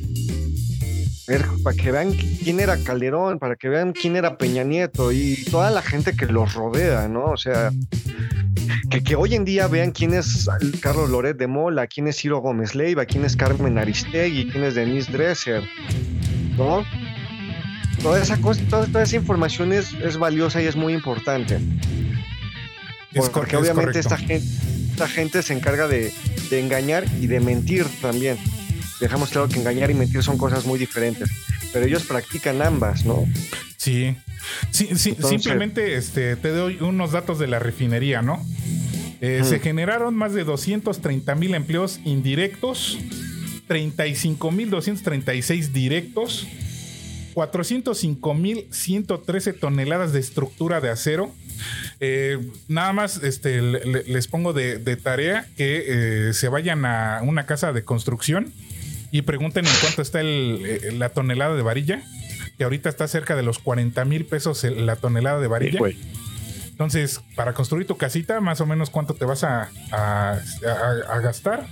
ver, 1.28 1.46
para 1.64 1.76
que 1.78 1.92
vean 1.92 2.14
quién 2.14 2.60
era 2.60 2.78
Calderón, 2.78 3.40
para 3.40 3.56
que 3.56 3.70
vean 3.70 3.94
quién 3.94 4.16
era 4.16 4.38
Peña 4.38 4.64
Nieto 4.64 5.12
y 5.12 5.44
toda 5.52 5.70
la 5.70 5.82
gente 5.82 6.16
que 6.16 6.26
los 6.26 6.54
rodea, 6.54 7.08
¿no? 7.08 7.26
O 7.26 7.38
sea, 7.38 7.72
que, 8.90 9.04
que 9.04 9.16
hoy 9.16 9.36
en 9.36 9.46
día 9.46 9.68
vean 9.68 9.92
quién 9.92 10.14
es 10.14 10.50
Carlos 10.82 11.10
Loret 11.10 11.38
de 11.38 11.48
Mola, 11.48 11.88
quién 11.88 12.08
es 12.08 12.18
Ciro 12.18 12.40
Gómez 12.40 12.74
Leiva, 12.74 13.06
quién 13.06 13.24
es 13.24 13.36
Carmen 13.36 13.78
Aristegui, 13.78 14.50
quién 14.50 14.64
es 14.64 14.76
Denise 14.76 15.12
Dresser, 15.12 15.64
¿no? 16.58 16.84
Toda 18.02 18.22
esa 18.22 18.38
cosa, 18.38 18.62
toda, 18.70 18.88
toda 18.88 19.04
esa 19.04 19.16
información 19.16 19.72
es, 19.74 19.94
es 19.94 20.18
valiosa 20.18 20.62
y 20.62 20.66
es 20.66 20.76
muy 20.76 20.94
importante. 20.94 21.58
Es 23.14 23.22
Por- 23.24 23.32
porque 23.32 23.58
obviamente 23.58 24.00
esta 24.00 24.18
gente, 24.18 24.46
esta 24.92 25.08
gente 25.08 25.44
se 25.44 25.54
encarga 25.54 25.88
de, 25.88 26.12
de 26.50 26.60
engañar 26.60 27.06
y 27.20 27.28
de 27.28 27.40
mentir 27.40 27.86
también. 28.02 28.38
Dejamos 29.00 29.30
claro 29.30 29.48
que 29.50 29.60
engañar 29.60 29.92
y 29.92 29.94
mentir 29.94 30.24
son 30.24 30.38
cosas 30.38 30.66
muy 30.66 30.80
diferentes, 30.80 31.30
pero 31.74 31.86
ellos 31.86 32.04
practican 32.04 32.62
ambas, 32.62 33.06
¿no? 33.06 33.28
Sí. 33.78 34.16
Sí, 34.72 34.90
sí, 34.96 35.10
Entonces- 35.10 35.30
simplemente 35.30 35.96
este, 35.96 36.36
te 36.36 36.50
doy 36.50 36.78
unos 36.82 37.12
datos 37.12 37.38
de 37.40 37.48
la 37.48 37.60
refinería, 37.60 38.22
¿no? 38.24 38.44
Eh, 39.22 39.42
Mm. 39.44 39.46
Se 39.46 39.60
generaron 39.60 40.16
más 40.16 40.34
de 40.34 40.44
230 40.44 41.36
mil 41.36 41.54
empleos 41.54 42.00
indirectos, 42.04 42.98
35 43.68 44.50
mil 44.52 44.72
236 44.72 45.74
directos, 45.74 46.48
405 47.34 48.34
mil 48.34 48.68
113 48.72 49.54
toneladas 49.54 50.14
de 50.14 50.20
estructura 50.20 50.82
de 50.82 50.90
acero. 50.90 51.32
Eh, 52.00 52.40
nada 52.68 52.94
más 52.94 53.22
este, 53.24 53.62
le- 53.62 53.86
le- 53.86 54.04
les 54.04 54.28
pongo 54.28 54.54
de, 54.54 54.78
de 54.80 54.96
tarea 54.98 55.46
que 55.58 56.30
eh, 56.30 56.34
se 56.34 56.48
vayan 56.50 56.86
a 56.86 57.22
una 57.24 57.46
casa 57.46 57.72
de 57.74 57.84
construcción 57.84 58.52
y 59.12 59.22
pregunten 59.24 59.66
en 59.66 59.72
cuánto 59.82 60.02
está 60.02 60.22
el, 60.22 60.62
eh, 60.66 60.92
la 60.94 61.10
tonelada 61.10 61.56
de 61.56 61.62
varilla, 61.62 62.02
que 62.58 62.64
ahorita 62.64 62.90
está 62.90 63.08
cerca 63.08 63.36
de 63.36 63.44
los 63.44 63.60
40 63.60 64.04
mil 64.06 64.26
pesos 64.26 64.64
la 64.64 64.96
tonelada 64.96 65.40
de 65.40 65.48
varilla. 65.48 65.80
Entonces, 66.70 67.22
para 67.36 67.54
construir 67.54 67.86
tu 67.86 67.98
casita, 67.98 68.40
más 68.42 68.60
o 68.62 68.66
menos 68.66 68.90
cuánto 68.90 69.14
te 69.14 69.26
vas 69.26 69.44
a, 69.44 69.70
a- 69.92 70.40
a- 70.66 71.14
a 71.16 71.20
gastar. 71.20 71.68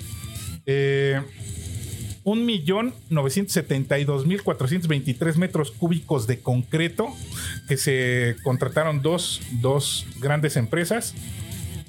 Eh, 0.66 1.20
un 2.30 2.46
millón 2.46 2.94
novecientos 3.10 3.54
setenta 3.54 3.98
y 3.98 4.06
dos 4.06 4.28
mil 4.28 4.44
cuatrocientos 4.44 4.88
veintitrés 4.88 5.38
metros 5.38 5.72
cúbicos 5.72 6.28
de 6.28 6.42
concreto 6.42 7.08
que 7.68 7.76
se 7.76 8.36
contrataron 8.44 9.02
dos, 9.02 9.42
dos 9.62 10.06
grandes 10.20 10.56
empresas. 10.56 11.16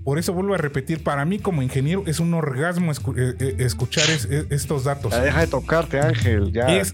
Por 0.03 0.17
eso 0.17 0.33
vuelvo 0.33 0.55
a 0.55 0.57
repetir, 0.57 1.03
para 1.03 1.25
mí 1.25 1.37
como 1.37 1.61
ingeniero 1.61 2.03
es 2.07 2.19
un 2.19 2.33
orgasmo 2.33 2.91
escu- 2.91 3.13
eh, 3.17 3.35
eh, 3.39 3.55
escuchar 3.59 4.09
es- 4.09 4.27
eh, 4.31 4.45
estos 4.49 4.83
datos. 4.85 5.11
Ya 5.11 5.21
deja 5.21 5.41
de 5.41 5.47
tocarte, 5.47 5.99
Ángel. 5.99 6.51
Ya. 6.51 6.75
Es, 6.75 6.93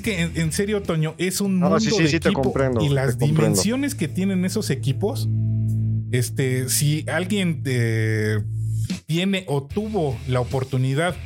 que 0.00 0.20
en, 0.22 0.32
en 0.36 0.52
serio, 0.52 0.82
Toño, 0.82 1.14
es 1.18 1.40
un 1.40 1.58
No, 1.58 1.66
mundo 1.70 1.80
sí, 1.80 1.90
sí, 1.90 2.02
de 2.04 2.08
sí, 2.08 2.20
te 2.20 2.28
equipo 2.28 2.42
comprendo, 2.42 2.80
y 2.84 2.88
te 2.88 2.94
las 2.94 3.16
comprendo. 3.16 3.42
dimensiones 3.42 3.94
que 3.96 4.06
tienen 4.08 4.44
esos 4.44 4.70
equipos. 4.70 5.28
Este, 6.12 6.68
si 6.68 7.04
alguien 7.08 7.62
eh, 7.64 8.38
tiene 9.06 9.44
o 9.48 9.64
tuvo 9.64 10.16
la 10.28 10.40
oportunidad 10.40 11.16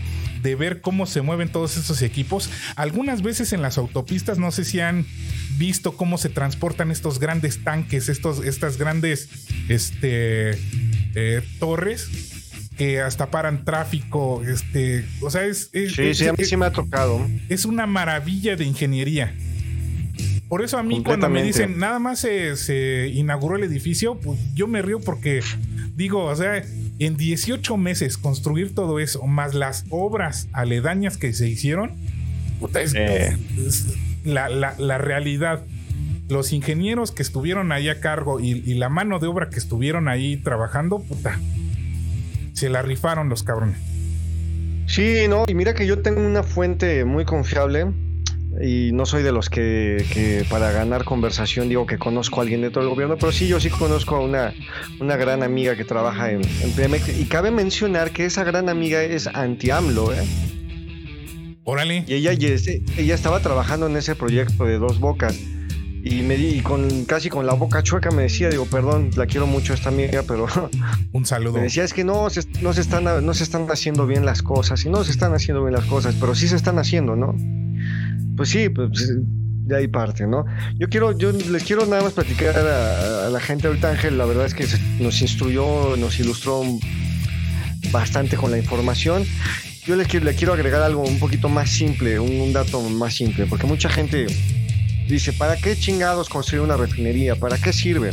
de 0.47 0.55
ver 0.55 0.81
cómo 0.81 1.07
se 1.07 1.23
mueven 1.23 1.49
todos 1.49 1.77
esos 1.77 2.01
equipos, 2.03 2.51
algunas 2.77 3.21
veces 3.23 3.53
en 3.53 3.63
las 3.63 3.79
autopistas, 3.79 4.39
no 4.39 4.53
sé 4.53 4.65
si 4.65 4.79
han 4.81 5.05
visto 5.59 5.97
cómo 5.97 6.19
se 6.19 6.29
transportan 6.29 6.91
estos 6.93 7.19
grandes 7.19 7.65
tanques, 7.65 8.09
estos, 8.09 8.45
estas 8.45 8.77
grandes 8.77 9.29
este, 9.69 10.53
eh, 11.15 11.43
torres 11.59 12.09
que 12.77 13.01
hasta 13.01 13.31
paran 13.31 13.65
tráfico, 13.65 14.43
este, 14.47 15.05
o 15.23 15.31
sea, 15.31 15.45
es, 15.47 15.71
es- 15.73 15.95
Sí, 15.95 16.03
es- 16.03 16.19
sí, 16.19 16.27
a 16.29 16.33
mí 16.33 16.45
sí 16.45 16.57
me 16.57 16.67
ha 16.67 16.71
tocado. 16.73 17.27
es 17.49 17.65
una 17.65 17.87
maravilla 17.87 18.55
de 18.55 18.65
ingeniería. 18.65 19.35
Por 20.49 20.63
eso 20.63 20.79
a 20.79 20.83
mí 20.85 21.03
cuando 21.03 21.29
me 21.29 21.43
dicen 21.43 21.79
nada 21.79 21.99
más 21.99 22.21
se, 22.21 22.55
se 22.57 23.09
inauguró 23.13 23.57
el 23.57 23.65
edificio, 23.65 24.21
pues 24.21 24.39
yo 24.55 24.69
me 24.69 24.81
río 24.81 25.01
porque 25.01 25.41
digo, 25.97 26.25
o 26.25 26.37
sea, 26.37 26.63
en 26.99 27.17
18 27.17 27.77
meses 27.77 28.17
construir 28.19 28.75
todo 28.75 29.01
eso, 29.01 29.27
más 29.27 29.55
las 29.55 29.85
obras 29.91 30.49
aledañas 30.53 31.17
que 31.17 31.33
se 31.33 31.49
hicieron, 31.49 31.93
puta, 32.61 32.81
es, 32.83 32.95
Eh. 32.95 33.37
es 33.67 33.87
la, 34.25 34.49
la- 34.49 34.75
la 34.79 34.99
realidad. 34.99 35.65
Los 36.29 36.53
ingenieros 36.53 37.13
que 37.13 37.23
estuvieron 37.23 37.71
ahí 37.73 37.89
a 37.89 38.01
cargo 38.01 38.41
y, 38.41 38.51
y 38.67 38.75
la 38.75 38.89
mano 38.89 39.19
de 39.21 39.27
obra 39.29 39.49
que 39.49 39.59
estuvieron 39.59 40.09
ahí 40.09 40.37
trabajando, 40.37 40.99
puta, 41.01 41.39
se 42.53 42.69
la 42.69 42.83
rifaron 42.83 43.29
los 43.29 43.43
cabrones. 43.43 43.79
Sí, 44.87 45.27
no, 45.29 45.45
y 45.49 45.55
mira 45.55 45.75
que 45.75 45.87
yo 45.87 46.01
tengo 46.03 46.21
una 46.21 46.43
fuente 46.43 47.05
muy 47.05 47.25
confiable 47.25 47.87
y 48.63 48.91
no 48.93 49.07
soy 49.07 49.23
de 49.23 49.33
los 49.33 49.51
que, 49.51 50.05
que 50.13 50.45
para 50.49 50.71
ganar 50.73 51.05
conversación 51.05 51.69
digo 51.69 51.87
que 51.87 51.99
conozco 51.99 52.41
a 52.41 52.43
alguien 52.43 52.61
dentro 52.63 52.83
del 52.83 52.91
gobierno, 52.91 53.17
pero 53.19 53.33
sí, 53.33 53.49
yo 53.49 53.61
sí 53.61 53.69
conozco 53.71 54.17
a 54.17 54.21
una, 54.21 54.55
una 55.01 55.17
gran 55.17 55.43
amiga 55.43 55.77
que 55.77 55.85
trabaja 55.85 56.31
en, 56.31 56.41
en 56.63 56.71
Pemex 56.73 57.19
y 57.19 57.25
cabe 57.27 57.51
mencionar 57.51 58.11
que 58.13 58.25
esa 58.25 58.45
gran 58.45 58.69
amiga 58.69 59.03
es 59.03 59.27
anti-AMLO, 59.27 60.13
¿eh? 60.15 60.25
Órale. 61.65 62.05
Y 62.07 62.15
ella, 62.15 62.33
ella 62.33 63.15
estaba 63.15 63.41
trabajando 63.41 63.87
en 63.89 63.97
ese 63.97 64.15
proyecto 64.15 64.65
de 64.65 64.79
dos 64.79 65.01
bocas. 65.01 65.37
Y, 66.05 66.23
me, 66.23 66.37
di- 66.37 66.59
y 66.59 66.61
con 66.61 67.05
casi 67.05 67.29
con 67.29 67.47
la 67.47 67.55
boca 67.55 67.83
chueca 67.83 68.13
me 68.13 68.23
decía, 68.23 68.49
digo, 68.49 68.65
perdón, 68.67 69.11
la 69.17 69.27
quiero 69.27 69.49
mucho 69.49 69.75
esta 69.75 69.89
amiga, 69.89 70.23
pero 70.29 70.47
Un 71.13 71.27
saludo. 71.27 71.55
me 71.55 71.63
decía, 71.63 71.83
es 71.83 71.93
que 71.93 72.05
no 72.05 72.31
se, 72.31 72.43
no, 72.63 72.73
se 72.73 72.81
están, 72.83 73.03
no 73.27 73.35
se 73.35 73.43
están 73.43 73.67
haciendo 73.69 74.07
bien 74.07 74.25
las 74.25 74.43
cosas. 74.43 74.85
Y 74.85 74.89
no 74.91 75.03
se 75.03 75.11
están 75.11 75.35
haciendo 75.35 75.65
bien 75.65 75.75
las 75.75 75.87
cosas, 75.87 76.15
pero 76.21 76.37
sí 76.37 76.47
se 76.47 76.55
están 76.55 76.79
haciendo, 76.79 77.17
¿no? 77.17 77.35
Pues 78.37 78.51
sí, 78.51 78.69
pues 78.69 78.91
de 79.67 79.77
ahí 79.77 79.89
parte, 79.89 80.27
¿no? 80.27 80.45
Yo 80.79 80.89
quiero, 80.89 81.17
yo 81.17 81.33
les 81.33 81.65
quiero 81.65 81.87
nada 81.87 82.03
más 82.03 82.13
platicar 82.13 82.57
a, 82.57 83.29
la 83.29 83.41
gente 83.41 83.67
ahorita, 83.67 83.91
Ángel, 83.91 84.17
la 84.17 84.25
verdad 84.25 84.47
es 84.47 84.55
que 84.55 84.67
nos 85.01 85.21
instruyó, 85.23 85.97
nos 85.97 86.21
ilustró 86.21 86.63
bastante 87.91 88.37
con 88.37 88.51
la 88.51 88.59
información. 88.59 89.25
Yo 89.85 89.97
les 89.97 90.07
quiero, 90.07 90.25
le 90.27 90.35
quiero 90.35 90.53
agregar 90.53 90.83
algo 90.83 91.03
un 91.03 91.19
poquito 91.19 91.49
más 91.49 91.71
simple, 91.71 92.19
un, 92.21 92.41
un 92.41 92.53
dato 92.53 92.81
más 92.81 93.15
simple, 93.15 93.47
porque 93.47 93.67
mucha 93.67 93.89
gente 93.89 94.27
dice, 95.09 95.33
¿para 95.33 95.57
qué 95.57 95.77
chingados 95.77 96.29
construir 96.29 96.63
una 96.63 96.77
refinería? 96.77 97.37
¿Para 97.37 97.59
qué 97.59 97.73
sirve? 97.73 98.13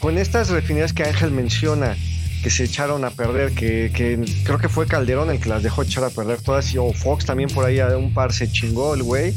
Con 0.00 0.18
estas 0.18 0.50
refinerías 0.50 0.92
que 0.92 1.04
Ángel 1.04 1.32
menciona, 1.32 1.96
que 2.42 2.50
se 2.50 2.64
echaron 2.64 3.04
a 3.04 3.10
perder, 3.10 3.52
que, 3.52 3.90
que 3.94 4.18
creo 4.44 4.58
que 4.58 4.68
fue 4.68 4.86
Calderón 4.86 5.30
el 5.30 5.40
que 5.40 5.48
las 5.48 5.62
dejó 5.62 5.82
echar 5.82 6.04
a 6.04 6.10
perder 6.10 6.40
todas, 6.40 6.72
y- 6.72 6.78
o 6.78 6.92
Fox 6.92 7.24
también 7.26 7.48
por 7.50 7.64
ahí 7.64 7.80
a 7.80 7.96
un 7.96 8.14
par 8.14 8.32
se 8.32 8.50
chingó 8.50 8.94
el 8.94 9.02
güey. 9.02 9.34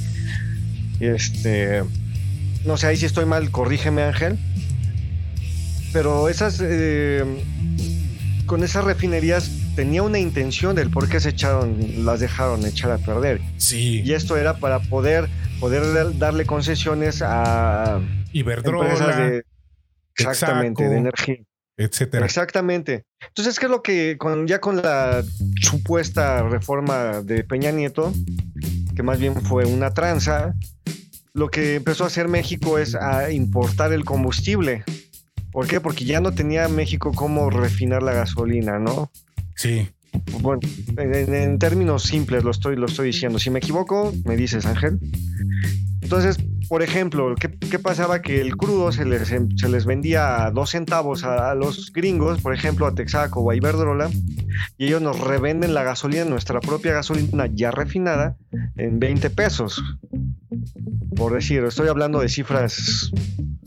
Este, 0.99 1.83
no 2.65 2.77
sé, 2.77 2.87
ahí 2.87 2.97
si 2.97 3.05
estoy 3.05 3.25
mal, 3.25 3.49
corrígeme 3.51 4.03
Ángel. 4.03 4.37
Pero 5.93 6.29
esas, 6.29 6.61
eh, 6.63 7.23
con 8.45 8.63
esas 8.63 8.83
refinerías 8.85 9.51
tenía 9.75 10.03
una 10.03 10.19
intención 10.19 10.75
del 10.75 10.89
por 10.89 11.09
qué 11.09 11.19
se 11.19 11.29
echaron, 11.29 12.05
las 12.05 12.19
dejaron 12.19 12.65
echar 12.65 12.91
a 12.91 12.97
perder. 12.97 13.41
Sí. 13.57 14.01
Y 14.05 14.13
esto 14.13 14.37
era 14.37 14.57
para 14.57 14.79
poder, 14.79 15.27
poder 15.59 15.91
dar- 15.93 16.17
darle 16.17 16.45
concesiones 16.45 17.21
a 17.21 17.95
empresas 17.97 18.31
Iberdrola, 18.33 19.15
de, 19.17 19.43
exactamente, 20.17 20.87
de 20.87 20.97
energía. 20.97 21.37
Etcétera. 21.83 22.25
Exactamente. 22.25 23.05
Entonces, 23.27 23.59
¿qué 23.59 23.65
es 23.65 23.71
lo 23.71 23.81
que 23.81 24.17
con, 24.17 24.47
ya 24.47 24.59
con 24.59 24.77
la 24.77 25.23
supuesta 25.61 26.43
reforma 26.43 27.21
de 27.21 27.43
Peña 27.43 27.71
Nieto, 27.71 28.13
que 28.95 29.03
más 29.03 29.19
bien 29.19 29.35
fue 29.41 29.65
una 29.65 29.93
tranza, 29.93 30.53
lo 31.33 31.49
que 31.49 31.75
empezó 31.75 32.03
a 32.03 32.07
hacer 32.07 32.27
México 32.27 32.77
es 32.77 32.93
a 32.95 33.31
importar 33.31 33.93
el 33.93 34.03
combustible. 34.03 34.83
¿Por 35.51 35.67
qué? 35.67 35.79
Porque 35.81 36.05
ya 36.05 36.19
no 36.21 36.33
tenía 36.33 36.67
México 36.67 37.11
cómo 37.13 37.49
refinar 37.49 38.03
la 38.03 38.13
gasolina, 38.13 38.79
¿no? 38.79 39.11
Sí. 39.55 39.89
Bueno, 40.41 40.59
en, 40.97 41.15
en- 41.15 41.33
en 41.33 41.59
términos 41.59 42.03
simples 42.03 42.43
lo 42.43 42.51
estoy, 42.51 42.75
lo 42.75 42.85
estoy 42.85 43.07
diciendo. 43.07 43.39
Si 43.39 43.49
me 43.49 43.59
equivoco, 43.59 44.13
me 44.25 44.35
dices, 44.35 44.65
Ángel. 44.65 44.99
Entonces, 46.11 46.43
por 46.67 46.83
ejemplo, 46.83 47.35
¿qué, 47.39 47.49
qué 47.57 47.79
pasaba? 47.79 48.21
Que 48.21 48.41
el 48.41 48.57
crudo 48.57 48.91
se 48.91 49.05
les, 49.05 49.29
se 49.29 49.69
les 49.69 49.85
vendía 49.85 50.43
a 50.43 50.51
dos 50.51 50.71
centavos 50.71 51.23
a, 51.23 51.51
a 51.51 51.55
los 51.55 51.93
gringos, 51.93 52.41
por 52.41 52.53
ejemplo, 52.53 52.85
a 52.85 52.93
Texaco 52.93 53.39
o 53.39 53.49
a 53.49 53.55
Iberdrola, 53.55 54.09
y 54.77 54.87
ellos 54.87 55.01
nos 55.01 55.21
revenden 55.21 55.73
la 55.73 55.83
gasolina, 55.83 56.25
nuestra 56.25 56.59
propia 56.59 56.91
gasolina 56.91 57.47
ya 57.53 57.71
refinada, 57.71 58.35
en 58.75 58.99
20 58.99 59.29
pesos. 59.29 59.81
Por 61.15 61.31
decir, 61.33 61.63
estoy 61.63 61.87
hablando 61.87 62.19
de 62.19 62.27
cifras 62.27 63.09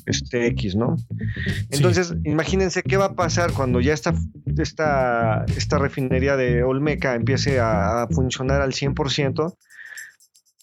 este, 0.04 0.46
X, 0.48 0.76
¿no? 0.76 0.96
Entonces, 1.70 2.14
imagínense 2.24 2.82
qué 2.82 2.98
va 2.98 3.06
a 3.06 3.14
pasar 3.14 3.52
cuando 3.52 3.80
ya 3.80 3.94
esta, 3.94 4.12
esta, 4.58 5.46
esta 5.56 5.78
refinería 5.78 6.36
de 6.36 6.62
Olmeca 6.62 7.14
empiece 7.14 7.58
a, 7.58 8.02
a 8.02 8.08
funcionar 8.08 8.60
al 8.60 8.72
100%. 8.72 9.56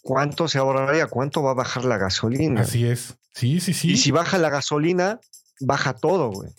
¿Cuánto 0.01 0.47
se 0.47 0.57
ahorraría? 0.57 1.07
¿Cuánto 1.07 1.43
va 1.43 1.51
a 1.51 1.55
bajar 1.55 1.85
la 1.85 1.97
gasolina? 1.97 2.61
Así 2.61 2.85
es. 2.85 3.15
Sí, 3.33 3.59
sí, 3.59 3.73
sí. 3.73 3.91
Y 3.91 3.97
si 3.97 4.11
baja 4.11 4.37
la 4.37 4.49
gasolina, 4.49 5.19
baja 5.61 5.93
todo, 5.93 6.31
güey. 6.31 6.49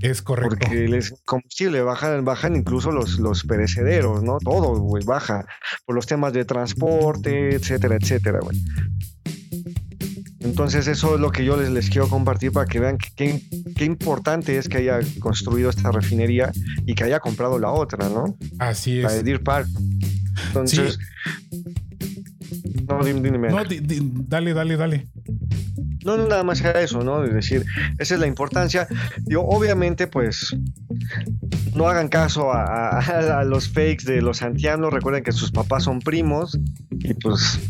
es 0.00 0.22
correcto. 0.22 0.56
Porque 0.60 0.84
el 0.84 1.04
combustible 1.24 1.82
bajan, 1.82 2.24
bajan 2.24 2.56
incluso 2.56 2.90
los, 2.90 3.18
los 3.18 3.44
perecederos, 3.44 4.22
¿no? 4.22 4.38
Todo, 4.38 4.78
güey, 4.78 5.04
baja. 5.04 5.46
Por 5.84 5.96
los 5.96 6.06
temas 6.06 6.32
de 6.32 6.44
transporte, 6.44 7.54
etcétera, 7.54 7.96
etcétera, 8.00 8.38
güey. 8.40 8.62
Entonces 10.40 10.86
eso 10.86 11.14
es 11.16 11.20
lo 11.20 11.30
que 11.30 11.44
yo 11.44 11.56
les, 11.56 11.70
les 11.70 11.90
quiero 11.90 12.08
compartir 12.08 12.50
para 12.50 12.66
que 12.66 12.80
vean 12.80 12.96
qué 12.96 13.42
qué 13.80 13.84
importante 13.86 14.58
es 14.58 14.68
que 14.68 14.78
haya 14.78 15.00
construido 15.20 15.70
esta 15.70 15.90
refinería 15.90 16.52
y 16.84 16.94
que 16.94 17.04
haya 17.04 17.18
comprado 17.18 17.58
la 17.58 17.70
otra, 17.70 18.10
¿no? 18.10 18.36
Así 18.58 19.00
La 19.00 19.10
de 19.12 19.18
es. 19.18 19.24
Deer 19.24 19.42
Park. 19.42 19.68
Entonces... 20.48 20.98
No, 22.98 23.04
dime, 23.04 23.20
dime. 23.30 23.48
No, 23.48 23.64
di- 23.64 23.80
di- 23.80 24.00
dale, 24.28 24.52
dale, 24.54 24.76
dale. 24.76 25.06
No, 26.04 26.16
no, 26.16 26.26
nada 26.26 26.42
más 26.42 26.60
era 26.62 26.80
eso, 26.80 27.02
¿no? 27.04 27.22
Es 27.24 27.32
decir, 27.34 27.64
esa 27.98 28.14
es 28.14 28.20
la 28.20 28.26
importancia. 28.26 28.88
Yo, 29.26 29.42
obviamente, 29.42 30.06
pues, 30.06 30.56
no 31.74 31.88
hagan 31.88 32.08
caso 32.08 32.52
a, 32.52 32.98
a- 32.98 33.40
a 33.40 33.44
los 33.44 33.68
fakes 33.68 34.04
de 34.06 34.22
los 34.22 34.42
antianos. 34.42 34.92
Recuerden 34.92 35.22
que 35.22 35.32
sus 35.32 35.50
papás 35.52 35.84
son 35.84 36.00
primos 36.00 36.58
y, 36.90 37.12
pues, 37.14 37.60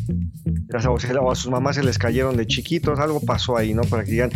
o 1.20 1.30
a 1.30 1.34
sus 1.34 1.50
mamás 1.50 1.76
se 1.76 1.82
les 1.82 1.98
cayeron 1.98 2.36
de 2.36 2.46
chiquitos. 2.46 2.98
Algo 2.98 3.20
pasó 3.20 3.56
ahí, 3.56 3.74
¿no? 3.74 3.82
Para 3.82 4.04
que 4.04 4.12
digan 4.12 4.30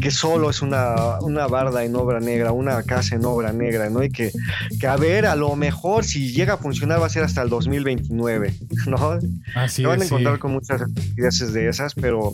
que 0.00 0.10
solo 0.10 0.50
es 0.50 0.62
una, 0.62 1.18
una 1.20 1.46
barda 1.46 1.84
en 1.84 1.94
obra 1.96 2.20
negra, 2.20 2.52
una 2.52 2.82
casa 2.82 3.16
en 3.16 3.24
obra 3.24 3.52
negra, 3.52 3.90
¿no? 3.90 4.02
Y 4.02 4.10
que, 4.10 4.32
que, 4.80 4.86
a 4.86 4.96
ver, 4.96 5.26
a 5.26 5.36
lo 5.36 5.54
mejor 5.56 6.04
si 6.04 6.32
llega 6.32 6.54
a 6.54 6.58
funcionar 6.58 7.00
va 7.00 7.06
a 7.06 7.10
ser 7.10 7.24
hasta 7.24 7.42
el 7.42 7.48
2029, 7.48 8.54
¿no? 8.86 9.18
Así 9.54 9.82
Se 9.82 9.86
van 9.88 10.00
a 10.00 10.04
sí. 10.04 10.06
encontrar 10.06 10.38
con 10.38 10.52
muchas 10.52 10.80
estupideces 10.80 11.52
de 11.52 11.68
esas, 11.68 11.94
pero 11.94 12.32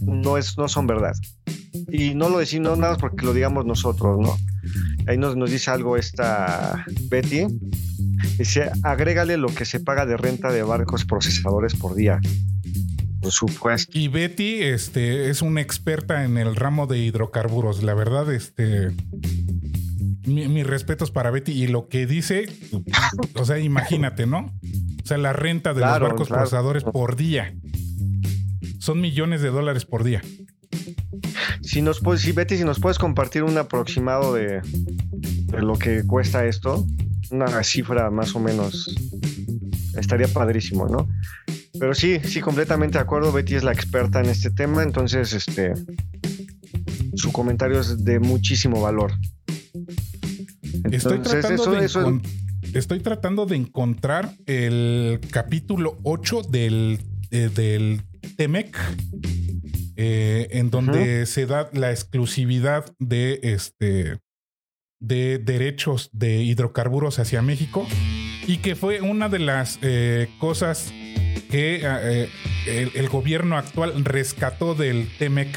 no, 0.00 0.38
es, 0.38 0.56
no 0.58 0.68
son 0.68 0.86
verdad. 0.86 1.14
Y 1.90 2.14
no 2.14 2.28
lo 2.28 2.38
decimos 2.38 2.78
nada 2.78 2.92
más 2.92 3.00
porque 3.00 3.24
lo 3.24 3.34
digamos 3.34 3.66
nosotros, 3.66 4.18
¿no? 4.20 4.36
Ahí 5.06 5.18
nos, 5.18 5.36
nos 5.36 5.50
dice 5.50 5.70
algo 5.70 5.96
esta 5.96 6.84
Betty. 7.08 7.46
Dice, 8.38 8.70
agrégale 8.82 9.36
lo 9.36 9.48
que 9.48 9.64
se 9.64 9.80
paga 9.80 10.06
de 10.06 10.16
renta 10.16 10.52
de 10.52 10.62
barcos 10.62 11.04
procesadores 11.04 11.74
por 11.74 11.94
día. 11.94 12.20
Por 13.22 13.30
supuesto. 13.32 13.96
Y 13.98 14.08
Betty 14.08 14.62
este, 14.62 15.30
es 15.30 15.40
una 15.42 15.60
experta 15.60 16.24
en 16.24 16.36
el 16.38 16.56
ramo 16.56 16.86
de 16.86 16.98
hidrocarburos. 16.98 17.82
La 17.82 17.94
verdad, 17.94 18.32
este. 18.32 18.90
mi- 20.26 20.48
mis 20.48 20.66
respetos 20.66 21.10
para 21.10 21.30
Betty 21.30 21.52
y 21.52 21.66
lo 21.68 21.88
que 21.88 22.06
dice, 22.06 22.46
o 23.34 23.44
sea, 23.44 23.58
imagínate, 23.58 24.26
¿no? 24.26 24.52
O 25.02 25.06
sea, 25.06 25.18
la 25.18 25.32
renta 25.32 25.72
de 25.74 25.80
Claro, 25.80 26.00
los 26.00 26.08
barcos 26.10 26.28
claro. 26.28 26.42
procesadores 26.42 26.84
por 26.84 27.16
día. 27.16 27.54
Son 28.78 29.00
millones 29.00 29.40
de 29.42 29.48
dólares 29.50 29.84
por 29.84 30.02
día. 30.04 30.20
Si 31.62 31.80
nos 31.82 32.00
puedes, 32.00 32.22
si 32.22 32.32
Betty, 32.32 32.56
si 32.56 32.64
nos 32.64 32.80
puedes 32.80 32.98
compartir 32.98 33.44
un 33.44 33.56
aproximado 33.56 34.34
de, 34.34 34.60
de 34.62 35.60
lo 35.62 35.78
que 35.78 36.04
cuesta 36.04 36.44
esto, 36.46 36.84
una 37.30 37.62
cifra 37.62 38.10
más 38.10 38.34
o 38.34 38.40
menos, 38.40 38.94
estaría 39.96 40.26
padrísimo, 40.28 40.88
¿no? 40.88 41.08
Pero 41.78 41.94
sí, 41.94 42.20
sí, 42.24 42.40
completamente 42.40 42.98
de 42.98 43.02
acuerdo. 43.02 43.32
Betty 43.32 43.54
es 43.54 43.64
la 43.64 43.72
experta 43.72 44.20
en 44.20 44.26
este 44.26 44.50
tema, 44.50 44.82
entonces, 44.82 45.32
este, 45.32 45.72
su 47.14 47.32
comentario 47.32 47.80
es 47.80 48.04
de 48.04 48.20
muchísimo 48.20 48.80
valor. 48.80 49.12
Estoy 50.90 51.18
tratando, 51.20 51.62
eso- 51.62 51.72
de 51.72 51.84
eso- 51.86 52.20
estoy 52.74 53.00
tratando 53.00 53.46
de 53.46 53.56
encontrar 53.56 54.34
el 54.46 55.20
capítulo 55.30 55.98
8 56.02 56.42
del, 56.42 56.98
eh, 57.30 57.48
del 57.54 58.02
TEMEC, 58.36 58.76
eh, 59.96 60.48
en 60.52 60.70
donde 60.70 61.26
se 61.26 61.46
da 61.46 61.70
la 61.72 61.90
exclusividad 61.90 62.84
de 62.98 63.40
este 63.42 64.18
de 65.00 65.38
derechos 65.38 66.10
de 66.12 66.42
hidrocarburos 66.44 67.18
hacia 67.18 67.42
México 67.42 67.86
y 68.46 68.58
que 68.58 68.76
fue 68.76 69.00
una 69.00 69.28
de 69.28 69.40
las 69.40 69.80
eh, 69.82 70.28
cosas 70.38 70.92
que 71.52 71.82
eh, 71.84 72.30
el, 72.66 72.92
el 72.94 73.08
gobierno 73.10 73.58
actual 73.58 74.02
rescató 74.06 74.74
del 74.74 75.06
TEMEC. 75.18 75.48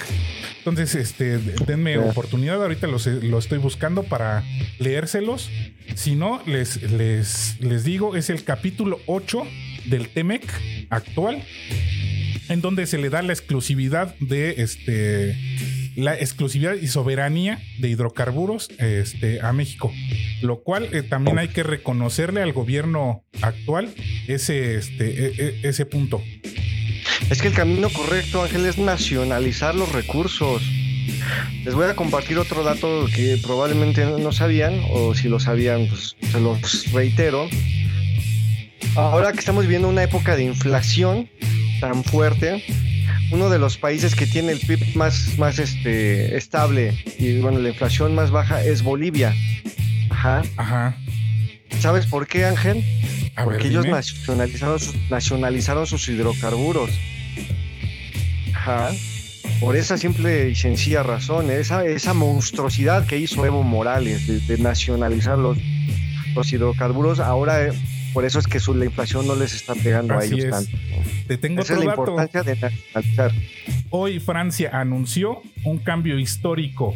Entonces, 0.58 0.94
este, 0.94 1.38
denme 1.66 1.98
oportunidad. 1.98 2.62
Ahorita 2.62 2.86
los, 2.86 3.08
lo 3.08 3.40
estoy 3.40 3.60
buscando 3.60 4.04
para 4.04 4.44
leérselos. 4.78 5.50
Si 5.96 6.16
no, 6.16 6.42
les, 6.46 6.82
les, 6.92 7.62
les 7.62 7.86
digo, 7.86 8.18
es 8.18 8.30
el 8.30 8.44
capítulo 8.44 9.00
8 9.06 9.48
del 9.86 10.10
TEMEC 10.10 10.44
actual, 10.90 11.42
en 12.50 12.60
donde 12.60 12.88
se 12.88 12.98
le 12.98 13.10
da 13.10 13.22
la 13.22 13.32
exclusividad 13.32 14.16
de 14.20 14.56
este 14.58 15.85
la 15.96 16.14
exclusividad 16.16 16.76
y 16.76 16.88
soberanía 16.88 17.60
de 17.80 17.90
hidrocarburos 17.90 18.70
este, 18.80 19.42
a 19.42 19.54
México, 19.54 19.92
lo 20.42 20.62
cual 20.62 20.90
eh, 20.92 21.04
también 21.04 21.40
hay 21.40 21.48
que 21.50 21.64
reconocerle 21.64 22.42
al 22.42 22.54
gobierno 22.54 23.24
actual 23.42 23.94
ese, 24.28 24.76
este, 24.76 25.26
e- 25.26 25.34
e- 25.38 25.60
ese 25.64 25.86
punto. 25.86 26.22
Es 27.30 27.42
que 27.42 27.48
el 27.48 27.54
camino 27.54 27.90
correcto, 27.90 28.44
Ángel, 28.44 28.66
es 28.66 28.78
nacionalizar 28.78 29.74
los 29.76 29.92
recursos. 29.92 30.62
Les 31.64 31.74
voy 31.74 31.86
a 31.86 31.96
compartir 31.96 32.38
otro 32.38 32.64
dato 32.64 33.08
que 33.14 33.40
probablemente 33.42 34.06
no 34.06 34.32
sabían, 34.32 34.80
o 34.92 35.16
si 35.16 35.30
lo 35.30 35.40
sabían, 35.40 35.88
pues 35.88 36.16
se 36.32 36.40
los 36.40 36.92
reitero. 36.92 37.48
Ahora 38.96 39.32
que 39.32 39.40
estamos 39.40 39.64
viviendo 39.64 39.88
una 39.88 40.04
época 40.04 40.36
de 40.36 40.44
inflación 40.44 41.30
tan 41.80 42.04
fuerte, 42.04 42.64
uno 43.36 43.50
de 43.50 43.60
los 43.60 43.78
países 43.78 44.16
que 44.16 44.26
tiene 44.26 44.54
el 44.54 44.60
PIB 44.60 44.96
más, 44.96 45.38
más 45.38 45.60
este, 45.60 46.36
estable 46.38 46.94
y 47.20 47.40
bueno, 47.42 47.60
la 47.60 47.70
inflación 47.70 48.16
más 48.16 48.32
baja 48.32 48.64
es 48.64 48.82
Bolivia. 48.82 49.36
Ajá. 50.10 50.42
Ajá. 50.56 50.98
¿Sabes 51.80 52.06
por 52.06 52.28
qué, 52.28 52.46
Ángel? 52.46 52.84
A 53.36 53.44
Porque 53.44 53.64
ver, 53.64 53.68
ellos 53.68 53.88
nacionalizaron 53.88 54.80
sus, 54.80 54.96
nacionalizaron 55.10 55.86
sus 55.86 56.08
hidrocarburos. 56.08 56.90
Ajá. 58.54 58.92
Por 59.60 59.76
esa 59.76 59.98
simple 59.98 60.50
y 60.50 60.56
sencilla 60.56 61.04
razón, 61.04 61.52
esa, 61.52 61.86
esa 61.86 62.14
monstruosidad 62.14 63.06
que 63.06 63.18
hizo 63.18 63.46
Evo 63.46 63.64
Morales 63.64 64.28
de, 64.28 64.40
de 64.40 64.58
nacionalizar 64.58 65.38
los, 65.38 65.58
los 66.34 66.52
hidrocarburos, 66.52 67.20
ahora 67.20 67.66
eh, 67.66 67.74
por 68.14 68.24
eso 68.26 68.40
es 68.40 68.48
que 68.48 68.60
su, 68.62 68.74
la 68.74 68.86
inflación 68.86 69.28
no 69.28 69.36
les 69.36 69.54
está 69.54 69.76
pegando 69.76 70.14
Así 70.14 70.34
a 70.34 70.36
ellos 70.38 70.46
es. 70.46 70.52
tanto. 70.52 70.78
Te 71.28 71.38
tengo 71.38 71.62
Esa 71.62 71.74
es 71.74 71.80
otro 71.80 71.90
la 71.90 71.96
dato. 71.96 72.12
importancia 72.12 72.44
de 72.44 72.56
nacionalizar. 72.60 73.32
Hoy 73.90 74.20
Francia 74.20 74.70
anunció 74.74 75.42
un 75.64 75.80
cambio 75.80 76.20
histórico, 76.20 76.96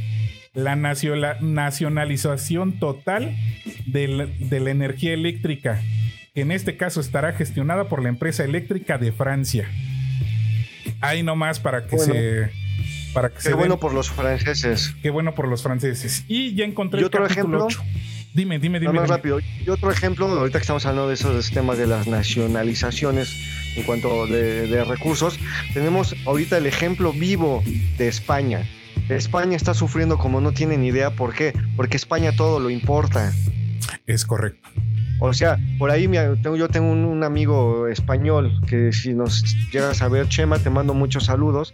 la 0.53 0.75
nacio- 0.75 1.15
nacionalización 1.41 2.73
total 2.79 3.35
de 3.85 4.07
la, 4.07 4.25
de 4.25 4.59
la 4.59 4.71
energía 4.71 5.13
eléctrica, 5.13 5.81
que 6.35 6.41
en 6.41 6.51
este 6.51 6.77
caso 6.77 7.01
estará 7.01 7.33
gestionada 7.33 7.89
por 7.89 8.03
la 8.03 8.09
empresa 8.09 8.43
eléctrica 8.43 8.97
de 8.97 9.11
Francia. 9.11 9.67
Ahí 11.01 11.23
nomás 11.23 11.59
para 11.59 11.85
que 11.87 11.95
Bueno. 11.95 12.13
se... 12.13 12.49
Para 13.13 13.29
que 13.29 13.35
Qué 13.37 13.41
se 13.41 13.53
bueno 13.53 13.75
den- 13.75 13.79
por 13.79 13.93
los 13.93 14.09
franceses. 14.11 14.93
qué 15.01 15.09
bueno 15.09 15.33
por 15.33 15.47
los 15.47 15.63
franceses. 15.63 16.25
Y 16.27 16.53
ya 16.53 16.63
encontré 16.65 16.99
¿Y 16.99 17.01
el 17.01 17.05
otro 17.07 17.23
capítulo 17.23 17.57
ejemplo? 17.57 17.65
8. 17.65 17.83
Dime, 18.35 18.59
dime, 18.59 18.79
dime. 18.79 18.93
Nada 18.93 19.07
más 19.07 19.07
dime. 19.07 19.17
rápido. 19.17 19.39
Y 19.65 19.69
otro 19.69 19.91
ejemplo, 19.91 20.27
ahorita 20.27 20.59
que 20.59 20.61
estamos 20.61 20.85
hablando 20.85 21.07
de 21.07 21.15
esos 21.15 21.49
temas 21.49 21.79
de 21.79 21.87
las 21.87 22.05
nacionalizaciones 22.05 23.33
en 23.75 23.83
cuanto 23.83 24.27
de, 24.27 24.67
de 24.67 24.83
recursos, 24.83 25.39
tenemos 25.73 26.15
ahorita 26.25 26.57
el 26.57 26.65
ejemplo 26.65 27.11
vivo 27.13 27.63
de 27.97 28.07
España. 28.07 28.67
España 29.09 29.55
está 29.55 29.73
sufriendo 29.73 30.17
como 30.17 30.39
no 30.41 30.51
tienen 30.51 30.83
idea 30.83 31.11
por 31.15 31.33
qué, 31.33 31.53
porque 31.75 31.97
España 31.97 32.31
todo 32.35 32.59
lo 32.59 32.69
importa. 32.69 33.33
Es 34.05 34.25
correcto. 34.25 34.69
O 35.21 35.33
sea, 35.33 35.57
por 35.77 35.91
ahí 35.91 36.07
yo 36.57 36.69
tengo 36.69 36.91
un, 36.91 37.03
un 37.05 37.23
amigo 37.23 37.87
español 37.87 38.61
que 38.67 38.93
si 38.93 39.13
nos 39.13 39.43
llegas 39.71 40.01
a 40.01 40.07
ver, 40.07 40.29
Chema, 40.29 40.59
te 40.59 40.69
mando 40.69 40.93
muchos 40.93 41.25
saludos. 41.25 41.73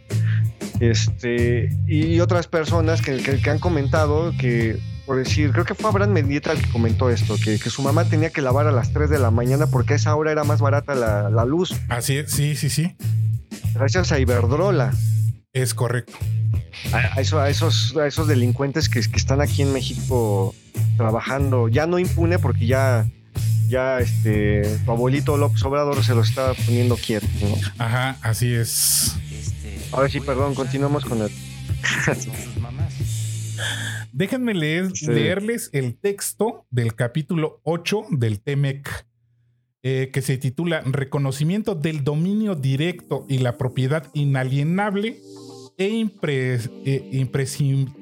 Este, 0.79 1.69
y 1.87 2.19
otras 2.19 2.47
personas 2.47 3.01
que, 3.01 3.17
que- 3.17 3.39
que 3.41 3.49
han 3.49 3.59
comentado 3.59 4.33
que, 4.39 4.77
por 5.06 5.18
decir, 5.18 5.51
creo 5.51 5.66
que 5.66 5.76
fue 5.76 5.89
Abraham 5.89 6.12
Mendieta 6.12 6.51
el 6.51 6.62
que 6.62 6.70
comentó 6.72 7.10
esto, 7.10 7.36
que, 7.43 7.60
que 7.60 7.70
su 7.70 7.82
mamá 7.82 8.06
tenía 8.06 8.30
que 8.32 8.41
lavar 8.41 8.68
a 8.68 8.72
las 8.72 8.91
3 8.93 9.10
de 9.10 9.20
la 9.20 9.32
mañana 9.32 9.68
porque 9.68 9.93
a 9.93 9.95
esa 9.97 10.16
hora 10.16 10.32
era 10.32 10.43
más 10.43 10.60
barata 10.62 10.95
la, 10.95 11.30
la 11.30 11.45
luz, 11.45 11.74
Así 11.89 12.18
es, 12.18 12.32
sí, 12.32 12.56
sí, 12.56 12.70
sí. 12.70 12.95
gracias 13.74 14.12
a 14.12 14.20
Iberdrola. 14.20 14.93
Es 15.53 15.74
correcto. 15.74 16.14
A, 16.91 16.97
a 17.18 17.22
eso- 17.22 17.39
a 17.39 17.49
esos, 17.49 17.95
a 17.97 18.08
esos 18.08 18.28
delincuentes 18.28 18.89
que, 18.89 18.99
que 19.01 19.18
están 19.18 19.41
aquí 19.41 19.62
en 19.62 19.72
México 19.74 20.53
trabajando, 20.97 21.68
ya 21.70 21.88
no 21.88 21.97
impune 21.99 22.38
porque 22.39 22.66
ya, 22.68 23.06
ya 23.70 23.99
este, 23.99 24.64
tu 24.86 24.91
abuelito 24.91 25.38
López 25.38 25.64
Obrador 25.64 26.03
se 26.03 26.14
lo 26.14 26.22
está 26.22 26.53
poniendo 26.66 26.97
quieto. 26.97 27.28
¿no? 27.41 27.56
Ajá, 27.84 28.18
así 28.22 28.53
es. 28.53 29.16
Ahora 29.91 30.10
sí, 30.10 30.20
perdón, 30.20 30.56
continuamos 30.56 31.06
con 31.06 31.22
el... 31.22 31.30
Déjenme 34.18 34.53
leer- 34.53 34.91
Sí. 34.95 35.07
leerles 35.07 35.70
el 35.74 35.97
texto 35.97 36.66
del 36.72 36.95
capítulo 36.95 37.59
8 37.63 38.03
del 38.11 38.39
TEMEC, 38.39 38.88
eh, 39.84 40.09
que 40.13 40.22
se 40.22 40.38
titula 40.38 40.80
Reconocimiento 40.86 41.76
del 41.76 42.05
dominio 42.05 42.55
directo 42.55 43.26
y 43.28 43.39
la 43.39 43.57
propiedad 43.57 44.07
inalienable 44.13 45.18
e, 45.78 45.89
impres- 45.89 46.72
eh, 46.86 47.09
impresim- 47.11 47.93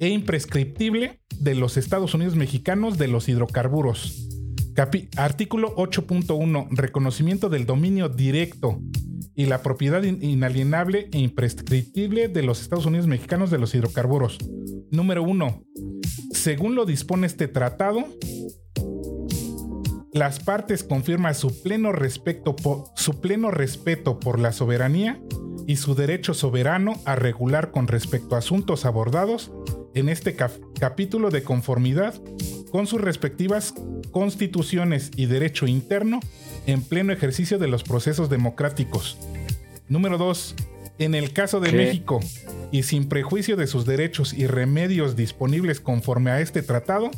e 0.00 0.08
imprescriptible 0.08 1.20
de 1.38 1.54
los 1.54 1.76
Estados 1.76 2.12
Unidos 2.14 2.34
mexicanos 2.34 2.98
de 2.98 3.06
los 3.06 3.28
hidrocarburos. 3.28 4.26
Capi- 4.74 5.08
artículo 5.16 5.72
8.1 5.76 6.66
Reconocimiento 6.72 7.48
del 7.48 7.66
dominio 7.66 8.08
directo 8.08 8.80
y 9.40 9.46
la 9.46 9.62
propiedad 9.62 10.02
in- 10.02 10.22
inalienable 10.22 11.08
e 11.12 11.18
imprescriptible 11.18 12.28
de 12.28 12.42
los 12.42 12.60
Estados 12.60 12.84
Unidos 12.84 13.06
mexicanos 13.06 13.50
de 13.50 13.56
los 13.58 13.74
hidrocarburos. 13.74 14.36
Número 14.90 15.22
1. 15.22 15.64
Según 16.32 16.74
lo 16.74 16.84
dispone 16.84 17.26
este 17.26 17.48
tratado, 17.48 18.04
las 20.12 20.40
partes 20.40 20.84
confirman 20.84 21.34
su 21.34 21.62
pleno, 21.62 21.92
respeto 21.92 22.54
por, 22.54 22.84
su 22.96 23.20
pleno 23.22 23.50
respeto 23.50 24.20
por 24.20 24.38
la 24.38 24.52
soberanía 24.52 25.22
y 25.66 25.76
su 25.76 25.94
derecho 25.94 26.34
soberano 26.34 27.00
a 27.06 27.14
regular 27.16 27.70
con 27.70 27.86
respecto 27.88 28.34
a 28.34 28.40
asuntos 28.40 28.84
abordados 28.84 29.50
en 29.94 30.10
este 30.10 30.36
cap- 30.36 30.52
capítulo 30.78 31.30
de 31.30 31.42
conformidad 31.44 32.20
con 32.70 32.86
sus 32.86 33.00
respectivas 33.00 33.72
constituciones 34.10 35.10
y 35.16 35.26
derecho 35.26 35.66
interno 35.66 36.20
en 36.66 36.82
pleno 36.82 37.12
ejercicio 37.12 37.58
de 37.58 37.68
los 37.68 37.82
procesos 37.84 38.28
democráticos. 38.28 39.16
Número 39.90 40.18
2. 40.18 40.54
En 41.00 41.16
el 41.16 41.32
caso 41.32 41.58
de 41.58 41.70
¿Qué? 41.70 41.76
México, 41.76 42.20
y 42.70 42.84
sin 42.84 43.08
prejuicio 43.08 43.56
de 43.56 43.66
sus 43.66 43.84
derechos 43.84 44.32
y 44.32 44.46
remedios 44.46 45.16
disponibles 45.16 45.80
conforme 45.80 46.30
a 46.30 46.40
este 46.40 46.62
tratado, 46.62 47.10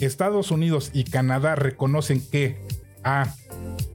Estados 0.00 0.50
Unidos 0.50 0.90
y 0.92 1.04
Canadá 1.04 1.54
reconocen 1.54 2.20
que 2.20 2.60
A. 3.02 3.34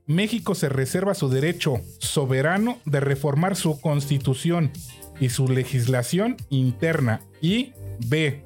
México 0.07 0.55
se 0.55 0.69
reserva 0.69 1.13
su 1.13 1.29
derecho 1.29 1.81
soberano 1.99 2.79
de 2.85 2.99
reformar 2.99 3.55
su 3.55 3.79
constitución 3.79 4.71
y 5.19 5.29
su 5.29 5.47
legislación 5.47 6.35
interna 6.49 7.21
y 7.41 7.73
B. 8.07 8.43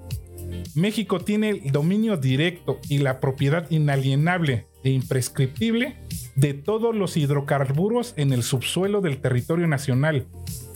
México 0.75 1.21
tiene 1.21 1.49
el 1.51 1.71
dominio 1.71 2.17
directo 2.17 2.79
y 2.89 2.97
la 2.97 3.21
propiedad 3.21 3.69
inalienable 3.71 4.67
e 4.83 4.89
imprescriptible 4.89 5.97
de 6.39 6.53
todos 6.53 6.95
los 6.95 7.17
hidrocarburos 7.17 8.13
en 8.15 8.31
el 8.31 8.43
subsuelo 8.43 9.01
del 9.01 9.19
territorio 9.19 9.67
nacional, 9.67 10.27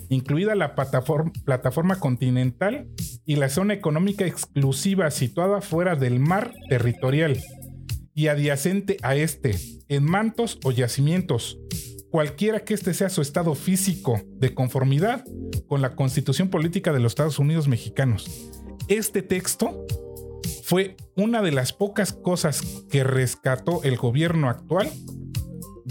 incluida 0.10 0.56
la 0.56 0.76
plataforma, 0.76 2.00
continental 2.00 2.90
y 3.26 3.38
la 3.38 3.48
zona 3.48 3.74
económica 3.74 4.26
exclusiva 4.26 5.10
situada 5.10 5.62
fuera 5.62 5.96
del 5.96 6.20
mar 6.20 6.54
territorial 6.68 7.40
y 8.14 8.28
adyacente 8.28 8.98
a 9.04 9.16
este, 9.16 9.56
en 9.88 10.04
mantos 10.04 10.60
o 10.66 10.72
yacimientos, 10.72 11.58
cualquiera 12.12 12.60
que 12.66 12.74
este 12.74 12.94
sea 12.94 13.10
su 13.10 13.22
estado 13.22 13.56
físico 13.56 14.22
de 14.36 14.54
conformidad 14.54 15.24
con 15.68 15.82
la 15.82 15.96
constitución 15.96 16.50
política 16.50 16.92
de 16.92 17.00
los 17.00 17.14
Estados 17.14 17.40
Unidos 17.40 17.70
mexicanos. 17.70 18.52
Este 18.90 19.22
texto 19.22 19.86
fue 20.64 20.98
una 21.16 21.42
de 21.42 21.54
las 21.54 21.72
pocas 21.72 22.12
cosas 22.12 22.62
que 22.90 23.06
rescató 23.06 23.82
el 23.84 23.96
gobierno 23.96 24.50
actual 24.50 24.92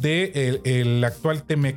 de 0.02 0.32
el, 0.34 0.60
el 0.64 1.04
actual 1.04 1.44
TEMEC. 1.44 1.76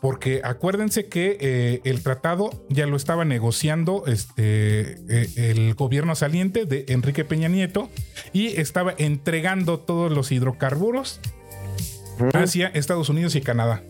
Porque 0.00 0.42
acuérdense 0.44 1.06
que 1.06 1.38
eh, 1.40 1.80
el 1.84 2.02
tratado 2.02 2.50
ya 2.68 2.86
lo 2.86 2.94
estaba 2.94 3.24
negociando 3.24 4.04
este, 4.06 4.98
eh, 5.08 5.28
el 5.36 5.74
gobierno 5.74 6.14
saliente 6.14 6.66
de 6.66 6.84
Enrique 6.88 7.24
Peña 7.24 7.48
Nieto 7.48 7.88
y 8.34 8.60
estaba 8.60 8.94
entregando 8.98 9.80
todos 9.80 10.12
los 10.12 10.30
hidrocarburos 10.30 11.20
hacia 12.34 12.68
Estados 12.68 13.08
Unidos 13.08 13.34
y 13.34 13.40
Canadá. 13.40 13.82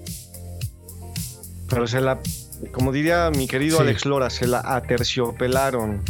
Pero 1.68 1.88
se 1.88 2.00
la, 2.00 2.20
como 2.70 2.92
diría 2.92 3.30
mi 3.30 3.48
querido 3.48 3.78
Sí. 3.78 3.82
Alex 3.82 4.06
Lora, 4.06 4.30
se 4.30 4.46
la 4.46 4.60
aterciopelaron. 4.64 6.02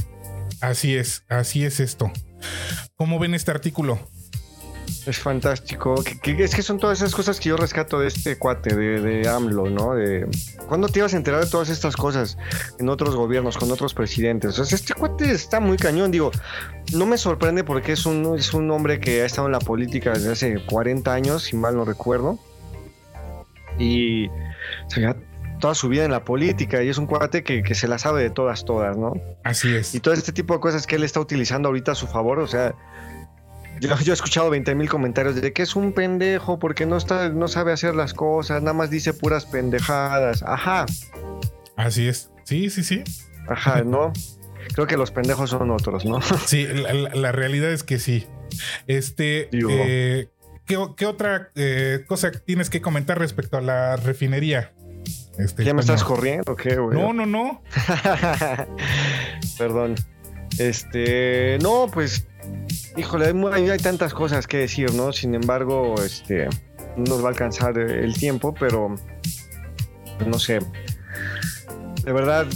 Así 0.61 0.95
es, 0.97 1.25
así 1.31 1.65
es 1.65 1.81
esto. 1.81 2.13
¿Cómo 2.97 3.19
ven 3.19 3.35
este 3.35 3.51
artículo? 3.51 3.99
Es 5.07 5.19
fantástico. 5.19 6.03
Que- 6.03 6.19
que- 6.37 6.45
es 6.45 6.55
que 6.55 6.63
son 6.63 6.79
todas 6.79 6.99
esas 6.99 7.15
cosas 7.15 7.39
que 7.39 7.51
yo 7.51 7.57
rescato 7.57 7.99
de 8.01 8.09
este 8.09 8.37
cuate, 8.39 8.75
de, 8.75 9.01
de 9.01 9.29
AMLO, 9.29 9.69
¿no? 9.69 9.95
De, 9.95 10.27
¿Cuándo 10.69 10.89
te 10.89 11.01
ibas 11.01 11.13
a 11.15 11.17
enterar 11.19 11.45
de 11.45 11.51
todas 11.51 11.69
estas 11.69 11.95
cosas 11.97 12.39
en 12.79 12.89
otros 12.89 13.15
gobiernos, 13.15 13.59
con 13.59 13.71
otros 13.71 13.93
presidentes? 13.95 14.59
O 14.59 14.65
sea, 14.65 14.77
este 14.77 14.95
cuate 14.95 15.31
está 15.31 15.61
muy 15.61 15.77
cañón. 15.77 16.11
Digo, 16.11 16.31
no 16.95 17.05
me 17.07 17.19
sorprende 17.19 17.65
porque 17.65 17.93
es 17.93 18.07
un, 18.07 18.35
es 18.39 18.55
un 18.55 18.71
hombre 18.71 18.99
que 19.01 19.23
ha 19.23 19.27
estado 19.27 19.47
en 19.47 19.53
la 19.53 19.59
política 19.59 20.13
desde 20.13 20.33
hace 20.33 20.65
40 20.65 21.13
años, 21.13 21.43
si 21.45 21.57
mal 21.57 21.77
no 21.77 21.85
recuerdo. 21.85 22.39
Y 23.79 24.29
se 24.89 25.01
lleva 25.01 25.17
toda 25.61 25.75
su 25.75 25.89
vida 25.89 26.05
en 26.05 26.11
la 26.11 26.25
política 26.25 26.83
y 26.83 26.89
es 26.89 26.99
un 26.99 27.07
cuate 27.07 27.43
que, 27.43 27.63
que 27.63 27.75
se 27.75 27.89
la 27.89 27.99
sabe 27.99 28.23
de 28.23 28.31
todas, 28.31 28.65
todas, 28.65 28.97
¿no? 28.97 29.15
Así 29.45 29.75
es. 29.75 29.95
Y 29.95 30.01
todo 30.01 30.15
este 30.15 30.33
tipo 30.33 30.55
de 30.55 30.61
cosas 30.61 30.87
que 30.87 30.97
él 30.97 31.05
está 31.05 31.21
utilizando 31.21 31.69
ahorita 31.69 31.93
a 31.93 31.95
su 31.95 32.07
favor, 32.07 32.39
o 32.39 32.47
sea, 32.47 32.75
yo, 33.81 33.99
yo 34.01 34.13
he 34.13 34.15
escuchado 34.15 34.51
20 34.51 34.75
mil 34.75 34.89
comentarios 34.89 35.35
de 35.41 35.53
que 35.53 35.63
es 35.63 35.77
un 35.77 35.93
pendejo 35.93 36.59
porque 36.59 36.87
no, 36.87 36.97
está, 36.97 37.29
no 37.29 37.49
sabe 37.49 37.73
hacer 37.73 37.95
las 37.95 38.15
cosas, 38.15 38.63
nada 38.63 38.73
más 38.75 38.91
dice 38.91 39.13
puras 39.15 39.47
pendejadas. 39.47 40.43
Ajá, 40.43 40.87
Así 41.77 42.07
es. 42.09 42.31
Sí, 42.45 42.71
sí, 42.71 42.85
sí. 42.85 43.03
ajá, 43.49 43.83
¿no? 43.83 44.13
Creo 44.75 44.87
que 44.87 44.97
los 44.97 45.11
pendejos 45.11 45.51
son 45.51 45.71
otros, 45.71 46.05
¿no? 46.05 46.21
Sí, 46.47 46.67
la, 46.67 46.93
la- 46.93 47.15
la 47.15 47.33
realidad 47.33 47.71
es 47.73 47.83
que 47.83 47.99
sí. 47.99 48.27
Este, 48.87 49.49
eh, 49.53 50.29
¿qué, 50.67 50.79
qué 50.97 51.07
otra 51.07 51.51
eh, 51.57 52.05
cosa 52.07 52.31
tienes 52.31 52.71
que 52.71 52.81
comentar 52.81 53.19
respecto 53.19 53.57
a 53.57 53.61
la 53.61 53.97
refinería? 53.97 54.73
Este, 55.37 55.65
¿Ya 55.65 55.75
me 55.75 55.81
estás 55.81 56.05
corriendo 56.05 56.53
o 56.53 56.57
qué, 56.57 56.77
güey? 56.77 56.97
No, 56.97 57.13
no, 57.13 57.27
no. 57.27 57.61
Perdón. 59.59 59.97
Este, 60.59 61.59
no, 61.61 61.89
pues, 61.93 62.27
híjole, 62.97 63.33
hay, 63.53 63.79
tantas 63.79 64.15
cosas 64.15 64.47
que 64.47 64.59
decir, 64.59 64.93
¿no? 64.95 65.13
Sin 65.13 65.35
embargo, 65.35 65.95
este, 66.03 66.49
no 66.97 67.05
nos 67.05 67.23
va 67.23 67.27
a 67.27 67.31
alcanzar 67.31 67.79
el 67.79 68.15
tiempo, 68.15 68.55
pero, 68.55 68.97
pues, 70.19 70.29
no 70.29 70.39
sé. 70.39 70.61
De 72.05 72.13
verdad, 72.13 72.47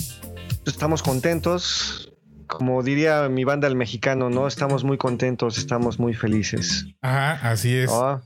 estamos 0.66 1.02
contentos. 1.02 2.12
Como 2.46 2.82
diría 2.82 3.28
mi 3.28 3.44
banda 3.44 3.68
el 3.68 3.76
mexicano, 3.76 4.30
¿no? 4.30 4.46
Estamos 4.46 4.82
muy 4.82 4.96
contentos, 4.96 5.58
estamos 5.58 5.98
muy 5.98 6.14
felices. 6.14 6.86
Ajá, 7.02 7.50
así 7.50 7.76
es. 7.76 7.90
Ah, 7.92 8.22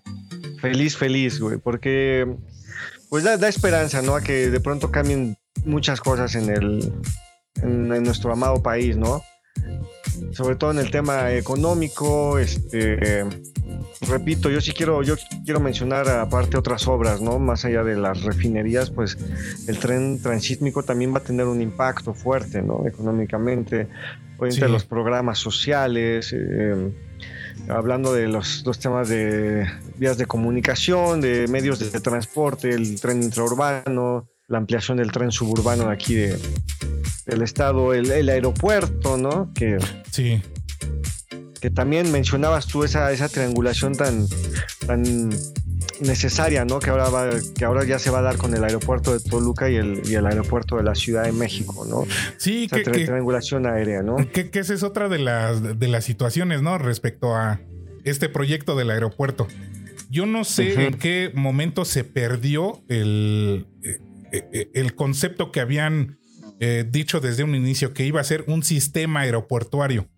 feliz, 0.60 0.96
feliz, 0.96 1.40
güey, 1.40 1.58
porque 1.58 2.36
pues 3.10 3.24
da, 3.24 3.36
da 3.36 3.48
esperanza, 3.48 4.00
¿no? 4.00 4.14
A 4.14 4.20
que 4.20 4.48
de 4.48 4.60
pronto 4.60 4.92
cambien 4.92 5.36
muchas 5.64 6.00
cosas 6.00 6.36
en 6.36 6.50
el 6.50 6.92
en, 7.62 7.92
en 7.92 8.02
nuestro 8.04 8.32
amado 8.32 8.62
país, 8.62 8.96
¿no? 8.96 9.22
Sobre 10.30 10.56
todo 10.56 10.70
en 10.70 10.78
el 10.78 10.90
tema 10.90 11.32
económico, 11.32 12.38
este 12.38 13.24
repito, 14.08 14.50
yo 14.50 14.60
sí 14.60 14.72
quiero 14.72 15.02
yo 15.02 15.14
quiero 15.44 15.60
mencionar 15.60 16.08
aparte 16.08 16.56
otras 16.56 16.86
obras, 16.88 17.20
¿no? 17.20 17.38
Más 17.38 17.64
allá 17.64 17.84
de 17.84 17.96
las 17.96 18.22
refinerías, 18.22 18.90
pues 18.90 19.16
el 19.66 19.78
tren 19.78 20.20
transísmico 20.20 20.82
también 20.82 21.12
va 21.14 21.18
a 21.18 21.22
tener 21.22 21.46
un 21.46 21.60
impacto 21.60 22.14
fuerte, 22.14 22.62
¿no? 22.62 22.86
Económicamente, 22.86 23.88
obviamente 24.38 24.66
Sí. 24.66 24.72
los 24.72 24.84
programas 24.84 25.38
sociales, 25.38 26.34
eh, 26.36 26.92
hablando 27.68 28.12
de 28.12 28.28
los, 28.28 28.64
los 28.66 28.78
temas 28.78 29.08
de 29.08 29.66
vías 29.96 30.18
de 30.18 30.26
comunicación, 30.26 31.20
de 31.20 31.46
medios 31.48 31.78
de 31.78 32.00
transporte, 32.00 32.70
el 32.70 33.00
tren 33.00 33.22
intraurbano, 33.22 34.28
la 34.48 34.58
ampliación 34.58 34.98
del 34.98 35.12
tren 35.12 35.30
suburbano 35.30 35.86
de 35.86 35.92
aquí 35.92 36.14
de, 36.14 36.38
del 37.26 37.42
estado, 37.42 37.94
el, 37.94 38.10
el 38.10 38.28
aeropuerto, 38.28 39.16
¿no? 39.16 39.52
Que, 39.54 39.78
Sí, 40.10 40.42
que 41.60 41.70
también 41.70 42.10
mencionabas 42.10 42.66
tú 42.66 42.82
esa, 42.84 43.12
esa 43.12 43.28
triangulación 43.28 43.94
tan, 43.94 44.26
tan 44.86 45.30
necesaria, 46.00 46.64
¿no? 46.64 46.80
Que 46.80 46.90
ahora, 46.90 47.08
va, 47.08 47.30
que 47.56 47.64
ahora 47.64 47.84
ya 47.84 47.98
se 47.98 48.10
va 48.10 48.18
a 48.18 48.22
dar 48.22 48.36
con 48.36 48.54
el 48.54 48.64
aeropuerto 48.64 49.16
de 49.16 49.20
Toluca 49.20 49.70
y 49.70 49.76
el, 49.76 50.02
y 50.04 50.14
el 50.14 50.26
aeropuerto 50.26 50.76
de 50.76 50.82
la 50.82 50.94
Ciudad 50.94 51.24
de 51.24 51.32
México, 51.32 51.86
¿no? 51.88 52.04
sí, 52.36 52.64
Esa 52.64 52.76
que, 52.76 52.84
tri- 52.84 52.92
que- 52.92 53.04
triangulación 53.06 53.66
aérea, 53.66 54.02
¿no? 54.02 54.16
que- 54.32 54.50
que 54.50 54.58
esa 54.58 54.74
es 54.74 54.82
otra 54.82 55.08
de 55.08 55.18
las, 55.20 55.78
de 55.78 55.88
las 55.88 56.04
situaciones, 56.04 56.62
¿no? 56.62 56.78
Respecto 56.78 57.36
a 57.36 57.60
este 58.04 58.28
proyecto 58.28 58.74
del 58.76 58.90
aeropuerto. 58.90 59.46
Yo 60.10 60.26
no 60.26 60.44
sé 60.44 60.86
en 60.88 60.94
qué 60.98 61.30
momento 61.34 61.84
se 61.84 62.04
perdió 62.04 62.82
el, 62.88 63.66
eh, 63.84 63.98
eh, 64.52 64.70
el 64.74 64.94
concepto 64.94 65.52
que 65.52 65.60
habían 65.60 66.18
eh, 66.64 66.84
dicho 66.88 67.18
desde 67.20 67.42
un 67.42 67.54
inicio, 67.56 67.92
que 67.92 68.06
iba 68.06 68.20
a 68.20 68.24
ser 68.24 68.44
un 68.46 68.62
sistema 68.62 69.20
aeroportuario. 69.22 70.08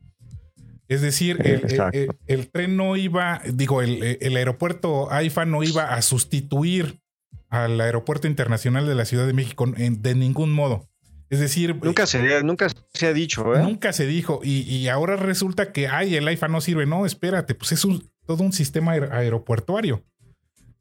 Es 0.88 1.00
decir, 1.00 1.38
el, 1.44 1.54
Exacto. 1.64 1.98
el- 1.98 2.10
el 2.26 2.50
tren 2.50 2.76
no 2.76 2.96
iba, 2.96 3.40
digo, 3.50 3.80
el, 3.80 4.18
el 4.20 4.36
aeropuerto 4.36 5.10
AIFA 5.10 5.46
no 5.46 5.62
iba 5.62 5.94
a 5.94 6.02
sustituir 6.02 7.00
al 7.48 7.80
aeropuerto 7.80 8.26
internacional 8.26 8.86
de 8.86 8.94
la 8.94 9.06
Ciudad 9.06 9.26
de 9.26 9.32
México 9.32 9.64
en- 9.76 10.02
de 10.02 10.14
ningún 10.14 10.52
modo. 10.52 10.86
Es 11.30 11.40
decir, 11.40 11.74
Nunca 11.82 12.06
se, 12.06 12.42
nunca 12.42 12.68
se 12.92 13.06
ha 13.06 13.14
dicho, 13.14 13.56
¿eh? 13.56 13.62
Nunca 13.62 13.94
se 13.94 14.06
dijo. 14.06 14.40
Y, 14.44 14.60
y 14.60 14.88
ahora 14.88 15.16
resulta 15.16 15.72
que, 15.72 15.88
ay, 15.88 16.14
el 16.16 16.28
AIFA 16.28 16.48
no 16.48 16.60
sirve. 16.60 16.84
No, 16.84 17.06
espérate, 17.06 17.54
pues 17.54 17.72
es 17.72 17.86
un- 17.86 18.10
todo 18.26 18.42
un 18.44 18.52
sistema 18.52 18.94
aer- 18.94 19.10
aeropuertuario 19.10 20.04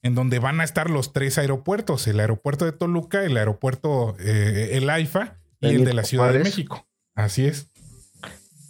en 0.02 0.16
donde 0.16 0.40
van 0.40 0.60
a 0.60 0.66
estar 0.66 0.90
los 0.90 1.14
tres 1.14 1.38
aeropuertos: 1.38 2.06
el 2.08 2.20
aeropuerto 2.20 2.66
de 2.66 2.74
Toluca, 2.74 3.24
el 3.24 3.38
aeropuerto, 3.38 4.18
eh, 4.20 4.72
el 4.74 4.90
AIFA 4.90 5.40
y 5.64 5.76
el 5.76 5.86
de 5.86 5.94
la 5.94 6.04
Ciudad 6.04 6.34
de. 6.34 6.40
México. 6.40 6.88
Así 7.16 7.46
es. 7.46 7.70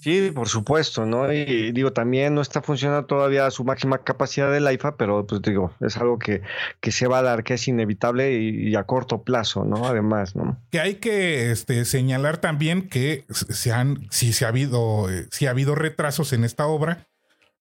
Sí, 0.04 0.32
por 0.36 0.50
supuesto, 0.50 1.06
¿no? 1.06 1.32
Y 1.32 1.72
digo, 1.72 1.94
también 1.94 2.36
no 2.36 2.42
está 2.42 2.62
funcionando 2.62 3.06
todavía 3.06 3.46
a 3.46 3.52
su 3.52 3.64
máxima 3.64 4.04
capacidad 4.04 4.52
del 4.52 4.68
AIFA, 4.68 4.98
pero 4.98 5.26
pues 5.26 5.42
digo, 5.42 5.74
es 5.80 5.96
algo 5.96 6.20
que, 6.20 6.42
que 6.82 6.92
se 6.92 7.08
va 7.08 7.20
a 7.20 7.22
dar, 7.22 7.46
que 7.46 7.54
es 7.54 7.66
inevitable 7.70 8.34
y, 8.34 8.68
y 8.68 8.76
a 8.76 8.84
corto 8.84 9.24
plazo, 9.24 9.64
¿no? 9.64 9.88
Además, 9.88 10.36
¿no? 10.36 10.62
Que 10.72 10.82
hay 10.82 10.96
que 10.96 11.52
este, 11.52 11.86
señalar 11.86 12.40
también 12.40 12.90
que 12.90 13.24
se 13.30 13.72
han, 13.72 14.06
sí 14.12 14.34
se 14.34 14.44
ha 14.44 14.50
habido, 14.50 15.10
eh, 15.10 15.28
sí 15.32 15.46
ha 15.46 15.52
habido 15.52 15.74
retrasos 15.74 16.34
en 16.34 16.44
esta 16.44 16.68
obra, 16.68 17.08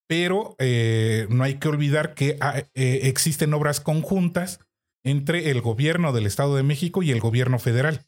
pero 0.05 0.57
eh, 0.59 1.27
no 1.29 1.45
hay 1.45 1.59
que 1.59 1.69
olvidar 1.69 2.13
que 2.13 2.35
ah, 2.41 2.63
eh, 2.75 2.99
existen 3.03 3.53
obras 3.53 3.79
conjuntas 3.79 4.59
entre 5.05 5.49
el 5.49 5.61
gobierno 5.61 6.11
del 6.11 6.25
Estado 6.25 6.57
de 6.57 6.63
México 6.63 7.03
y 7.03 7.11
el 7.11 7.21
gobierno 7.21 7.57
federal. 7.57 8.05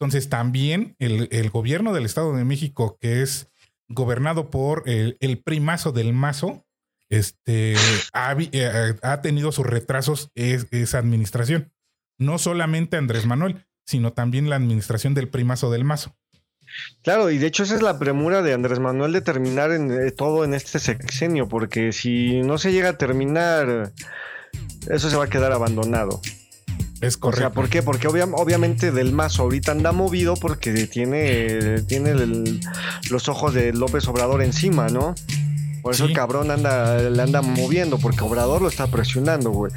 Entonces 0.00 0.28
también 0.28 0.94
el, 1.00 1.28
el 1.32 1.50
gobierno 1.50 1.92
del 1.92 2.04
Estado 2.06 2.32
de 2.34 2.44
México, 2.44 2.98
que 3.00 3.22
es 3.22 3.48
gobernado 3.88 4.48
por 4.50 4.84
el, 4.86 5.16
el 5.20 5.38
primazo 5.38 5.90
del 5.92 6.12
mazo, 6.12 6.64
este, 7.10 7.74
ha, 8.12 8.36
eh, 8.38 8.94
ha 9.02 9.22
tenido 9.22 9.50
sus 9.50 9.66
retrasos 9.66 10.30
es- 10.34 10.66
esa 10.72 10.98
administración. 10.98 11.72
No 12.18 12.38
solamente 12.38 12.96
Andrés 12.96 13.26
Manuel, 13.26 13.64
sino 13.86 14.12
también 14.12 14.50
la 14.50 14.56
administración 14.56 15.14
del 15.14 15.28
primazo 15.28 15.70
del 15.70 15.84
mazo. 15.84 16.14
Claro, 17.02 17.30
y 17.30 17.38
de 17.38 17.46
hecho 17.46 17.62
esa 17.62 17.74
es 17.76 17.82
la 17.82 17.98
premura 17.98 18.42
de 18.42 18.52
Andrés 18.52 18.78
Manuel 18.78 19.12
de 19.12 19.22
terminar 19.22 19.72
en, 19.72 19.90
eh, 19.90 20.10
todo 20.10 20.44
en 20.44 20.52
este 20.52 20.78
sexenio, 20.78 21.48
porque 21.48 21.92
si 21.92 22.42
no 22.42 22.58
se 22.58 22.72
llega 22.72 22.90
a 22.90 22.98
terminar, 22.98 23.92
eso 24.90 25.08
se 25.10 25.16
va 25.16 25.24
a 25.24 25.28
quedar 25.30 25.50
abandonado. 25.52 26.20
Es 27.00 27.16
O 27.16 27.20
correcto. 27.20 27.40
sea, 27.40 27.50
¿por 27.50 27.68
qué? 27.68 27.82
Porque 27.82 28.08
obvia- 28.08 28.28
obviamente 28.32 28.90
del 28.90 29.12
Mazo 29.12 29.42
ahorita 29.42 29.72
anda 29.72 29.92
movido 29.92 30.34
porque 30.34 30.72
tiene, 30.88 31.82
tiene 31.82 32.10
el- 32.10 32.60
los 33.10 33.28
ojos 33.28 33.54
de 33.54 33.72
López 33.72 34.08
Obrador 34.08 34.42
encima, 34.42 34.88
¿no? 34.88 35.14
Por 35.82 35.94
eso 35.94 36.04
Sí. 36.06 36.10
el 36.12 36.16
cabrón 36.16 36.50
anda, 36.50 36.98
le 36.98 37.22
anda 37.22 37.42
moviendo, 37.42 37.98
porque 37.98 38.20
Obrador 38.22 38.62
lo 38.62 38.68
está 38.68 38.86
presionando, 38.88 39.50
güey. 39.50 39.72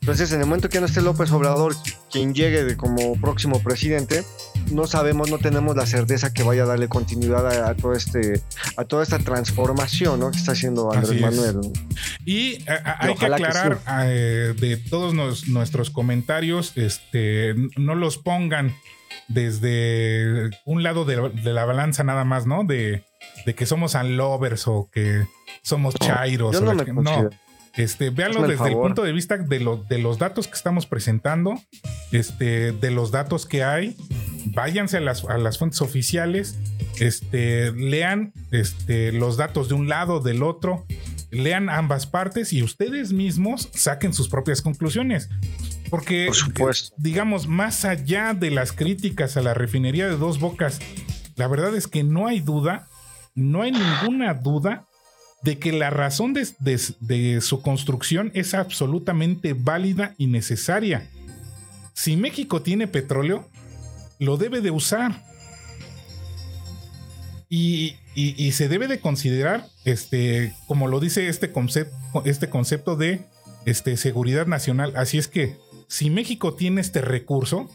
Entonces, 0.00 0.32
en 0.32 0.40
el 0.40 0.46
momento 0.46 0.68
que 0.68 0.80
no 0.80 0.86
esté 0.86 1.00
López 1.02 1.30
Obrador, 1.32 1.74
quien 2.10 2.34
llegue 2.34 2.64
de 2.64 2.76
como 2.76 3.14
próximo 3.20 3.62
presidente, 3.62 4.24
no 4.70 4.86
sabemos, 4.86 5.30
no 5.30 5.38
tenemos 5.38 5.76
la 5.76 5.86
certeza 5.86 6.32
que 6.32 6.42
vaya 6.42 6.62
a 6.64 6.66
darle 6.66 6.88
continuidad 6.88 7.46
a, 7.46 7.70
a 7.70 7.74
todo 7.74 7.92
este, 7.94 8.40
a 8.76 8.84
toda 8.84 9.02
esta 9.02 9.18
transformación, 9.18 10.20
¿no? 10.20 10.30
Que 10.30 10.38
está 10.38 10.52
haciendo 10.52 10.92
Andrés. 10.92 11.20
Manuel. 11.20 11.60
Y 12.24 12.68
a- 12.68 12.74
a- 12.74 13.06
hay 13.06 13.14
que 13.14 13.26
aclarar 13.26 13.78
sí. 13.78 13.90
eh, 14.04 14.54
de 14.58 14.76
todos 14.76 15.14
nos- 15.14 15.48
nuestros 15.48 15.90
comentarios, 15.90 16.72
este, 16.76 17.54
no 17.76 17.94
los 17.94 18.18
pongan 18.18 18.74
desde 19.28 20.50
un 20.64 20.82
lado 20.82 21.04
de, 21.04 21.30
de 21.30 21.52
la 21.52 21.64
balanza 21.64 22.04
nada 22.04 22.24
más, 22.24 22.46
¿no? 22.46 22.64
De, 22.64 23.04
de 23.46 23.54
que 23.54 23.66
somos 23.66 23.94
unlovers 23.94 24.66
o 24.68 24.88
que 24.92 25.26
somos 25.62 25.94
chairos. 25.94 26.52
Yo 26.54 26.60
no 26.60 26.74
me 26.74 26.84
que- 26.84 26.92
considero. 26.94 27.30
Este, 27.76 28.10
véanlo 28.10 28.42
Hazme 28.42 28.52
desde 28.54 28.68
el 28.68 28.74
punto 28.74 29.02
de 29.02 29.10
vista 29.12 29.36
de, 29.36 29.58
lo- 29.58 29.78
de 29.88 29.98
los 29.98 30.18
datos 30.18 30.46
que 30.46 30.54
estamos 30.54 30.86
presentando, 30.86 31.54
este, 32.12 32.70
de 32.70 32.90
los 32.92 33.10
datos 33.10 33.46
que 33.46 33.64
hay. 33.64 33.96
Váyanse 34.46 34.98
a 34.98 35.00
las, 35.00 35.24
a 35.24 35.38
las 35.38 35.58
fuentes 35.58 35.80
oficiales, 35.82 36.56
este, 37.00 37.72
lean 37.72 38.32
este, 38.52 39.10
los 39.10 39.36
datos 39.36 39.68
de 39.68 39.74
un 39.74 39.88
lado, 39.88 40.20
del 40.20 40.44
otro, 40.44 40.86
lean 41.32 41.68
ambas 41.68 42.06
partes 42.06 42.52
y 42.52 42.62
ustedes 42.62 43.12
mismos 43.12 43.68
saquen 43.74 44.12
sus 44.12 44.28
propias 44.28 44.62
conclusiones. 44.62 45.28
Porque, 45.90 46.26
Por 46.26 46.36
supuesto. 46.36 46.94
eh, 46.94 46.96
digamos, 46.98 47.48
más 47.48 47.84
allá 47.84 48.34
de 48.34 48.50
las 48.52 48.70
críticas 48.72 49.36
a 49.36 49.42
la 49.42 49.52
refinería 49.54 50.06
de 50.06 50.16
dos 50.16 50.38
bocas, 50.38 50.78
la 51.34 51.48
verdad 51.48 51.74
es 51.74 51.88
que 51.88 52.04
no 52.04 52.28
hay 52.28 52.38
duda 52.40 52.86
no 53.34 53.62
hay 53.62 53.72
ninguna 53.72 54.34
duda 54.34 54.86
de 55.42 55.58
que 55.58 55.72
la 55.72 55.90
razón 55.90 56.32
de, 56.32 57.40
su 57.40 57.62
construcción 57.62 58.30
es 58.34 58.54
absolutamente 58.54 59.52
válida 59.52 60.14
y 60.16 60.26
necesaria. 60.26 61.06
Si 61.92 62.16
México 62.16 62.62
tiene 62.62 62.86
petróleo, 62.88 63.48
lo 64.18 64.36
debe 64.36 64.62
de 64.62 64.70
usar. 64.70 65.22
Y, 67.50 67.96
se 68.52 68.68
debe 68.68 68.88
de 68.88 69.00
considerar, 69.00 69.66
este, 69.84 70.54
como 70.66 70.88
lo 70.88 70.98
dice 70.98 71.28
este 71.28 71.52
concepto, 71.52 72.22
este 72.24 72.48
concepto 72.48 72.96
de 72.96 73.26
este, 73.66 73.96
seguridad 73.96 74.46
nacional. 74.46 74.94
Así 74.96 75.18
es 75.18 75.28
que, 75.28 75.56
si 75.88 76.08
México 76.08 76.54
tiene 76.54 76.80
este 76.80 77.02
recurso, 77.02 77.68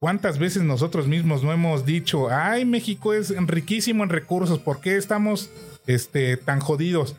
¿cuántas 0.00 0.38
veces 0.38 0.62
nosotros 0.62 1.06
mismos 1.08 1.42
no 1.42 1.52
hemos 1.52 1.84
dicho, 1.84 2.28
ay, 2.30 2.64
México 2.64 3.12
es 3.14 3.34
riquísimo 3.46 4.04
en 4.04 4.10
recursos, 4.10 4.58
¿por 4.58 4.80
qué 4.80 4.96
estamos 4.96 5.50
este, 5.86 6.36
tan 6.36 6.60
jodidos? 6.60 7.16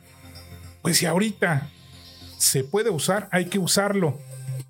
Pues 0.81 0.97
si 0.97 1.05
ahorita 1.05 1.67
se 2.37 2.63
puede 2.63 2.89
usar, 2.89 3.27
hay 3.31 3.45
que 3.45 3.59
usarlo. 3.59 4.17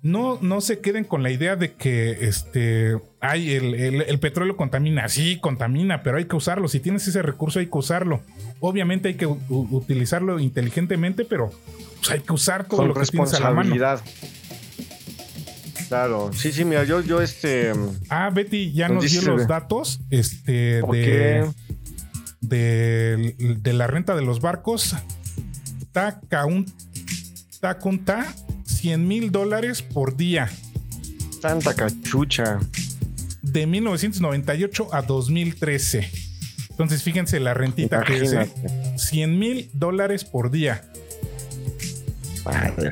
No, 0.02 0.38
no 0.40 0.62
se 0.62 0.80
queden 0.80 1.04
con 1.04 1.22
la 1.22 1.30
idea 1.30 1.56
de 1.56 1.74
que 1.74 2.12
este, 2.22 2.96
ay, 3.20 3.52
el, 3.52 3.74
el- 3.74 4.00
el 4.02 4.18
petróleo 4.18 4.56
contamina. 4.56 5.08
Sí, 5.10 5.38
contamina, 5.38 6.02
pero 6.02 6.16
hay 6.16 6.24
que 6.24 6.34
usarlo. 6.36 6.68
Si 6.68 6.80
tienes 6.80 7.06
ese 7.06 7.20
recurso, 7.20 7.58
hay 7.58 7.66
que 7.66 7.76
usarlo. 7.76 8.22
Obviamente 8.60 9.08
hay 9.08 9.14
que 9.14 9.26
utilizarlo 9.26 10.40
inteligentemente, 10.40 11.26
pero 11.26 11.50
pues, 11.98 12.10
hay 12.12 12.20
que 12.20 12.32
usar 12.32 12.64
todo 12.66 12.78
Con 12.78 12.88
lo 12.88 12.94
que 12.94 13.04
tienes 13.04 13.34
a 13.34 13.40
la 13.40 13.50
mano. 13.50 13.74
Claro, 15.90 16.30
sí, 16.32 16.52
sí, 16.52 16.64
mira, 16.64 16.84
yo, 16.84 17.00
yo 17.00 17.20
este. 17.20 17.72
Ah, 18.10 18.30
Betty 18.30 18.72
ya 18.72 18.88
Nos 18.88 19.10
dio 19.10 19.22
los 19.22 19.48
datos 19.48 19.98
este, 20.08 20.82
de, 20.82 21.50
de, 22.40 23.34
de 23.58 23.72
la 23.72 23.88
renta 23.88 24.14
de 24.14 24.22
los 24.22 24.40
barcos. 24.40 24.94
Tacaun, 25.90 26.66
Tacunta, 27.58 28.32
100 28.66 29.08
mil 29.08 29.32
dólares 29.32 29.82
por 29.82 30.16
día. 30.16 30.48
Santa 31.42 31.74
cachucha. 31.74 32.60
De 33.42 33.66
1998 33.66 34.94
a 34.94 35.02
2013. 35.02 36.08
Entonces, 36.70 37.02
fíjense 37.02 37.40
la 37.40 37.52
rentita 37.52 38.04
que 38.04 38.16
es. 38.18 38.32
¿eh? 38.32 38.48
Imagínate. 38.62 38.98
100 38.98 39.38
mil 39.40 39.70
dólares 39.72 40.24
por 40.24 40.52
día. 40.52 40.84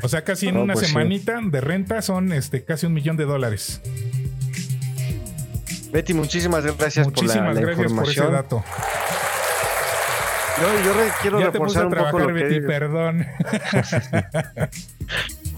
O 0.03 0.09
sea, 0.09 0.23
casi 0.25 0.49
en 0.49 0.55
No, 0.55 0.63
una 0.63 0.75
pues 0.75 0.87
sí. 0.87 0.93
semanita 0.93 1.39
de 1.43 1.61
renta 1.61 2.03
son 2.03 2.33
este, 2.33 2.65
casi 2.65 2.87
un 2.87 2.93
millón 2.95 3.17
de 3.17 3.25
dólares. 3.25 3.81
Betty, 5.93 6.13
muchísimas 6.15 6.65
gracias 6.77 7.07
Muchísimas 7.07 7.37
por 7.37 7.55
la, 7.55 7.55
la 7.55 7.61
gracias 7.61 7.93
por 7.93 8.03
ese 8.09 8.13
información. 8.21 8.33
dato. 8.33 8.65
Yo, 10.61 10.85
yo 10.85 10.93
re- 10.93 11.11
quiero 11.23 11.41
Ya 11.41 11.51
te 11.53 11.59
puse 11.59 11.79
reforzar 11.81 11.87
un 11.87 11.93
poco 11.93 12.17
trabajar, 12.19 12.35
que 12.35 12.43
Betty, 12.43 12.61
perdón. 12.67 13.19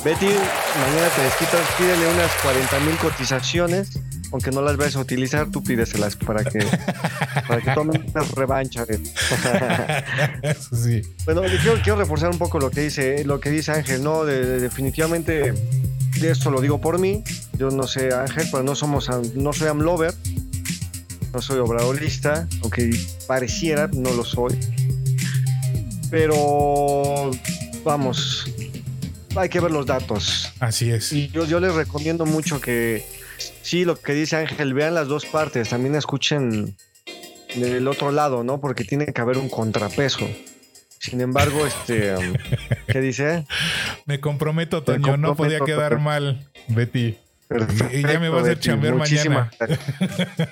Betty, 0.04 0.26
mañana 0.26 1.08
te 1.16 1.22
desquitas, 1.22 1.60
pídele 1.78 2.06
unas 2.14 2.30
40 2.42 2.80
mil 2.80 2.96
cotizaciones, 2.96 3.98
aunque 4.32 4.50
no 4.50 4.62
las 4.62 4.76
vayas 4.76 4.96
a 4.96 5.00
utilizar, 5.00 5.50
tú 5.50 5.62
pídeselas 5.62 6.16
para 6.16 6.44
que, 6.44 6.60
para 7.48 7.60
que 7.60 7.70
tomen 7.74 8.04
una 8.14 8.22
revancha. 8.36 8.84
Sí. 10.72 11.02
bueno, 11.24 11.42
quiero, 11.42 11.80
quiero 11.82 11.96
reforzar 11.98 12.30
un 12.30 12.38
poco 12.38 12.58
lo 12.58 12.70
que 12.70 12.80
dice, 12.82 13.24
lo 13.24 13.40
que 13.40 13.50
dice 13.50 13.72
Ángel, 13.72 14.02
¿no? 14.02 14.24
De- 14.24 14.44
de- 14.44 14.60
definitivamente, 14.60 15.52
de 15.52 16.30
esto 16.30 16.50
lo 16.50 16.60
digo 16.60 16.80
por 16.80 16.98
mí, 16.98 17.22
yo 17.58 17.70
no 17.70 17.84
sé 17.86 18.12
Ángel, 18.14 18.46
pero 18.50 18.62
no 18.62 18.74
somos, 18.74 19.08
no 19.34 19.52
soy 19.52 19.68
amlover, 19.68 20.14
no 21.32 21.40
soy 21.42 21.58
obradorista, 21.58 22.48
aunque 22.62 22.90
pareciera, 23.26 23.88
no 23.92 24.12
lo 24.12 24.24
soy. 24.24 24.58
Pero, 26.10 27.30
vamos, 27.84 28.50
hay 29.36 29.48
que 29.48 29.60
ver 29.60 29.70
los 29.70 29.86
datos. 29.86 30.52
Así 30.58 30.90
es. 30.90 31.12
Y 31.12 31.28
yo, 31.28 31.44
yo 31.46 31.60
les 31.60 31.72
recomiendo 31.74 32.26
mucho 32.26 32.60
que, 32.60 33.04
sí, 33.70 33.84
lo 33.84 34.00
que 34.00 34.14
dice 34.14 34.34
Ángel, 34.34 34.74
vean 34.74 34.94
las 34.94 35.06
dos 35.06 35.26
partes, 35.26 35.68
también 35.68 35.94
escuchen 35.94 36.76
del 37.54 37.86
otro 37.86 38.10
lado, 38.10 38.42
¿no? 38.42 38.60
Porque 38.60 38.82
tiene 38.82 39.06
que 39.06 39.20
haber 39.20 39.38
un 39.38 39.48
contrapeso. 39.48 40.28
Sin 40.98 41.20
embargo, 41.20 41.64
este, 41.64 42.16
¿qué 42.88 43.00
dice? 43.00 43.46
Me 44.06 44.18
comprometo, 44.18 44.78
Me 44.78 44.98
Toño, 44.98 45.16
no 45.16 45.36
podía 45.36 45.60
quedar 45.60 45.92
Toño. 45.92 46.02
mal, 46.02 46.50
Betty. 46.66 47.16
Perfecto, 47.46 47.96
Y 47.96 48.02
ya 48.02 48.20
me 48.20 48.28
vas 48.28 48.40
a 48.40 48.42
hacer 48.42 48.60
chambear 48.60 48.94
mañana. 48.94 49.50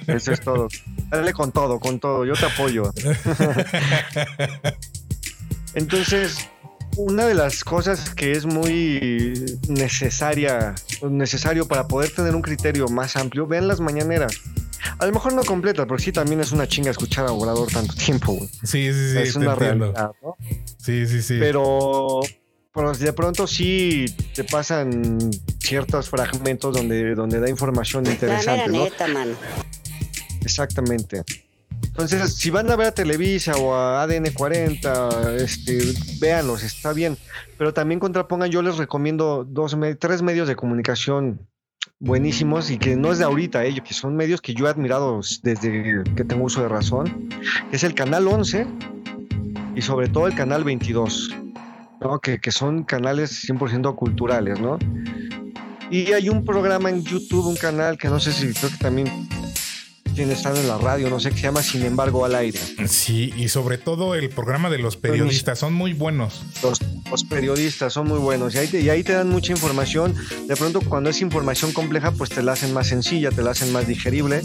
Eso 0.07 0.33
es 0.33 0.41
todo. 0.41 0.69
Dale 1.11 1.33
con 1.33 1.53
todo, 1.53 1.79
con 1.79 2.01
todo. 2.01 2.25
Yo 2.25 2.35
te 2.35 2.47
apoyo. 2.47 2.93
Entonces, 5.75 6.49
una 6.99 7.27
de 7.27 7.35
las 7.35 7.63
cosas 7.63 8.11
que 8.11 8.33
es 8.33 8.45
muy 8.45 9.57
necesaria, 9.69 10.75
necesario 11.09 11.69
para 11.69 11.87
poder 11.87 12.11
tener 12.11 12.35
un 12.35 12.43
criterio 12.43 12.89
más 12.89 13.17
amplio, 13.17 13.47
vean 13.47 13.69
las 13.69 13.81
mañaneras. 13.81 14.33
A 14.99 15.07
lo 15.07 15.13
mejor 15.13 15.33
no 15.33 15.45
completa, 15.45 15.87
pero 15.87 15.99
sí 15.99 16.11
también 16.11 16.41
es 16.41 16.51
una 16.51 16.67
chinga 16.67 16.91
escuchar 16.91 17.27
a 17.27 17.33
Obrador 17.33 17.69
tanto 17.71 17.95
tiempo, 17.95 18.33
güey. 18.33 18.49
Sí, 18.65 18.93
sí, 18.93 19.13
sí, 19.13 19.19
es 19.19 19.33
te 19.33 19.39
una 19.39 19.53
entiendo. 19.53 19.93
realidad, 19.93 20.11
¿no? 20.23 20.35
Sí, 20.79 21.07
sí, 21.07 21.23
sí. 21.23 21.37
Pero, 21.39 22.21
pero 22.75 22.93
de 22.93 23.13
pronto 23.13 23.47
sí 23.47 24.07
te 24.35 24.43
pasan 24.43 25.19
ciertos 25.61 26.09
fragmentos 26.09 26.75
donde, 26.75 27.15
donde 27.15 27.39
da 27.39 27.49
información 27.49 28.05
La 28.05 28.11
mera 28.11 28.27
interesante, 28.27 28.73
¿no? 28.73 28.85
neta, 28.85 29.07
mano. 29.07 29.35
Exactamente. 30.43 31.23
Entonces, 31.99 32.37
si 32.37 32.51
van 32.51 32.71
a 32.71 32.77
ver 32.77 32.87
a 32.87 32.93
Televisa 32.93 33.57
o 33.57 33.75
a 33.75 34.03
ADN 34.03 34.31
40, 34.33 35.35
este, 35.35 35.81
véanlos, 36.21 36.63
está 36.63 36.93
bien. 36.93 37.19
Pero 37.59 37.75
también 37.75 37.99
contrapongan, 37.99 38.53
yo 38.53 38.63
les 38.63 38.77
recomiendo 38.77 39.45
dos, 39.45 39.77
tres 39.99 40.23
medios 40.23 40.47
de 40.47 40.55
comunicación 40.55 41.41
buenísimos 41.99 42.71
y 42.71 42.79
que 42.79 42.95
no 42.95 43.11
es 43.11 43.19
de 43.19 43.25
ahorita, 43.25 43.65
ellos, 43.65 43.85
que 43.85 43.95
son 43.95 44.15
medios 44.15 44.41
que 44.41 44.55
yo 44.55 44.69
he 44.69 44.71
admirado 44.71 45.21
desde 45.43 46.05
que 46.15 46.23
tengo 46.23 46.45
uso 46.45 46.63
de 46.63 46.69
razón, 46.69 47.31
es 47.73 47.83
el 47.83 47.95
Canal 47.95 48.29
11 48.29 48.65
y 49.75 49.83
sobre 49.83 50.09
todo 50.09 50.29
el 50.29 50.37
Canal 50.37 50.63
22, 50.63 51.35
¿no? 52.01 52.21
que, 52.21 52.39
que 52.41 52.53
son 52.53 52.85
canales 52.85 53.45
100% 53.45 53.97
culturales, 53.97 54.61
¿no? 54.61 54.79
Y 55.91 56.13
hay 56.13 56.29
un 56.29 56.45
programa 56.45 56.91
en 56.91 57.03
YouTube, 57.03 57.47
un 57.47 57.57
canal 57.57 57.99
que 57.99 58.09
no 58.09 58.21
sé 58.21 58.31
si 58.31 58.53
creo 58.53 58.71
que 58.71 58.77
también 58.77 59.28
tiene 60.19 60.33
estado 60.33 60.61
en 60.61 60.67
la 60.67 60.79
radio, 60.79 61.09
no 61.11 61.21
sé, 61.21 61.31
que 61.31 61.37
se 61.37 61.43
llama 61.43 61.63
Sin 61.63 61.85
embargo 61.85 62.25
al 62.25 62.35
aire. 62.35 62.59
Sí, 62.89 63.33
y 63.37 63.51
sobre 63.51 63.79
todo 63.79 64.17
el 64.17 64.31
programa 64.31 64.69
de 64.69 64.79
los 64.79 64.97
periodistas 64.97 65.61
son 65.61 65.75
muy 65.75 65.93
buenos. 65.93 66.43
Los, 66.61 66.81
los 67.09 67.23
periodistas 67.23 67.93
son 67.93 68.09
muy 68.09 68.19
buenos 68.19 68.53
y 68.57 68.59
ahí, 68.59 68.67
te, 68.67 68.81
y 68.81 68.91
ahí 68.91 69.05
te 69.05 69.13
dan 69.13 69.29
mucha 69.29 69.53
información. 69.53 70.17
De 70.49 70.57
pronto 70.57 70.81
cuando 70.81 71.09
es 71.09 71.21
información 71.21 71.71
compleja, 71.71 72.11
pues 72.11 72.31
te 72.31 72.43
la 72.43 72.55
hacen 72.55 72.73
más 72.75 72.89
sencilla, 72.89 73.31
te 73.31 73.43
la 73.43 73.53
hacen 73.53 73.71
más 73.71 73.87
digerible 73.87 74.43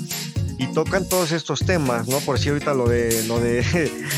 y 0.59 0.67
tocan 0.67 1.09
todos 1.09 1.31
estos 1.31 1.61
temas, 1.61 2.07
¿no? 2.07 2.19
Por 2.19 2.37
si 2.37 2.49
ahorita 2.49 2.75
lo 2.75 2.87
de 2.87 3.23
lo 3.23 3.39
de 3.39 3.63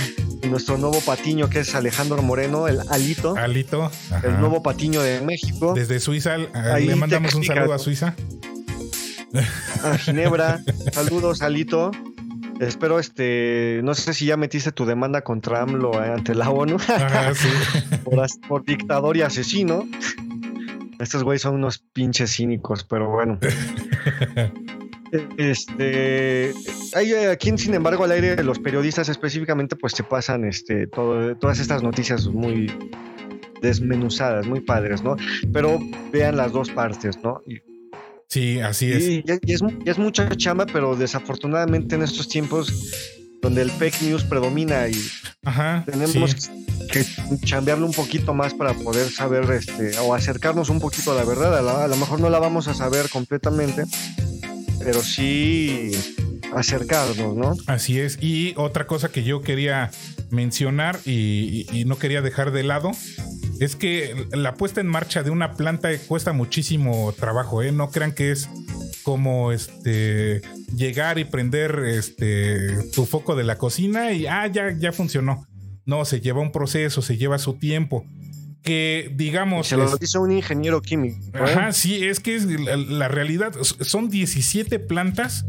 nuestro 0.49 0.77
nuevo 0.77 0.99
patiño 0.99 1.49
que 1.49 1.61
es 1.61 1.73
Alejandro 1.73 2.21
Moreno, 2.21 2.67
el 2.67 2.81
Alito, 2.89 3.37
Alito, 3.37 3.85
ajá. 4.11 4.27
el 4.27 4.41
nuevo 4.41 4.61
patiño 4.61 5.01
de 5.01 5.21
México, 5.21 5.73
desde 5.73 6.01
Suiza, 6.01 6.35
Ahí 6.53 6.87
le 6.87 6.97
mandamos 6.97 7.33
un 7.33 7.45
saludo 7.45 7.71
a. 7.71 7.79
Suiza. 7.79 8.13
A 9.83 9.97
Ginebra. 9.97 10.61
Saludos, 10.91 11.41
Alito. 11.41 11.91
Espero, 12.59 12.99
este, 12.99 13.81
no 13.83 13.93
sé 13.95 14.13
si 14.13 14.25
ya 14.27 14.37
metiste 14.37 14.71
tu 14.71 14.85
demanda 14.85 15.21
contra 15.21 15.61
AMLO 15.61 16.01
eh, 16.01 16.13
ante 16.13 16.33
la 16.35 16.49
ONU 16.49 16.77
Ajá, 16.87 17.33
sí. 17.35 17.49
por, 18.47 18.63
dictador 18.63 19.17
y 19.17 19.23
asesino. 19.23 19.85
Estos 20.99 21.23
güeyes 21.23 21.41
son 21.41 21.55
unos 21.55 21.79
pinches 21.79 22.31
cínicos, 22.35 22.83
pero 22.83 23.09
bueno. 23.09 23.39
Este, 25.37 26.53
hay, 26.93 27.13
aquí, 27.13 27.57
sin 27.57 27.73
embargo, 27.73 28.03
al 28.03 28.11
aire, 28.11 28.43
los 28.43 28.59
periodistas 28.59 29.07
específicamente, 29.07 29.75
pues 29.77 29.93
te 29.93 30.03
pasan 30.03 30.43
este, 30.43 30.87
todo- 30.87 31.37
todas 31.37 31.59
estas 31.59 31.83
noticias 31.83 32.27
muy 32.27 32.71
desmenuzadas, 33.61 34.45
muy 34.45 34.59
padres, 34.59 35.03
¿no? 35.03 35.15
Pero 35.53 35.79
vean 36.11 36.35
las 36.35 36.51
dos 36.51 36.69
partes, 36.69 37.17
¿no? 37.23 37.41
Y, 37.47 37.61
Sí, 38.27 38.59
así 38.59 38.91
es. 38.91 39.03
y- 39.03 39.23
y 39.45 39.53
es, 39.53 39.97
mucha 39.97 40.29
chamba, 40.35 40.65
pero 40.65 40.95
desafortunadamente 40.95 41.95
en 41.95 42.03
estos 42.03 42.27
tiempos 42.27 42.73
donde 43.41 43.61
el 43.61 43.69
fake 43.71 44.01
news 44.01 44.23
predomina 44.23 44.87
y 44.87 44.95
Ajá. 45.43 45.83
tenemos 45.85 46.31
sí. 46.37 46.65
que 46.91 47.05
chambearlo 47.45 47.85
un 47.85 47.93
poquito 47.93 48.33
más 48.33 48.53
para 48.53 48.73
poder 48.73 49.09
saber 49.11 49.49
este 49.51 49.97
o 49.99 50.13
acercarnos 50.15 50.69
un 50.69 50.79
poquito 50.79 51.11
a 51.11 51.15
la 51.15 51.23
verdad. 51.23 51.57
A, 51.57 51.61
la- 51.61 51.83
a 51.83 51.87
lo 51.87 51.95
mejor 51.95 52.19
no 52.19 52.29
la 52.29 52.39
vamos 52.39 52.67
a 52.67 52.73
saber 52.73 53.09
completamente, 53.09 53.83
pero 54.79 55.03
sí 55.03 55.91
acercarnos, 56.55 57.35
¿no? 57.35 57.55
Así 57.67 57.99
es. 57.99 58.17
Y 58.21 58.53
otra 58.57 58.87
cosa 58.87 59.09
que 59.09 59.23
yo 59.23 59.41
quería 59.41 59.91
mencionar 60.35 60.99
y, 61.05 61.65
y- 61.71 61.79
y 61.81 61.85
no 61.85 61.97
quería 61.97 62.21
dejar 62.21 62.51
de 62.51 62.63
lado 62.63 62.91
es 63.59 63.75
que 63.75 64.27
la 64.33 64.55
puesta 64.55 64.81
en 64.81 64.87
marcha 64.87 65.23
de 65.23 65.29
una 65.31 65.53
planta 65.53 65.89
cuesta 66.07 66.33
muchísimo 66.33 67.13
trabajo. 67.17 67.63
¿eh? 67.63 67.71
No 67.71 67.89
crean 67.89 68.11
que 68.11 68.31
es 68.31 68.49
como 69.03 69.51
este 69.53 70.41
llegar 70.75 71.17
y 71.19 71.23
prender 71.25 71.79
este 71.85 72.89
tu 72.93 73.05
foco 73.05 73.35
de 73.35 73.43
la 73.45 73.57
cocina 73.57 74.11
y 74.11 74.27
ah, 74.27 74.45
ya, 74.47 74.71
ya 74.77 74.91
funcionó. 74.91 75.47
No, 75.85 76.03
se 76.05 76.19
lleva 76.19 76.41
un 76.41 76.51
proceso, 76.51 77.01
se 77.01 77.15
lleva 77.17 77.37
su 77.37 77.53
tiempo. 77.53 78.05
Que 78.63 79.11
digamos. 79.15 79.67
Se 79.67 79.77
lo 79.77 79.85
es- 79.85 79.99
dice 79.99 80.17
un 80.17 80.31
ingeniero 80.31 80.81
químico. 80.81 81.17
¿eh? 81.35 81.39
Ajá, 81.39 81.71
sí, 81.71 82.03
es 82.03 82.19
que 82.19 82.35
es 82.35 82.45
la, 82.45 82.75
la 82.75 83.07
realidad. 83.07 83.53
Son 83.61 84.09
17 84.09 84.79
plantas 84.79 85.45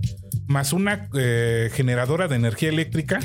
más 0.46 0.72
una 0.72 1.08
eh, 1.14 1.70
generadora 1.72 2.28
de 2.28 2.36
energía 2.36 2.68
eléctrica 2.68 3.18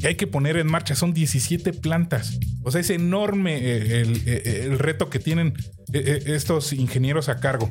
que 0.00 0.06
hay 0.08 0.14
que 0.14 0.26
poner 0.26 0.56
en 0.56 0.66
marcha. 0.68 0.94
Son 0.94 1.12
17 1.12 1.72
plantas. 1.72 2.38
O 2.62 2.70
sea, 2.70 2.80
es 2.80 2.90
enorme 2.90 3.56
eh, 3.58 4.00
el, 4.02 4.22
eh, 4.26 4.62
el 4.64 4.78
reto 4.78 5.10
que 5.10 5.18
tienen 5.18 5.54
estos 5.92 6.72
ingenieros 6.72 7.28
a 7.28 7.40
cargo. 7.40 7.70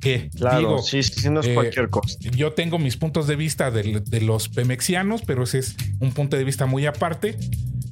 Que 0.00 0.28
Claro, 0.36 0.58
digo, 0.58 0.82
sí, 0.82 1.02
sí, 1.02 1.30
no 1.30 1.40
es 1.40 1.48
cualquier 1.48 1.88
cosa. 1.88 2.18
yo 2.36 2.52
tengo 2.52 2.78
mis 2.78 2.96
puntos 2.98 3.26
de 3.26 3.36
vista 3.36 3.70
de, 3.70 4.02
los 4.20 4.50
pemexianos, 4.50 5.22
pero 5.26 5.44
ese 5.44 5.60
es 5.60 5.76
un 6.00 6.12
punto 6.12 6.36
de 6.36 6.44
vista 6.44 6.66
muy 6.66 6.84
aparte, 6.84 7.36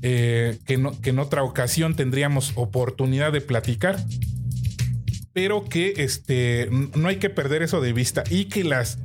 que, 0.03 0.77
no- 0.79 1.01
que 1.01 1.11
en 1.11 1.19
otra 1.21 1.43
ocasión 1.43 1.95
tendríamos 1.97 2.53
oportunidad 2.57 3.33
de 3.33 3.41
platicar, 3.41 3.97
pero 5.33 5.65
que 5.65 5.95
este, 5.97 6.69
no 6.71 7.09
hay 7.09 7.17
que 7.17 7.31
perder 7.31 7.63
eso 7.63 7.81
de 7.81 7.95
vista 7.95 8.25
y 8.29 8.47
que 8.47 8.65
las 8.65 8.99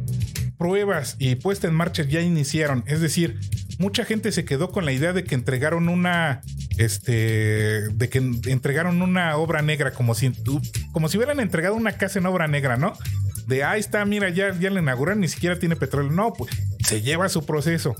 pruebas 0.57 1.15
y 1.19 1.35
puesta 1.35 1.67
en 1.67 1.73
marcha 1.75 2.03
ya 2.03 2.21
iniciaron. 2.21 2.83
Es 2.87 2.99
decir, 3.01 3.39
mucha 3.79 4.05
gente 4.05 4.31
se 4.31 4.45
quedó 4.45 4.71
con 4.71 4.85
la 4.85 4.91
idea 4.91 5.13
de 5.13 5.23
que 5.23 5.35
entregaron 5.35 5.87
una, 5.89 6.41
este, 6.77 7.89
de 7.89 8.09
que 8.09 8.17
en- 8.19 8.41
entregaron 8.45 9.01
una 9.01 9.35
obra 9.37 9.61
negra, 9.61 9.91
como 9.91 10.15
si, 10.15 10.31
como 10.91 11.09
si 11.09 11.17
hubieran 11.17 11.39
entregado 11.39 11.75
una 11.75 11.93
casa 11.93 12.19
en 12.19 12.25
obra 12.25 12.47
negra, 12.47 12.77
¿no? 12.77 12.93
De 13.47 13.63
ahí 13.63 13.79
está, 13.79 14.03
mira, 14.05 14.29
ya, 14.29 14.53
ya 14.59 14.69
la 14.69 14.81
inauguraron, 14.81 15.21
ni 15.21 15.27
siquiera 15.27 15.57
tiene 15.57 15.75
petróleo. 15.75 16.11
No, 16.11 16.33
pues 16.33 16.51
se 16.85 17.01
lleva 17.01 17.29
su 17.29 17.45
proceso. 17.45 17.95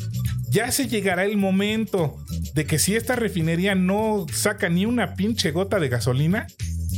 Ya 0.50 0.72
se 0.72 0.88
llegará 0.88 1.26
el 1.26 1.38
momento 1.38 2.18
de 2.54 2.66
que 2.66 2.80
si 2.80 2.96
esta 2.96 3.16
refinería 3.16 3.76
no 3.76 4.26
saca 4.34 4.68
ni 4.70 4.86
una 4.86 5.14
pinche 5.16 5.52
gota 5.52 5.80
de 5.80 5.90
gasolina, 5.90 6.48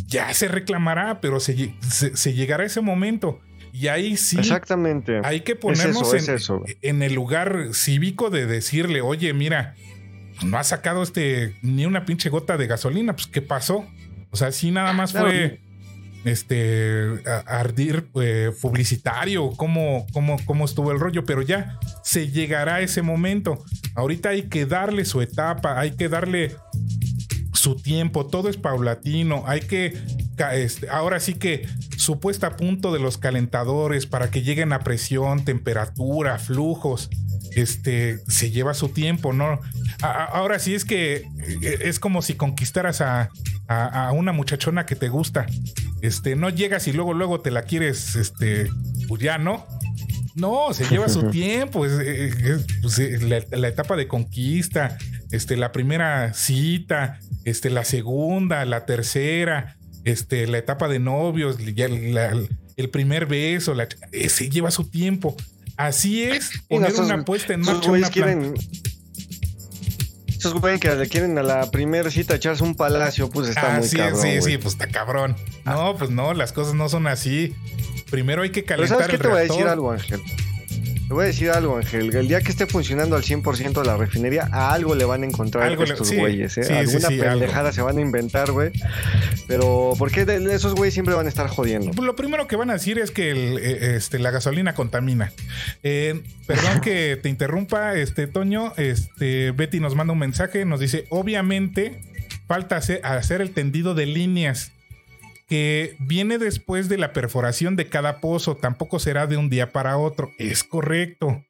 ya 0.07 0.33
se 0.33 0.47
reclamará, 0.47 1.19
pero 1.21 1.39
se 1.39 2.33
llegará 2.33 2.65
ese 2.65 2.81
momento. 2.81 3.39
Y 3.73 3.87
ahí 3.87 4.17
sí 4.17 4.37
Exactamente. 4.39 5.21
hay 5.23 5.41
que 5.41 5.53
Es 5.53 5.57
ponernos 5.59 6.13
eso, 6.13 6.15
es 6.15 6.27
en, 6.29 6.35
eso. 6.35 6.63
en 6.81 7.01
el 7.03 7.13
lugar 7.13 7.69
cívico 7.73 8.29
de 8.29 8.45
decirle, 8.45 9.01
oye, 9.01 9.33
mira, 9.33 9.75
no 10.43 10.57
ha 10.57 10.63
sacado 10.63 11.03
este 11.03 11.55
ni 11.61 11.85
una 11.85 12.05
pinche 12.05 12.29
gota 12.29 12.57
de 12.57 12.67
gasolina, 12.67 13.13
pues 13.15 13.27
¿qué 13.27 13.41
pasó? 13.41 13.85
O 14.31 14.37
sea, 14.37 14.51
sí 14.51 14.71
nada 14.71 14.93
más 14.93 15.11
Claro. 15.11 15.27
fue 15.27 15.59
este 16.25 17.21
ardir 17.45 18.09
eh, 18.21 18.51
publicitario, 18.61 19.51
cómo, 19.51 20.05
cómo, 20.11 20.37
cómo 20.45 20.65
estuvo 20.65 20.91
el 20.91 20.99
rollo, 20.99 21.23
pero 21.23 21.41
ya 21.41 21.79
se 22.03 22.29
llegará 22.29 22.81
ese 22.81 23.01
momento. 23.01 23.63
Ahorita 23.95 24.29
hay 24.29 24.43
que 24.43 24.65
darle 24.65 25.05
su 25.05 25.21
etapa, 25.21 25.79
hay 25.79 25.91
que 25.95 26.09
darle 26.09 26.55
su 27.53 27.75
tiempo, 27.75 28.25
todo 28.27 28.49
es 28.49 28.57
paulatino, 28.57 29.43
hay 29.47 29.61
que, 29.61 29.97
este, 30.39 30.89
ahora 30.89 31.19
sí 31.19 31.33
que 31.35 31.67
su 31.97 32.19
puesta 32.19 32.47
a 32.47 32.55
punto 32.57 32.91
de 32.93 32.99
los 32.99 33.17
calentadores 33.17 34.05
para 34.05 34.31
que 34.31 34.41
lleguen 34.41 34.73
a 34.73 34.79
presión, 34.79 35.43
temperatura, 35.45 36.39
flujos, 36.39 37.09
este, 37.55 38.19
se 38.27 38.51
lleva 38.51 38.73
su 38.73 38.89
tiempo, 38.89 39.33
¿no? 39.33 39.59
A- 40.01 40.25
ahora 40.25 40.59
sí 40.59 40.75
es 40.75 40.85
que 40.85 41.15
eh, 41.61 41.77
es 41.81 41.99
como 41.99 42.21
si 42.21 42.35
conquistaras 42.35 43.01
a, 43.01 43.29
a- 43.67 44.07
a 44.07 44.11
una 44.11 44.31
muchachona 44.31 44.85
que 44.85 44.95
te 44.95 45.09
gusta, 45.09 45.45
este, 46.01 46.35
no 46.35 46.49
llegas 46.49 46.87
y 46.87 46.93
luego, 46.93 47.13
luego 47.13 47.41
te 47.41 47.51
la 47.51 47.63
quieres, 47.63 48.15
este, 48.15 48.69
pues 49.07 49.21
ya, 49.21 49.37
¿no? 49.37 49.65
No, 50.35 50.73
se 50.73 50.85
lleva 50.87 51.09
su 51.09 51.23
tiempo, 51.31 51.85
es, 51.85 51.93
es- 51.93 52.35
es, 52.37 52.65
pues, 52.81 52.99
eh, 52.99 53.19
la, 53.21 53.57
la 53.57 53.67
etapa 53.67 53.95
de 53.95 54.07
conquista, 54.07 54.97
este, 55.31 55.57
la 55.57 55.71
primera 55.71 56.33
cita, 56.33 57.19
este, 57.45 57.69
la 57.69 57.83
segunda, 57.83 58.63
la 58.65 58.85
tercera, 58.85 59.75
este, 60.05 60.47
la 60.47 60.57
etapa 60.57 60.87
de 60.87 60.99
novios, 60.99 61.57
ya 61.75 61.87
la- 61.87 62.37
el 62.77 62.89
primer 62.89 63.25
beso, 63.25 63.73
la- 63.73 63.87
eh, 64.11 64.29
se 64.29 64.49
lleva 64.49 64.71
su 64.71 64.85
tiempo. 64.89 65.35
Así 65.77 66.23
es, 66.23 66.51
no, 66.69 66.77
poner 66.77 66.93
una 66.99 67.23
puesta 67.25 67.53
en 67.53 67.61
marcha. 67.61 67.89
una 67.91 68.09
quieren. 68.09 68.53
Esos 70.27 70.53
güeyes 70.53 70.79
que 70.79 70.93
le 70.95 71.07
quieren 71.09 71.37
a 71.37 71.43
la 71.43 71.69
primera 71.69 72.09
cita 72.09 72.35
echarse 72.35 72.63
un 72.63 72.73
palacio, 72.75 73.29
pues 73.29 73.49
está 73.49 73.75
Ah, 73.75 73.79
muy 73.79 73.87
sí, 73.87 73.97
cabrón. 73.97 74.21
sí, 74.21 74.27
güey. 74.37 74.41
sí, 74.41 74.57
pues 74.57 74.73
está 74.73 74.87
cabrón. 74.87 75.35
No, 75.65 75.95
pues 75.97 76.11
no, 76.11 76.33
las 76.33 76.53
cosas 76.53 76.73
no 76.75 76.87
son 76.87 77.07
así. 77.07 77.53
Primero 78.09 78.41
hay 78.43 78.49
que 78.51 78.63
Pero 78.63 78.77
calentar 78.77 78.99
¿sabes 78.99 79.07
qué 79.09 79.15
el 79.17 79.21
te 79.21 79.27
voy 79.27 79.35
a 79.35 79.39
reactor. 79.39 79.57
decir 79.57 79.69
algo, 79.69 79.91
Ángel? 79.91 80.21
Te 81.09 81.15
voy 81.15 81.23
a 81.23 81.27
decir 81.29 81.49
algo, 81.49 81.75
Ángel. 81.75 82.15
El 82.15 82.27
día 82.27 82.39
que 82.41 82.51
esté 82.51 82.67
funcionando 82.67 83.15
al 83.15 83.23
100% 83.23 83.83
la 83.83 83.97
refinería, 83.97 84.47
a 84.51 84.71
algo 84.71 84.93
le 84.93 85.05
van 85.05 85.23
a 85.23 85.25
encontrar 85.25 85.63
Algo 85.63 85.83
estos 85.83 86.13
güeyes, 86.13 86.55
¿eh? 86.59 86.63
sí, 86.63 86.71
Alguna 86.71 87.07
sí, 87.07 87.17
pendejada 87.17 87.71
se 87.71 87.81
van 87.81 87.97
a 87.97 88.01
inventar, 88.01 88.51
güey. 88.51 88.69
Pero, 89.47 89.93
¿por 89.97 90.11
qué 90.11 90.25
de- 90.25 90.53
esos 90.53 90.75
güeyes 90.75 90.93
siempre 90.93 91.15
van 91.15 91.25
a 91.25 91.29
estar 91.29 91.47
jodiendo? 91.47 91.99
Lo 91.99 92.15
primero 92.15 92.47
que 92.47 92.55
van 92.55 92.69
a 92.69 92.73
decir 92.73 92.99
es 92.99 93.09
que 93.09 93.31
el, 93.31 93.57
eh, 93.57 93.95
este, 93.95 94.19
la 94.19 94.29
gasolina 94.29 94.75
contamina. 94.75 95.33
Eh, 95.81 96.21
perdón 96.45 96.79
que 96.79 97.17
te 97.19 97.27
interrumpa, 97.27 97.95
este 97.95 98.27
Toño. 98.27 98.73
Este 98.77 99.49
Betty 99.49 99.79
nos 99.79 99.95
manda 99.95 100.13
un 100.13 100.19
mensaje, 100.19 100.63
nos 100.63 100.79
dice: 100.79 101.05
obviamente 101.09 102.01
falta 102.47 102.77
hacer, 102.77 103.03
hacer 103.03 103.41
el 103.41 103.49
tendido 103.49 103.95
de 103.95 104.05
líneas 104.05 104.73
que 105.49 105.97
viene 105.99 106.37
después 106.37 106.87
de 106.87 106.97
la 106.97 107.11
perforación 107.11 107.75
de 107.75 107.89
cada 107.89 108.21
pozo. 108.21 108.55
Tampoco 108.55 108.99
será 108.99 109.27
de 109.27 109.35
un 109.37 109.49
día 109.49 109.71
para 109.73 109.97
otro. 109.97 110.31
Es 110.37 110.63
correcto. 110.63 111.43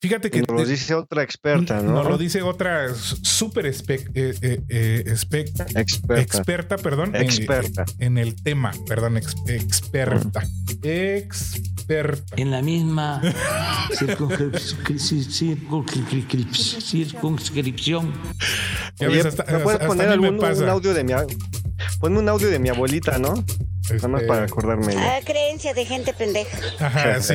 Fíjate 0.00 0.30
que 0.30 0.42
Nos 0.42 0.48
lo 0.60 0.64
dice 0.64 0.94
otra 0.94 1.24
experta, 1.24 1.80
¿no? 1.82 1.90
nos 1.94 2.06
lo 2.06 2.16
dice 2.16 2.42
otra 2.42 2.94
súper 2.94 3.64
espe- 3.66 4.08
eh, 4.14 4.32
eh, 4.40 4.60
eh, 4.68 5.02
Experta. 5.04 5.66
experta, 6.20 6.76
perdón, 6.78 7.16
Experta. 7.16 7.84
En, 7.98 8.18
el 8.18 8.40
tema, 8.40 8.70
perdón, 8.86 9.16
ex- 9.16 9.34
experta. 9.48 10.46
Experta. 10.84 12.36
En 12.36 12.52
la 12.52 12.62
misma 12.62 13.20
circunscripción. 17.18 18.12
Oye, 19.00 19.08
ves, 19.08 19.26
hasta, 19.26 19.44
¿me 19.44 19.58
puedes 19.58 19.80
hasta- 19.80 19.84
hasta 19.84 19.86
poner 19.86 20.08
a 20.08 20.16
mí 20.16 20.22
me 20.22 20.28
algún 20.28 20.62
un 20.62 20.68
audio 20.68 20.94
de 20.94 21.04
mi 21.04 21.12
Ponme 22.00 22.18
un 22.18 22.28
audio 22.28 22.48
de 22.48 22.58
mi 22.58 22.68
abuelita, 22.68 23.18
¿no? 23.18 23.34
Nada 23.90 24.08
más 24.08 24.20
Este, 24.20 24.28
para 24.28 24.44
acordarme. 24.44 24.94
Ah, 24.96 25.18
creencia 25.24 25.74
de 25.74 25.84
gente 25.86 26.12
pendeja. 26.12 26.58
Ajá, 26.78 27.20
sí. 27.22 27.34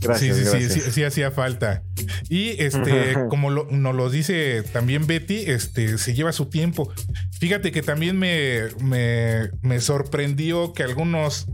Gracias, 0.00 0.36
sí, 0.36 0.44
sí, 0.44 0.50
sí, 0.50 0.58
gracias. 0.58 0.72
sí, 0.84 0.90
sí 0.92 1.04
hacía 1.04 1.30
falta. 1.30 1.82
Y 2.28 2.62
este, 2.62 3.14
como 3.28 3.50
lo- 3.50 3.66
nos 3.70 3.94
lo 3.94 4.08
dice 4.08 4.62
también 4.72 5.06
Betty, 5.06 5.44
este, 5.50 5.98
se 5.98 6.14
lleva 6.14 6.32
su 6.32 6.46
tiempo. 6.46 6.92
Fíjate 7.40 7.72
que 7.72 7.82
también 7.82 8.18
me, 8.18 8.60
me, 8.80 9.50
me 9.62 9.80
sorprendió 9.80 10.72
que 10.72 10.82
algunos 10.84 11.46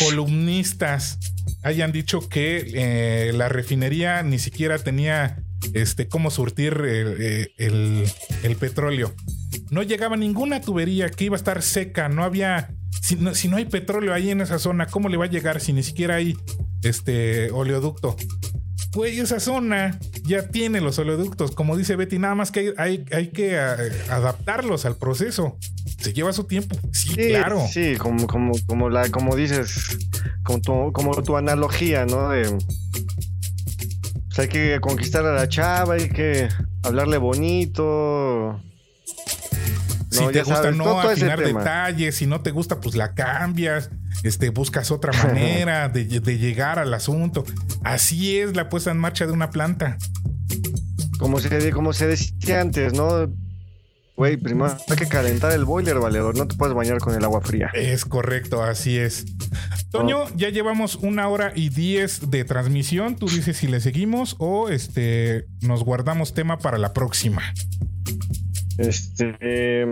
columnistas 0.00 1.18
hayan 1.62 1.92
dicho 1.92 2.28
que 2.28 2.70
eh, 2.74 3.32
la 3.32 3.48
refinería 3.48 4.22
ni 4.22 4.38
siquiera 4.38 4.78
tenía 4.78 5.38
este, 5.74 6.08
cómo 6.08 6.30
surtir 6.30 6.72
el, 6.74 7.16
eh, 7.20 7.52
el- 7.58 8.04
el 8.42 8.56
petróleo. 8.56 9.14
No 9.70 9.82
llegaba 9.82 10.16
ninguna 10.16 10.60
tubería 10.60 11.08
que 11.10 11.24
iba 11.24 11.36
a 11.36 11.38
estar 11.38 11.62
seca, 11.62 12.08
no 12.08 12.24
había... 12.24 12.74
Si 13.02 13.16
no, 13.16 13.34
si 13.34 13.48
no 13.48 13.56
hay 13.56 13.64
petróleo 13.64 14.12
ahí 14.12 14.30
en 14.30 14.40
esa 14.40 14.58
zona, 14.58 14.86
¿cómo 14.86 15.08
le 15.08 15.16
va 15.16 15.24
a 15.24 15.28
llegar 15.28 15.60
si 15.60 15.72
ni 15.72 15.82
siquiera 15.82 16.16
hay 16.16 16.36
este 16.82 17.50
oleoducto? 17.50 18.16
Güey, 18.92 19.20
esa 19.20 19.38
zona 19.38 20.00
ya 20.24 20.48
tiene 20.48 20.80
los 20.80 20.98
oleoductos. 20.98 21.52
Como 21.52 21.76
dice 21.76 21.94
Betty, 21.94 22.18
nada 22.18 22.34
más 22.34 22.50
que 22.50 22.60
hay, 22.60 22.74
hay, 22.76 23.04
hay 23.12 23.28
que 23.28 23.54
eh, 23.54 23.92
adaptarlos 24.10 24.84
al 24.84 24.96
proceso. 24.96 25.56
Se 26.00 26.12
lleva 26.12 26.32
su 26.32 26.44
tiempo. 26.44 26.76
Sí, 26.92 27.10
Sí, 27.10 27.28
claro. 27.28 27.64
Sí, 27.70 27.94
como, 27.96 28.26
como, 28.26 28.52
como, 28.66 28.90
la, 28.90 29.08
como 29.10 29.36
dices, 29.36 29.96
como 30.42 30.60
tu, 30.60 30.92
como 30.92 31.22
tu 31.22 31.36
analogía, 31.36 32.04
¿no? 32.04 32.30
De, 32.30 32.48
pues 34.26 34.38
hay 34.38 34.48
que 34.48 34.80
conquistar 34.80 35.24
a 35.24 35.34
la 35.34 35.48
chava, 35.48 35.94
hay 35.94 36.08
que 36.08 36.48
hablarle 36.82 37.18
bonito. 37.18 38.60
Si 40.20 40.26
No, 40.26 40.30
te 40.32 40.40
gusta, 40.40 40.62
sabes, 40.62 40.76
no 40.76 41.00
afinar 41.00 41.40
detalles. 41.40 42.14
Si 42.16 42.26
no 42.26 42.40
te 42.40 42.50
gusta, 42.50 42.80
pues 42.80 42.94
la 42.94 43.14
cambias. 43.14 43.90
Este, 44.22 44.50
buscas 44.50 44.90
otra 44.90 45.12
manera 45.24 45.88
de, 45.88 46.04
de 46.04 46.38
llegar 46.38 46.78
al 46.78 46.92
asunto. 46.94 47.44
Así 47.82 48.38
es 48.38 48.54
la 48.54 48.68
puesta 48.68 48.90
en 48.90 48.98
marcha 48.98 49.26
de 49.26 49.32
una 49.32 49.50
planta. 49.50 49.96
Como 51.18 51.38
se, 51.38 51.70
como 51.70 51.92
se 51.92 52.06
decía 52.06 52.60
antes, 52.60 52.94
¿no? 52.94 53.28
Güey, 54.16 54.36
primero 54.36 54.76
hay 54.86 54.96
que 54.96 55.06
calentar 55.06 55.52
el 55.52 55.64
boiler, 55.64 55.98
valedor. 55.98 56.36
No 56.36 56.46
te 56.46 56.54
puedes 56.54 56.74
bañar 56.74 56.98
con 56.98 57.14
el 57.14 57.24
agua 57.24 57.40
fría. 57.40 57.70
Es 57.72 58.04
correcto, 58.04 58.62
así 58.62 58.98
es. 58.98 59.24
Toño, 59.90 60.24
ya 60.36 60.50
llevamos 60.50 60.96
una 60.96 61.26
hora 61.28 61.52
y 61.54 61.70
diez 61.70 62.30
de 62.30 62.44
transmisión. 62.44 63.16
Tú 63.16 63.28
dices 63.28 63.56
si 63.56 63.66
le 63.66 63.80
seguimos 63.80 64.36
o 64.38 64.68
este 64.68 65.46
nos 65.62 65.84
guardamos 65.84 66.34
tema 66.34 66.58
para 66.58 66.76
la 66.76 66.92
próxima. 66.92 67.42
Este. 68.80 69.84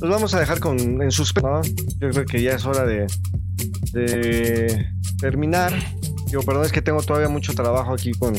Los 0.00 0.10
vamos 0.10 0.34
a 0.34 0.40
dejar 0.40 0.60
con, 0.60 1.00
en 1.00 1.10
suspenso, 1.10 1.48
¿no? 1.48 1.62
Yo 1.62 2.10
creo 2.10 2.26
que 2.26 2.42
ya 2.42 2.56
es 2.56 2.66
hora 2.66 2.84
de, 2.84 3.06
de 3.92 4.86
terminar. 5.18 5.72
Digo, 6.26 6.42
perdón, 6.42 6.66
es 6.66 6.72
que 6.72 6.82
tengo 6.82 7.02
todavía 7.02 7.28
mucho 7.28 7.54
trabajo 7.54 7.94
aquí 7.94 8.12
con, 8.12 8.34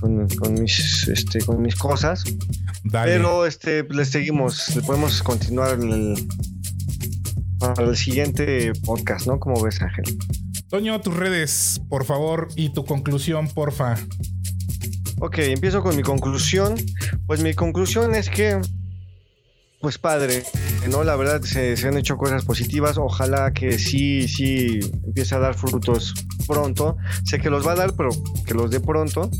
con, 0.00 0.28
con 0.28 0.54
mis, 0.54 1.06
este, 1.08 1.40
con 1.40 1.62
mis 1.62 1.76
cosas. 1.76 2.24
Dale. 2.84 3.12
Pero 3.12 3.46
este, 3.46 3.84
les 3.84 4.08
seguimos, 4.08 4.74
le 4.74 4.82
podemos 4.82 5.22
continuar 5.22 5.78
el, 5.78 6.14
para 7.58 7.84
el 7.84 7.96
siguiente 7.96 8.72
podcast, 8.84 9.26
¿no? 9.26 9.38
Como 9.38 9.62
ves, 9.62 9.80
Ángel. 9.80 10.18
Toño, 10.68 11.00
tus 11.00 11.14
redes, 11.14 11.80
por 11.88 12.04
favor, 12.04 12.48
y 12.56 12.70
tu 12.70 12.84
conclusión, 12.84 13.48
porfa. 13.48 13.96
Ok, 15.20 15.38
empiezo 15.38 15.82
con 15.82 15.96
mi 15.96 16.02
conclusión. 16.02 16.76
Pues 17.26 17.42
mi 17.42 17.54
conclusión 17.54 18.14
es 18.14 18.30
que, 18.30 18.60
pues 19.80 19.98
padre, 19.98 20.44
¿no? 20.90 21.02
La 21.02 21.16
verdad 21.16 21.42
se, 21.42 21.76
se 21.76 21.88
han 21.88 21.96
hecho 21.96 22.16
cosas 22.16 22.44
positivas. 22.44 22.98
Ojalá 22.98 23.52
que 23.52 23.78
sí, 23.78 24.28
sí 24.28 24.78
empiece 25.04 25.34
a 25.34 25.38
dar 25.38 25.54
frutos 25.54 26.14
pronto. 26.46 26.96
Sé 27.24 27.38
que 27.38 27.50
los 27.50 27.66
va 27.66 27.72
a 27.72 27.76
dar, 27.76 27.94
pero 27.96 28.10
que 28.46 28.54
los 28.54 28.70
dé 28.70 28.80
pronto. 28.80 29.30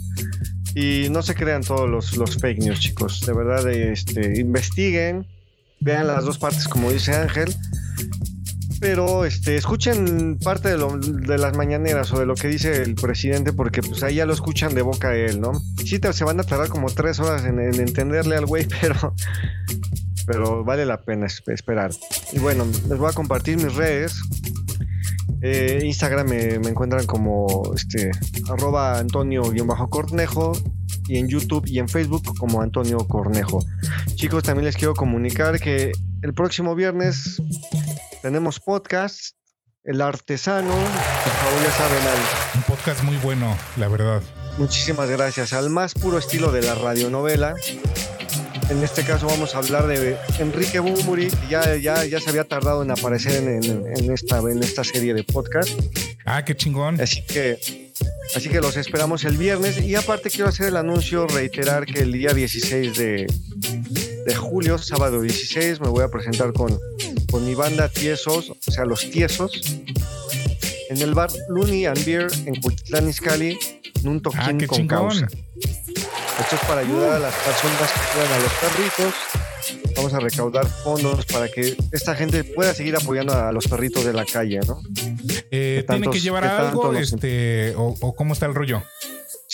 Y 0.75 1.09
no 1.11 1.23
se 1.23 1.35
crean 1.35 1.63
todos 1.63 1.89
los, 1.89 2.17
los 2.17 2.37
fake 2.39 2.59
news, 2.59 2.81
chicos. 2.81 3.21
De 3.25 3.33
verdad, 3.33 3.69
este, 3.71 4.41
investiguen, 4.41 5.27
vean 5.81 6.09
las 6.09 6.25
dos 6.25 6.39
partes, 6.39 6.67
como 6.67 6.91
dice 6.91 7.15
Ángel. 7.15 7.55
Pero 8.81 9.25
este, 9.25 9.57
escuchen 9.57 10.39
parte 10.39 10.69
de, 10.69 10.79
lo- 10.79 10.97
de 10.99 11.37
las 11.39 11.57
mañaneras 11.57 12.13
o 12.13 12.21
de 12.21 12.27
lo 12.27 12.35
que 12.35 12.47
dice 12.49 12.83
el 12.83 12.95
presidente, 12.95 13.53
porque 13.53 13.83
pues 13.83 14.03
ahí 14.05 14.17
ya 14.17 14.27
lo 14.27 14.33
escuchan 14.33 14.75
de 14.75 14.83
boca 14.83 15.09
a 15.09 15.17
él, 15.17 15.41
¿no? 15.41 15.53
Sí, 15.85 15.99
se 16.13 16.25
van 16.25 16.39
a 16.39 16.45
tardar 16.45 16.69
como 16.69 16.89
tres 16.89 17.19
horas 17.19 17.45
en, 17.45 17.59
en 17.59 17.75
entenderle 17.75 18.37
al 18.37 18.47
güey, 18.47 18.67
pero, 18.81 19.15
pero 20.27 20.65
vale 20.65 20.87
la 20.87 21.01
pena 21.01 21.27
es- 21.27 21.43
esperar. 21.49 21.91
Y 22.33 22.39
bueno, 22.39 22.65
les 22.89 22.99
voy 22.99 23.09
a 23.11 23.13
compartir 23.13 23.57
mis 23.57 23.75
redes. 23.75 24.21
Eh, 25.41 25.83
Instagram 25.85 26.29
me, 26.29 26.59
me 26.59 26.71
encuentran 26.71 27.07
como 27.07 27.73
este, 27.75 28.11
arroba 28.51 28.99
Antonio-Cornejo 28.99 30.53
y 31.07 31.17
en 31.19 31.29
YouTube 31.29 31.65
y 31.67 31.79
en 31.79 31.89
Facebook 31.89 32.37
como 32.39 32.61
Antonio 32.61 32.99
Cornejo. 32.99 33.65
Chicos, 34.17 34.43
también 34.43 34.65
les 34.67 34.77
quiero 34.77 34.95
comunicar 34.95 35.59
que 35.61 35.93
el 36.23 36.35
próximo 36.35 36.75
viernes 36.75 37.41
tenemos 38.23 38.61
podcast, 38.61 39.35
El 39.85 40.01
Artesano, 40.01 40.73
por 40.75 41.33
favor 41.33 41.63
ya 41.63 41.71
saben, 41.73 42.03
Un 42.55 42.63
podcast 42.63 43.03
muy 43.03 43.17
bueno, 43.19 43.57
la 43.77 43.89
verdad. 43.89 44.23
muchísimas 44.59 45.09
gracias, 45.09 45.53
al 45.53 45.71
más 45.71 45.95
puro 45.95 46.19
estilo 46.19 46.51
de 46.53 46.63
la 46.63 46.75
radionovela. 46.75 47.55
En 48.71 48.83
este 48.83 49.03
caso 49.03 49.27
vamos 49.27 49.55
a 49.55 49.59
hablar 49.59 49.87
de 49.87 50.19
Enrique 50.41 50.79
Bumuri, 50.79 51.29
que 51.29 51.49
ya, 51.49 51.77
ya, 51.77 52.05
ya 52.05 52.21
se 52.21 52.29
había 52.29 52.45
tardado 52.45 52.83
en 52.83 52.91
aparecer 52.91 53.43
en, 53.43 53.65
en- 53.65 53.85
en 53.97 54.13
esta, 54.13 54.39
en 54.41 54.63
esta 54.63 54.85
serie 54.85 55.15
de 55.15 55.25
podcast. 55.25 55.71
Ah, 56.27 56.45
qué 56.45 56.55
chingón. 56.55 57.01
Así 57.01 57.25
que, 57.25 57.59
así 58.37 58.51
que 58.51 58.61
los 58.61 58.77
esperamos 58.77 59.25
el 59.25 59.39
viernes. 59.39 59.81
Y 59.81 59.95
aparte 59.95 60.29
quiero 60.29 60.49
hacer 60.51 60.67
el 60.69 60.77
anuncio, 60.77 61.27
reiterar 61.27 61.87
que 61.87 62.01
el 62.01 62.13
día 62.13 62.35
16 62.35 62.99
de, 62.99 63.27
de 64.29 64.35
julio, 64.35 64.77
sábado 64.79 65.23
16, 65.23 65.81
me 65.81 65.89
voy 65.89 66.05
a 66.05 66.09
presentar 66.09 66.53
con, 66.53 66.79
con 67.31 67.45
mi 67.47 67.55
banda 67.55 67.89
Tiesos, 67.89 68.51
o 68.51 68.71
sea, 68.71 68.85
los 68.85 69.09
Tiesos, 69.11 69.81
en 70.91 71.01
el 71.01 71.15
bar 71.15 71.31
Looney 71.49 71.87
and 71.87 72.05
Beer 72.05 72.27
en 72.47 72.55
Cutitlán 72.61 73.09
Izcalli, 73.09 73.59
en 74.03 74.09
un 74.09 74.21
toquín 74.23 74.41
Ah, 74.43 74.53
qué 74.59 74.67
con 74.67 74.79
chingón. 74.79 74.99
causa. 75.09 75.27
Esto 75.27 76.55
es 76.57 76.63
para 76.69 76.83
ayudar 76.83 77.13
a 77.13 77.19
las 77.19 77.35
personas 77.35 77.91
que 77.93 78.01
cuidan 78.13 78.33
a 78.33 78.39
los 78.39 78.53
perritos. 78.53 79.15
Vamos 79.97 80.15
a 80.15 80.21
recaudar 80.21 80.67
fondos 80.67 81.27
para 81.27 81.49
que 81.49 81.77
esta 81.93 82.15
gente 82.15 82.45
pueda 82.45 82.73
seguir 82.75 82.95
apoyando 82.97 83.33
a 83.35 83.51
los 83.51 83.67
perritos 83.67 84.05
de 84.05 84.13
la 84.13 84.25
calle, 84.25 84.61
¿no? 84.67 84.81
Eh, 85.51 85.79
¿Qué 85.81 85.85
¿Tiene 85.89 86.05
tantos- 86.05 86.15
que 86.15 86.21
llevar 86.21 86.45
algo? 86.45 86.93
Este, 86.95 87.75
o, 87.77 87.95
o 88.01 88.15
cómo 88.15 88.35
está 88.35 88.47
el 88.47 88.55
rollo? 88.55 88.83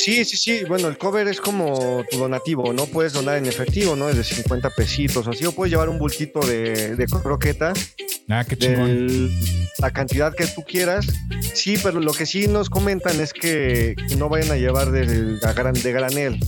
Sí, 0.05 0.25
sí, 0.25 0.37
sí. 0.37 0.65
Bueno, 0.69 0.89
el 0.89 0.99
cover 0.99 1.27
es 1.29 1.41
como 1.41 2.05
tu 2.11 2.19
donativo, 2.19 2.73
¿no? 2.73 2.87
Puedes 2.87 3.13
donar 3.15 3.39
en 3.39 3.47
efectivo, 3.47 3.97
¿no? 3.97 4.11
Es 4.11 4.17
de 4.17 4.25
50 4.25 4.71
pesitos 4.71 5.27
o 5.27 5.31
así, 5.31 5.47
o 5.47 5.53
puedes 5.53 5.71
llevar 5.73 5.89
un 5.89 5.99
bultito 5.99 6.41
de, 6.41 6.95
de 6.97 7.07
croquetas 7.07 7.95
Ah, 8.29 8.45
qué 8.49 8.57
chingón. 8.57 9.31
la 9.79 9.91
cantidad 9.91 10.35
que 10.35 10.47
tú 10.47 10.63
quieras. 10.63 11.07
Sí, 11.55 11.77
pero 11.83 12.01
lo 12.01 12.13
que 12.13 12.27
sí 12.27 12.49
nos 12.49 12.69
comentan 12.71 13.21
es 13.21 13.33
que 13.33 13.95
no 14.19 14.29
vayan 14.29 14.51
a 14.53 14.57
llevar 14.57 14.91
de, 14.91 15.39
gran, 15.55 15.75
de 15.75 15.93
granel. 15.93 16.39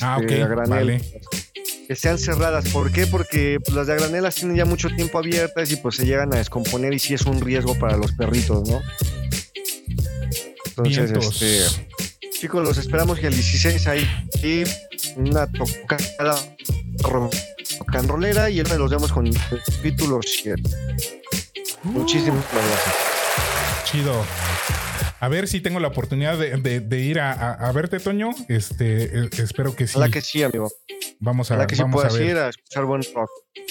Ah, 0.00 0.18
Este, 0.20 0.36
ok, 0.36 0.42
a 0.44 0.48
granel. 0.48 0.68
vale. 0.68 1.00
Que 1.88 1.94
sean 1.96 2.18
cerradas. 2.18 2.68
¿Por 2.68 2.92
qué? 2.92 3.06
Porque 3.06 3.58
pues, 3.64 3.74
las 3.76 3.86
de 3.86 3.92
a 3.92 3.96
granel 3.96 4.22
las 4.22 4.36
tienen 4.36 4.56
ya 4.56 4.64
mucho 4.64 4.88
tiempo 4.88 5.18
abiertas 5.18 5.70
y 5.70 5.76
pues 5.76 5.96
se 5.96 6.06
llegan 6.06 6.32
a 6.34 6.38
descomponer 6.38 6.92
y 6.94 6.98
sí 6.98 7.14
es 7.14 7.22
un 7.22 7.40
riesgo 7.40 7.78
para 7.78 7.96
los 7.96 8.12
perritos, 8.12 8.68
¿no? 8.68 8.80
Entonces, 10.66 11.10
Vientos. 11.12 11.42
este... 11.42 11.86
Chicos, 12.44 12.62
los 12.62 12.76
esperamos 12.76 13.18
el 13.20 13.32
16 13.32 13.86
hay 13.86 14.06
y 14.42 14.64
una 15.18 15.46
tocada 15.46 16.36
canrolera 17.90 18.50
y 18.50 18.58
el 18.60 18.68
los 18.68 18.90
vemos 18.90 19.10
con 19.10 19.26
el 19.26 19.34
capítulo 19.74 20.20
7. 20.22 20.62
Muchísimas 21.84 22.44
gracias. 22.52 22.94
Chido. 23.86 24.26
A 25.20 25.28
ver 25.28 25.48
si 25.48 25.62
tengo 25.62 25.80
la 25.80 25.88
oportunidad 25.88 26.36
de, 26.36 26.58
de- 26.58 26.80
de 26.80 27.00
ir 27.00 27.18
a, 27.18 27.32
a- 27.32 27.54
a 27.66 27.72
verte, 27.72 27.98
Toño. 27.98 28.28
Este, 28.50 29.04
eh, 29.20 29.30
espero 29.38 29.74
que 29.74 29.86
sí. 29.86 29.94
Ojalá 29.96 30.12
que 30.12 30.20
sí, 30.20 30.42
amigo. 30.42 30.70
Vamos 31.20 31.50
a, 31.50 31.54
Ojalá 31.54 31.66
que 31.66 31.76
sí 31.76 31.80
vamos 31.80 31.94
a 32.04 32.08
puedas 32.08 32.18
ver. 32.18 32.28
ir 32.28 32.36
a 32.36 32.50
escuchar 32.50 32.84
buen 32.84 33.00
rock 33.14 33.30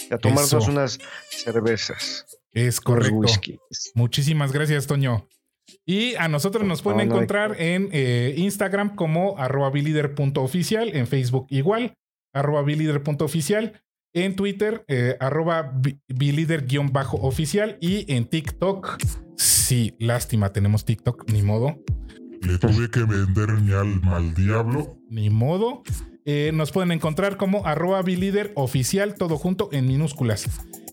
y 0.09 0.11
a 0.15 0.17
tomarnos 0.17 0.51
Eso. 0.51 0.71
unas 0.71 0.97
cervezas. 1.29 2.25
Es 2.53 2.81
correcto. 2.81 3.21
Muchísimas 3.93 4.51
gracias, 4.51 4.87
Toño. 4.87 5.27
Y 5.85 6.15
a 6.15 6.27
nosotros 6.27 6.65
nos 6.67 6.81
pueden 6.81 7.01
encontrar 7.01 7.55
en 7.59 7.89
eh, 7.91 8.33
Instagram 8.37 8.95
como 8.95 9.37
arroba 9.37 9.69
bilider.oficial, 9.69 10.95
en 10.95 11.07
Facebook 11.07 11.47
igual, 11.49 11.93
arroba 12.33 12.63
bilider.oficial, 12.63 13.81
en 14.15 14.35
Twitter 14.35 14.83
eh, 14.87 15.17
arroba 15.19 15.71
bi- 15.75 15.99
bilider-oficial 16.07 17.77
y 17.81 18.11
en 18.13 18.25
TikTok, 18.25 18.97
sí, 19.37 19.95
lástima, 19.99 20.51
tenemos 20.53 20.85
TikTok, 20.85 21.29
ni 21.31 21.41
modo, 21.41 21.79
Le 22.41 22.57
tuve 22.57 22.89
que 22.89 23.03
vender 23.03 23.51
mi 23.53 23.73
alma 23.73 24.17
al 24.17 24.33
diablo. 24.35 24.97
ni 25.09 25.29
modo. 25.29 25.83
Eh, 26.25 26.51
nos 26.53 26.71
pueden 26.71 26.91
encontrar 26.91 27.35
como 27.37 27.65
arroba 27.65 28.01
bilider.oficial, 28.01 29.15
todo 29.15 29.37
junto 29.37 29.69
en 29.73 29.87
minúsculas. 29.87 30.45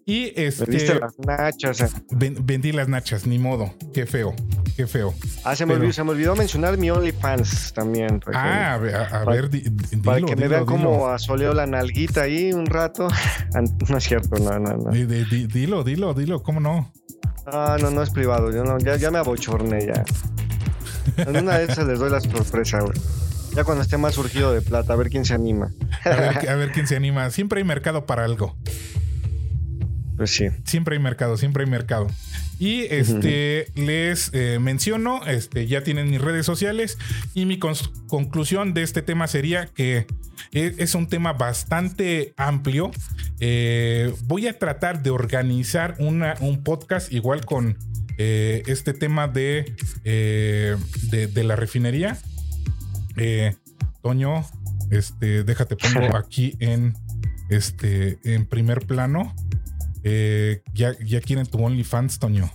Y 0.07 0.33
este, 0.35 0.65
diste 0.71 0.99
las 0.99 1.19
nachas. 1.19 1.81
eh. 1.83 1.89
ven- 2.11 2.37
vendí 2.45 2.73
las 2.73 2.89
nachas, 2.89 3.27
ni 3.27 3.39
modo, 3.39 3.75
qué 3.95 4.07
feo, 4.07 4.35
qué 4.77 4.87
feo. 4.87 5.15
Ah, 5.45 5.55
se 5.55 5.67
me, 5.67 5.75
olvidó, 5.75 5.93
se 5.93 6.03
me 6.05 6.11
olvidó 6.11 6.35
mencionar 6.35 6.77
mi 6.79 6.91
OnlyFans 6.91 7.73
también. 7.75 8.21
Ah, 8.35 8.75
a 8.75 8.79
ver, 8.79 8.95
a, 8.97 9.05
a 9.07 9.11
Para- 9.25 9.33
ver, 9.33 9.51
di- 9.51 9.71
para 10.03 10.17
dilo, 10.17 10.29
que 10.29 10.37
me 10.37 10.49
vean 10.49 10.65
cómo 10.67 11.09
asoleo 11.09 11.53
la 11.55 11.67
nalguita 11.67 12.23
ahí 12.23 12.53
un 12.53 12.67
rato. 12.67 13.09
Ah, 13.55 13.63
No 13.89 13.99
es 13.99 14.05
cierto, 14.05 14.37
no, 14.39 14.59
no, 14.59 14.77
no. 14.77 14.91
Di- 14.91 15.47
dilo, 15.47 15.85
dilo, 15.85 16.15
dilo, 16.15 16.43
¿cómo 16.43 16.61
no? 16.61 16.93
No, 17.51 17.79
no, 17.79 17.91
no 17.91 18.03
es 18.03 18.11
privado. 18.11 18.51
Yo 18.53 18.65
no, 18.65 18.79
ya, 18.79 18.97
ya 18.97 19.11
me 19.11 19.19
abochorné 19.19 19.87
ya. 19.87 20.05
En 21.17 21.37
una 21.37 21.59
de 21.59 21.65
esas 21.65 21.87
les 21.87 21.99
doy 21.99 22.11
la 22.11 22.21
sorpresa, 22.21 22.81
güey. 22.81 22.93
Ya 23.55 23.65
cuando 23.65 23.83
esté 23.83 23.97
más 23.97 24.15
surgido 24.15 24.53
de 24.53 24.61
plata, 24.63 24.93
a 24.93 24.97
ver 24.97 25.09
quién 25.11 25.25
se 25.25 25.35
anima. 25.35 25.71
A 26.05 26.09
ver, 26.11 26.49
a 26.49 26.55
ver 26.57 26.71
quién 26.73 26.87
se 26.87 26.95
anima. 26.97 27.31
Siempre 27.31 27.59
hay 27.61 27.65
mercado 27.65 28.07
para 28.07 28.25
algo. 28.25 28.57
Pues 30.21 30.33
sí. 30.37 30.49
Siempre 30.65 30.97
hay 30.97 31.03
mercado, 31.03 31.39
siempre 31.39 31.65
hay 31.65 31.71
mercado. 31.71 32.07
Y 32.59 32.83
este 32.91 33.69
les 33.75 34.29
eh, 34.35 34.59
menciono, 34.61 35.25
este, 35.27 35.67
ya 35.67 35.83
tienen 35.83 36.11
mis 36.11 36.21
redes 36.21 36.45
sociales. 36.45 36.99
Y 37.33 37.47
mi 37.47 37.59
conclusión 37.59 38.75
de 38.75 38.83
este 38.83 39.01
tema 39.01 39.29
sería 39.29 39.65
que 39.65 40.07
e- 40.53 40.75
es 40.77 40.95
un 40.95 41.09
tema 41.09 41.33
bastante 41.33 42.35
amplio. 42.37 42.91
Eh, 43.41 44.13
voy 44.25 44.47
a 44.47 44.59
tratar 44.59 45.03
de 45.03 45.09
organizar 45.09 45.95
una, 45.99 46.35
un 46.41 46.63
podcast 46.65 47.11
igual 47.11 47.47
con 47.47 47.79
eh, 48.19 48.63
este 48.67 48.93
tema 48.93 49.27
de, 49.27 49.75
de, 50.05 51.27
de 51.29 51.45
la 51.45 51.57
refinería. 51.57 52.19
Toño, 54.03 54.45
este, 54.91 55.45
déjate 55.45 55.77
pongo 55.77 56.15
aquí 56.15 56.57
en 56.61 56.95
este 57.49 58.19
en 58.25 58.45
primer 58.45 58.87
plano. 58.87 59.35
Eh, 60.03 60.63
ya, 60.73 60.93
ya 61.05 61.21
quieren 61.21 61.47
tu 61.47 61.65
OnlyFans, 61.65 62.19
Toño. 62.19 62.51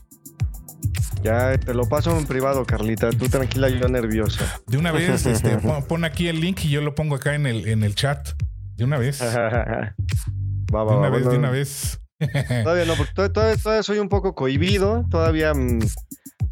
Ya 1.24 1.58
te 1.58 1.74
lo 1.74 1.88
paso 1.90 2.18
en 2.18 2.28
privado, 2.28 2.66
Carlita. 2.66 3.10
Tú 3.10 3.28
tranquila, 3.30 3.68
yo 3.70 3.88
nerviosa. 3.88 4.46
De 4.68 4.78
una 4.78 4.92
vez, 4.92 5.26
este, 5.26 5.58
pon, 5.88 6.06
aquí 6.06 6.28
el 6.28 6.40
link 6.40 6.64
y 6.66 6.70
yo 6.70 6.82
lo 6.82 6.94
pongo 6.94 7.16
acá 7.16 7.34
en 7.36 7.48
el, 7.48 7.68
en 7.68 7.84
el 7.84 7.96
chat. 7.96 8.30
De 8.76 8.84
una 8.84 8.98
vez. 8.98 9.20
De 9.22 10.74
va, 10.74 10.84
una 10.84 11.10
va, 11.10 11.10
vez, 11.10 11.28
de 11.28 11.38
una 11.38 11.50
vez. 11.50 12.00
Todavía 12.64 12.86
no, 12.86 12.96
porque 12.96 13.14
todavía, 13.14 13.58
todavía- 13.58 13.84
soy 13.84 14.00
un 14.00 14.10
poco 14.10 14.36
cohibido. 14.36 15.06
Todavía 15.10 15.54
mm, 15.54 15.80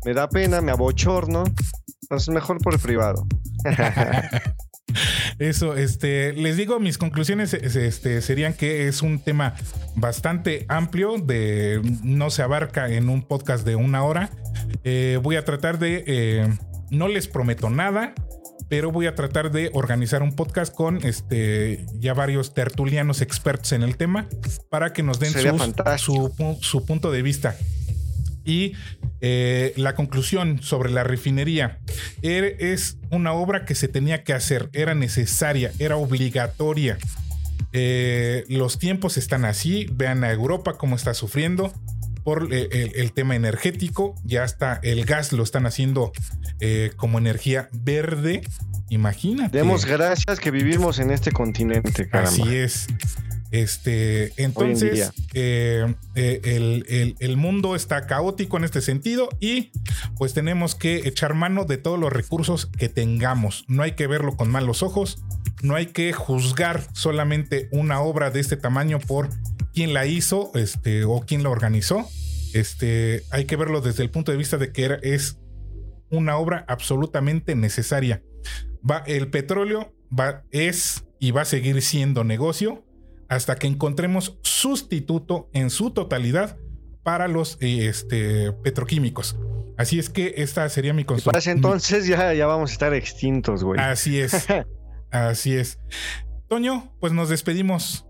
me 0.06 0.14
da 0.14 0.28
pena, 0.30 0.62
me 0.62 0.72
abochorno. 0.72 1.44
Entonces, 2.04 2.30
mejor 2.30 2.60
por 2.60 2.80
privado. 2.80 3.28
Eso, 5.40 5.76
este, 5.76 6.34
les 6.34 6.58
digo, 6.58 6.80
mis 6.80 6.98
conclusiones 6.98 7.54
es- 7.54 7.76
este, 7.76 8.22
serían 8.22 8.54
que 8.54 8.88
es 8.88 9.02
un 9.02 9.20
tema 9.20 9.56
bastante 9.96 10.66
amplio, 10.70 11.18
de 11.18 11.82
no 12.04 12.30
se 12.30 12.42
abarca 12.42 12.90
en 12.90 13.10
un 13.10 13.22
podcast 13.24 13.66
de 13.66 13.76
una 13.76 14.04
hora. 14.04 14.30
Eh, 14.84 15.20
voy 15.22 15.36
a 15.36 15.46
tratar 15.46 15.80
de 15.80 16.04
eh, 16.08 16.48
No 16.90 17.08
les 17.08 17.28
prometo 17.28 17.70
nada, 17.70 18.14
pero 18.70 18.92
voy 18.92 19.08
a 19.08 19.16
tratar 19.16 19.52
de 19.52 19.70
organizar 19.74 20.22
un 20.24 20.36
podcast 20.36 20.74
con 20.74 21.04
este 21.06 21.86
ya 22.00 22.14
varios 22.14 22.54
tertulianos 22.54 23.22
expertos 23.22 23.72
en 23.72 23.84
el 23.84 23.98
tema 23.98 24.28
para 24.70 24.94
que 24.94 25.02
nos 25.04 25.20
den 25.20 25.32
sus- 25.52 25.60
su, 25.98 26.32
su 26.62 26.86
punto 26.86 27.12
de 27.12 27.22
vista. 27.22 27.56
Y 28.46 28.74
eh, 29.22 29.74
la 29.78 29.96
conclusión 29.96 30.62
sobre 30.62 30.92
la 30.92 31.04
refinería 31.04 31.80
Er- 32.22 32.58
es 32.60 32.98
una 33.10 33.34
obra 33.34 33.66
que 33.66 33.76
se 33.76 33.88
tenía 33.88 34.24
que 34.24 34.34
hacer, 34.34 34.70
era 34.74 34.96
necesaria, 34.96 35.72
era 35.80 35.98
obligatoria. 35.98 36.98
Eh, 37.72 38.44
los 38.50 38.80
tiempos 38.80 39.18
están 39.18 39.46
así, 39.46 39.88
vean 39.92 40.24
a 40.24 40.32
Europa 40.32 40.78
cómo 40.78 40.96
está 40.96 41.14
sufriendo 41.14 41.74
por 42.24 42.54
eh, 42.54 42.92
el, 42.96 43.12
tema 43.14 43.36
energético, 43.36 44.16
ya 44.24 44.44
está 44.44 44.80
el 44.84 45.04
gas 45.06 45.34
lo 45.34 45.44
están 45.44 45.66
haciendo 45.66 46.14
como 46.96 47.18
energía 47.18 47.68
verde, 47.74 48.42
imagínate. 48.90 49.58
Demos 49.58 49.86
gracias 49.86 50.40
que 50.40 50.52
vivimos 50.52 51.00
en 51.00 51.12
este 51.12 51.32
continente, 51.32 52.08
caramba. 52.08 52.30
Así 52.44 52.56
es. 52.56 52.88
Este, 53.52 54.34
entonces, 54.42 55.12
eh, 55.36 55.96
eh, 56.16 56.42
el, 56.44 56.86
el- 56.90 57.16
el 57.20 57.38
mundo 57.38 57.76
está 57.76 58.08
caótico 58.08 58.58
en 58.58 58.64
este 58.64 58.82
sentido 58.82 59.30
y 59.40 59.72
pues 60.18 60.34
tenemos 60.34 60.74
que 60.74 61.08
echar 61.08 61.36
mano 61.36 61.66
de 61.66 61.78
todos 61.78 62.00
los 62.00 62.12
recursos 62.12 62.66
que 62.66 62.90
tengamos. 62.90 63.64
No 63.68 63.84
hay 63.84 63.92
que 63.92 64.08
verlo 64.08 64.36
con 64.38 64.50
malos 64.50 64.82
ojos, 64.82 65.24
no 65.62 65.76
hay 65.76 65.88
que 65.88 66.14
juzgar 66.14 66.82
solamente 66.94 67.70
una 67.72 68.00
obra 68.02 68.32
de 68.32 68.40
este 68.40 68.58
tamaño 68.58 68.98
por 69.00 69.30
quién 69.72 69.94
la 69.94 70.08
hizo 70.08 70.52
este, 70.56 71.04
o 71.04 71.22
quién 71.26 71.44
la 71.44 71.50
organizó. 71.50 72.08
Este, 72.56 73.24
hay 73.30 73.46
que 73.46 73.56
verlo 73.56 73.82
desde 73.82 74.02
el 74.02 74.10
punto 74.10 74.32
de 74.32 74.38
vista 74.40 74.58
de 74.58 74.72
que 74.72 74.84
era- 74.86 75.00
es 75.04 75.38
una 76.10 76.38
obra 76.38 76.66
absolutamente 76.68 77.54
necesaria. 77.56 78.24
Va, 78.90 79.04
el 79.08 79.30
petróleo 79.30 79.94
va, 80.18 80.44
es 80.52 81.06
y 81.20 81.32
va 81.32 81.42
a 81.42 81.46
seguir 81.46 81.82
siendo 81.82 82.24
negocio 82.24 82.84
hasta 83.30 83.56
que 83.56 83.68
encontremos 83.68 84.38
sustituto 84.42 85.50
en 85.54 85.70
su 85.70 85.92
totalidad 85.92 86.58
para 87.04 87.28
los 87.28 87.58
eh, 87.62 87.88
este, 87.88 88.52
petroquímicos. 88.52 89.38
Así 89.78 90.00
es 90.00 90.10
que 90.10 90.36
esta 90.38 90.68
sería 90.70 90.94
mi 90.94 91.02
Y 91.02 91.22
para 91.22 91.40
ese 91.40 91.52
entonces 91.52 92.06
ya, 92.06 92.34
ya 92.34 92.46
vamos 92.46 92.70
a 92.70 92.74
estar 92.74 92.94
extintos, 92.94 93.64
güey. 93.64 93.80
Así 93.80 94.20
es. 94.20 94.46
Así 95.12 95.56
es. 95.56 95.80
Toño, 96.48 96.94
pues 97.00 97.14
nos 97.14 97.30
despedimos. 97.30 98.06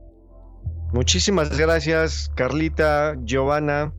Muchísimas 0.91 1.58
gracias, 1.58 2.32
Carlita, 2.36 3.16
Giovanna. 3.24 3.94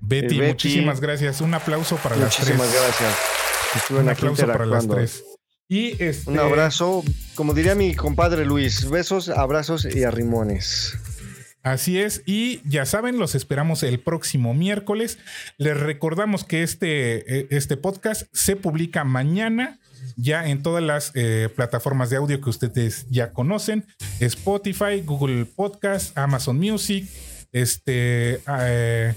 Betty, 0.00 0.36
Eh, 0.36 0.40
Betty. 0.40 0.48
muchísimas 0.52 1.00
gracias. 1.00 1.40
Un 1.40 1.54
aplauso 1.54 1.96
para 1.96 2.16
las 2.16 2.36
tres. 2.36 2.56
Muchísimas 2.56 2.74
gracias. 2.74 3.90
Un 3.90 4.08
aplauso 4.08 4.46
para 4.46 4.66
las 4.66 4.88
tres. 4.88 5.24
Y 5.70 5.94
este, 6.02 6.28
Un 6.28 6.40
abrazo, 6.40 7.04
como 7.36 7.54
diría 7.54 7.76
mi 7.76 7.94
compadre 7.94 8.44
Luis, 8.44 8.90
besos, 8.90 9.28
abrazos 9.28 9.86
y 9.86 10.02
arrimones. 10.02 10.98
Así 11.62 12.00
es, 12.00 12.22
y 12.26 12.60
ya 12.68 12.84
saben, 12.86 13.18
los 13.18 13.36
esperamos 13.36 13.84
el 13.84 14.00
próximo 14.00 14.52
miércoles. 14.52 15.18
Les 15.58 15.78
recordamos 15.78 16.42
que 16.42 16.64
este, 16.64 17.38
eh, 17.38 17.46
este 17.50 17.76
podcast 17.76 18.24
se 18.32 18.56
publica 18.56 19.04
mañana 19.04 19.78
ya 20.16 20.48
en 20.48 20.64
todas 20.64 20.82
las 20.82 21.12
eh, 21.14 21.48
plataformas 21.54 22.10
de 22.10 22.16
audio 22.16 22.40
que 22.40 22.50
ustedes 22.50 23.06
ya 23.08 23.30
conocen: 23.32 23.84
Spotify, 24.18 25.02
Google 25.04 25.44
Podcast, 25.44 26.18
Amazon 26.18 26.58
Music, 26.58 27.08
este. 27.52 28.40
eh, 28.60 29.14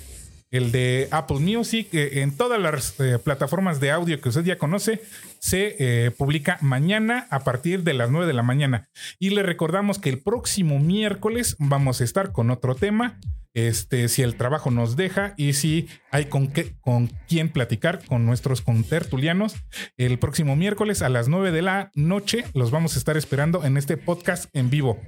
el 0.52 0.72
de 0.72 1.08
Apple 1.10 1.40
Music, 1.40 1.88
eh, 1.94 2.22
en 2.22 2.38
todas 2.38 2.62
las 2.62 2.94
plataformas 3.24 3.80
de 3.80 3.90
audio 3.90 4.22
que 4.22 4.30
usted 4.30 4.44
ya 4.44 4.60
conoce, 4.60 5.02
se 5.44 5.76
eh, 5.78 6.12
publica 6.12 6.58
mañana 6.62 7.28
a 7.30 7.42
partir 7.42 7.84
de 7.84 7.94
las 7.94 8.10
9 8.10 8.26
de 8.26 8.32
la 8.32 8.44
mañana. 8.44 8.88
Y 9.20 9.32
le 9.32 9.44
recordamos 9.44 10.00
que 10.00 10.10
el 10.10 10.22
próximo 10.22 10.80
miércoles 10.80 11.58
vamos 11.60 12.00
a 12.00 12.06
estar 12.06 12.32
con 12.32 12.50
otro 12.50 12.76
tema. 12.76 13.20
Este, 13.54 14.08
si 14.08 14.24
el 14.24 14.36
trabajo 14.36 14.72
nos 14.72 14.96
deja 14.96 15.36
y 15.38 15.54
si 15.54 15.88
hay 16.10 16.26
con, 16.26 16.48
qué, 16.48 16.76
con 16.80 17.12
quién 17.28 17.50
platicar 17.50 18.04
con 18.06 18.26
nuestros 18.26 18.62
contertulianos. 18.62 19.56
El 19.98 20.18
próximo 20.18 20.56
miércoles 20.56 21.02
a 21.02 21.10
las 21.10 21.28
9 21.28 21.52
de 21.52 21.62
la 21.62 21.92
noche 21.94 22.46
los 22.54 22.72
vamos 22.72 22.96
a 22.96 23.00
estar 23.00 23.18
esperando 23.18 23.64
en 23.66 23.76
este 23.76 23.98
podcast 23.98 24.50
en 24.54 24.70
vivo. 24.70 25.00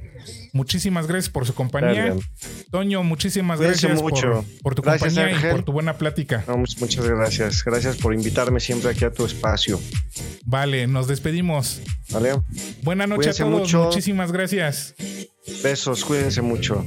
Muchísimas 0.53 1.07
gracias 1.07 1.29
por 1.31 1.47
su 1.47 1.55
compañía. 1.55 2.13
Toño, 2.71 3.03
muchísimas 3.03 3.59
gracias 3.59 4.01
por, 4.01 4.13
por 4.61 4.75
tu 4.75 4.81
Gracias, 4.81 5.13
compañía 5.13 5.49
y 5.49 5.51
por 5.51 5.63
tu 5.63 5.71
buena 5.71 5.97
plática. 5.97 6.43
Vamos, 6.45 6.77
muchas 6.79 7.07
gracias. 7.07 7.63
Gracias 7.63 7.97
por 7.97 8.13
invitarme 8.13 8.59
siempre 8.59 8.91
aquí 8.91 9.05
a 9.05 9.11
tu 9.11 9.25
espacio. 9.25 9.79
Vale, 10.45 10.87
nos 10.87 11.07
despedimos. 11.07 11.81
¿Vale? 12.09 12.33
Buena 12.83 13.07
noche 13.07 13.17
Cuídense 13.17 13.43
a 13.43 13.45
todos. 13.45 13.59
mucho. 13.61 13.83
Muchísimas 13.85 14.31
gracias. 14.31 14.95
Besos, 15.63 16.05
cuídense 16.05 16.41
mucho. 16.41 16.85